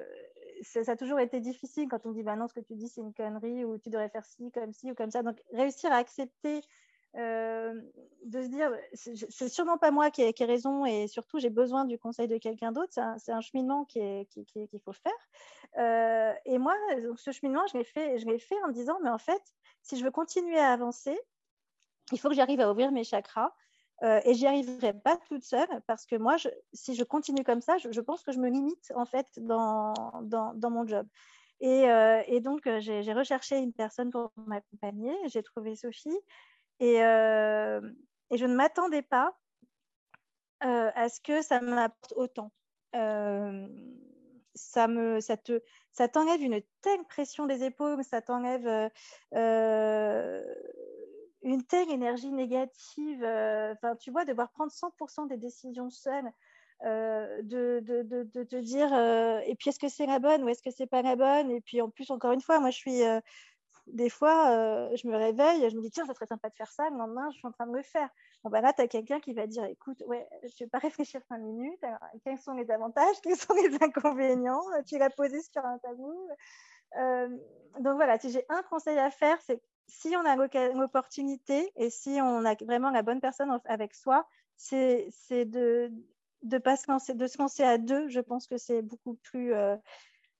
[0.61, 3.01] ça, a toujours été difficile quand on dit bah non, ce que tu dis c'est
[3.01, 5.23] une connerie ou tu devrais faire ci, comme ci ou comme ça.
[5.23, 6.61] Donc réussir à accepter
[7.15, 7.73] euh,
[8.25, 11.85] de se dire c'est sûrement pas moi qui ai, qui raison et surtout j'ai besoin
[11.85, 12.93] du conseil de quelqu'un d'autre.
[13.17, 15.11] C'est un, cheminement qu'il qui, qui, faut faire.
[15.77, 16.75] Euh, et moi,
[17.15, 19.41] ce cheminement, je l'ai fait, fait en me disant mais en fait,
[19.81, 21.17] si je veux continuer à avancer,
[22.11, 23.53] il faut que j'arrive à ouvrir mes chakras.
[24.01, 26.37] Euh, et j'y arriverai pas toute seule parce que moi,
[26.73, 29.93] si je continue comme ça, je, pense que je me limite en fait dans,
[30.69, 31.05] mon job.
[31.59, 35.13] Et, euh, donc, euh, j'ai recherché une personne pour m'accompagner.
[35.25, 36.17] J'ai trouvé Sophie.
[36.79, 39.37] Et, et je ne m'attendais pas
[40.61, 42.51] à ce que ça m'apporte autant.
[44.55, 44.87] ça
[45.37, 45.61] te,
[45.91, 48.89] ça t'enlève une telle pression des épaules, ça t'enlève
[51.41, 53.23] une telle énergie négative.
[53.23, 56.31] Enfin, tu vois, devoir prendre 100% des décisions seules.
[56.85, 60.47] Euh, de, de, de, te dire euh, et puis est-ce que c'est la bonne ou
[60.47, 61.51] est-ce que c'est pas la bonne?
[61.51, 63.19] Et puis en plus encore une fois moi je suis euh,
[63.87, 66.89] des fois je me réveille je me dis tiens ça serait sympa de faire ça
[66.89, 68.07] le lendemain je suis en train de le faire
[68.45, 71.21] bon ben là tu as quelqu'un qui va dire écoute ouais je vais pas réfléchir
[71.27, 74.63] cinq minutes alors, quels sont les avantages quels sont les inconvénients?
[74.87, 76.15] Tu l'as posé sur un tabou
[77.81, 80.35] donc voilà si j'ai un conseil à faire c'est si on a
[80.73, 85.91] l'opportunité et si on a vraiment la bonne personne avec soi, c'est de,
[86.43, 89.53] de pas se lancer, de se lancer à deux, je pense que c'est beaucoup plus,
[89.53, 89.75] euh,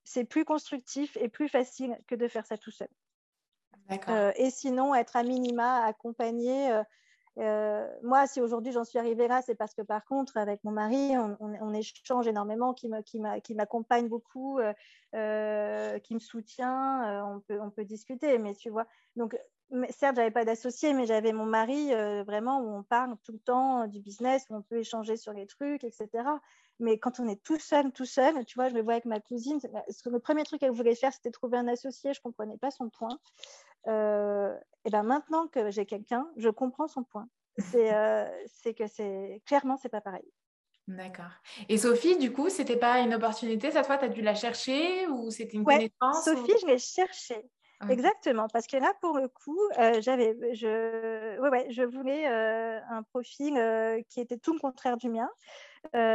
[0.03, 2.89] c'est plus constructif et plus facile que de faire ça tout seul.
[4.07, 6.71] Euh, et sinon, être à minima accompagné.
[7.39, 10.71] Euh, moi, si aujourd'hui j'en suis arrivée là, c'est parce que par contre, avec mon
[10.71, 12.89] mari, on, échange énormément, qui
[13.55, 14.59] m'accompagne beaucoup,
[15.13, 17.25] qui me soutient.
[17.25, 18.87] on, peut, on peut discuter, mais tu vois.
[19.15, 19.37] Donc,
[19.89, 23.39] certes, j'avais pas d'associé, mais j'avais mon mari euh, vraiment où on parle tout le
[23.39, 26.07] temps du business, où on peut échanger sur les trucs, etc.
[26.79, 29.19] Mais quand on est tout seul, tout seul, tu vois, je me vois avec ma
[29.19, 29.59] cousine.
[30.05, 32.13] Le premier truc qu'elle voulait faire, c'était trouver un associé.
[32.13, 33.19] Je comprenais pas son point.
[33.87, 34.55] Euh,
[34.85, 37.27] et ben maintenant que j'ai quelqu'un, je comprends son point.
[37.57, 38.25] C'est euh,
[38.77, 40.31] que c'est clairement c'est pas pareil.
[40.87, 41.31] D'accord.
[41.67, 45.05] Et Sophie, du coup, c'était pas une opportunité, cette fois, tu as dû la chercher
[45.07, 47.47] ou c'était une ouais, connaissance Sophie, je l'ai cherchée.
[47.87, 52.79] Exactement, parce que là, pour le coup, euh, j'avais, je, ouais, ouais, je voulais euh,
[52.87, 55.27] un profil euh, qui était tout le contraire du mien.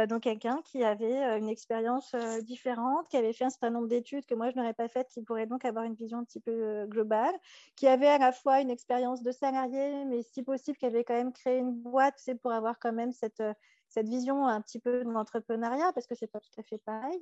[0.07, 4.35] donc, quelqu'un qui avait une expérience différente, qui avait fait un certain nombre d'études que
[4.35, 7.33] moi, je n'aurais pas faites, qui pourrait donc avoir une vision un petit peu globale,
[7.75, 11.15] qui avait à la fois une expérience de salarié, mais si possible, qui avait quand
[11.15, 13.43] même créé une boîte, c'est pour avoir quand même cette,
[13.89, 17.19] cette vision un petit peu de l'entrepreneuriat, parce que c'est pas tout à fait pareil.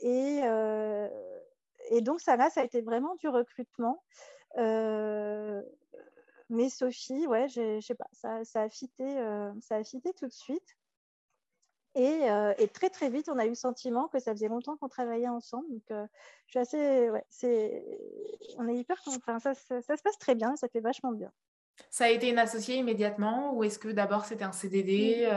[0.00, 0.40] et
[1.90, 4.02] et donc, ça, là, ça a été vraiment du recrutement.
[4.58, 5.62] Euh,
[6.50, 10.26] mais Sophie, ouais, je sais pas, ça, ça, a fité, euh, ça a fité tout
[10.26, 10.76] de suite.
[11.96, 14.76] Et, euh, et, très très vite, on a eu le sentiment que ça faisait longtemps
[14.76, 15.66] qu'on travaillait ensemble.
[15.70, 17.84] Donc, je suis assez, ouais, c'est,
[18.58, 21.30] on est hyper, enfin, ça, ça, ça, se passe très bien, ça fait vachement bien.
[21.90, 25.28] Ça a été une associée immédiatement ou est-ce que d'abord c'était un CDD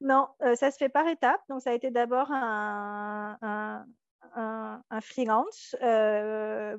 [0.00, 1.42] Non, ça se fait par étapes.
[1.50, 3.84] Donc, ça a été d'abord un, un,
[5.00, 5.76] freelance.
[5.82, 6.76] Euh,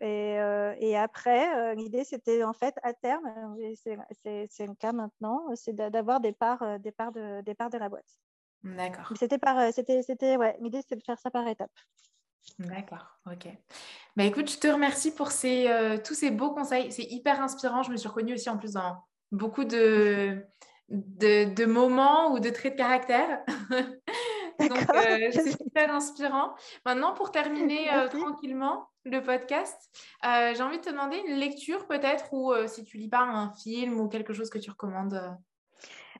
[0.00, 3.22] et, euh, et, après, euh, l'idée, c'était en fait à terme,
[3.74, 7.88] c'est le cas maintenant, c'est d'avoir des parts, des, parts de, des parts de la
[7.88, 8.18] boîte.
[8.62, 9.12] D'accord.
[9.18, 11.70] C'était par, c'était, c'était, ouais, l'idée, c'était de faire ça par étapes.
[12.58, 13.48] D'accord, ok.
[14.16, 16.90] Bah, écoute, je te remercie pour ces, tous ces beaux conseils.
[16.92, 17.82] C'est hyper inspirant.
[17.82, 20.44] Je me suis reconnue aussi en plus dans beaucoup de,
[20.88, 23.44] de, de moments ou de traits de caractère.
[24.68, 26.54] Donc, euh, c'est super inspirant.
[26.84, 29.76] Maintenant, pour terminer euh, tranquillement le podcast,
[30.24, 33.52] euh, j'ai envie de te demander une lecture peut-être ou si tu lis pas un
[33.52, 35.20] film ou quelque chose que tu recommandes.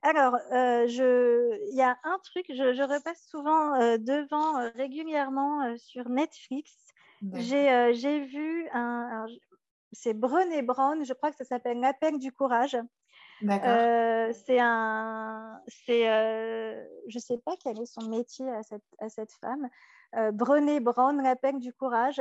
[0.02, 6.72] Alors, il y a un truc, je, repasse souvent devant régulièrement sur Netflix.
[7.34, 9.26] J'ai vu un.
[9.94, 12.78] C'est Brené Brown, je crois que ça s'appelle L'appel du courage.
[13.48, 19.08] Euh, c'est un, c'est, euh, je sais pas quel est son métier à cette, à
[19.08, 19.68] cette femme.
[20.14, 22.20] Euh, Brené Brown, l'appel du courage.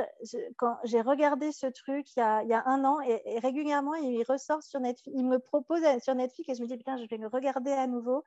[0.56, 3.94] quand j'ai regardé ce truc il y a, il y a un an et, régulièrement
[3.94, 7.06] il ressort sur Netflix, il me propose sur Netflix et je me dis putain je
[7.06, 8.24] vais le regarder à nouveau.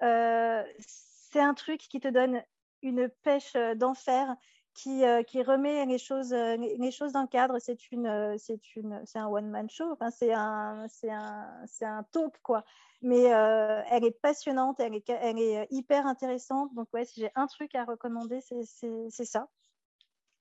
[0.00, 2.42] C'est un truc qui te donne
[2.82, 4.36] une pêche d'enfer
[4.78, 7.58] qui, euh, qui, remet les choses, euh, les choses dans le cadre.
[7.58, 9.90] C'est une, euh, c'est une, c'est un one man show.
[9.92, 12.64] Enfin, c'est un, c'est un, c'est un talk quoi.
[13.02, 16.74] Mais elle est passionnante, elle est, elle est hyper intéressante.
[16.74, 19.48] Donc ouais, si j'ai un truc à recommander, c'est, c'est, c'est ça.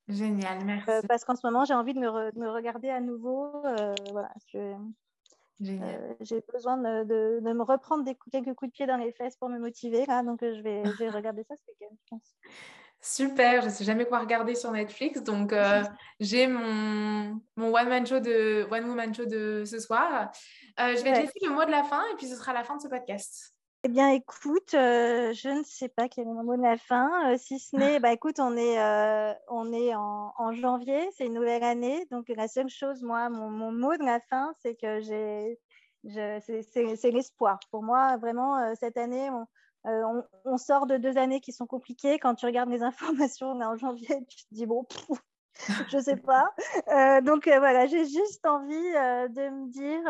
[0.07, 1.05] Génial, merci.
[1.07, 3.61] parce qu'en ce moment, j'ai envie de me, me regarder à nouveau.
[4.11, 4.33] voilà,
[5.59, 9.35] j'ai besoin de, de, de, me reprendre des quelques coups de pied dans les fesses
[9.35, 10.05] pour me motiver.
[10.07, 12.35] Là, donc, je vais, je vais regarder ça ce week-end, je pense.
[13.01, 15.83] Super, je ne sais jamais quoi regarder sur Netflix, donc euh,
[16.19, 20.31] j'ai mon, mon one man show de one woman show de ce soir.
[20.79, 22.63] Euh, je vais te laisser le mot de la fin et puis ce sera la
[22.63, 23.53] fin de ce podcast.
[23.83, 27.37] Eh bien, écoute, euh, je ne sais pas quel est mon mot de la fin,
[27.37, 28.79] si ce n'est, bah écoute, on est,
[29.47, 33.49] on est en, en janvier, c'est une nouvelle année, donc la seule chose, moi, mon,
[33.51, 35.59] mon mot de la fin, c'est que j'ai,
[36.03, 37.59] c'est l'espoir.
[37.69, 39.45] Pour moi, vraiment, cette année, on,
[39.85, 42.19] euh, on, sort de deux années qui sont compliquées.
[42.19, 44.85] Quand tu regardes les informations en janvier, tu te dis bon,
[45.89, 46.53] je sais pas.
[46.89, 50.01] Euh, donc euh, voilà, j'ai juste envie euh, de me dire,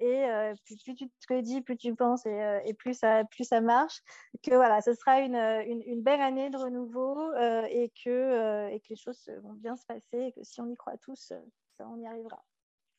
[0.00, 4.02] et plus, tu te le dis, plus tu penses, et, plus, ça, plus ça marche,
[4.42, 7.32] que voilà, ce sera une, une, belle année de renouveau
[7.68, 10.76] et, que, et que les choses vont bien se passer et que si on y
[10.76, 11.32] croit tous,
[11.78, 12.42] ça, on y arrivera.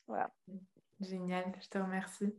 [0.07, 0.29] Voilà.
[0.99, 2.33] Génial, je te remercie.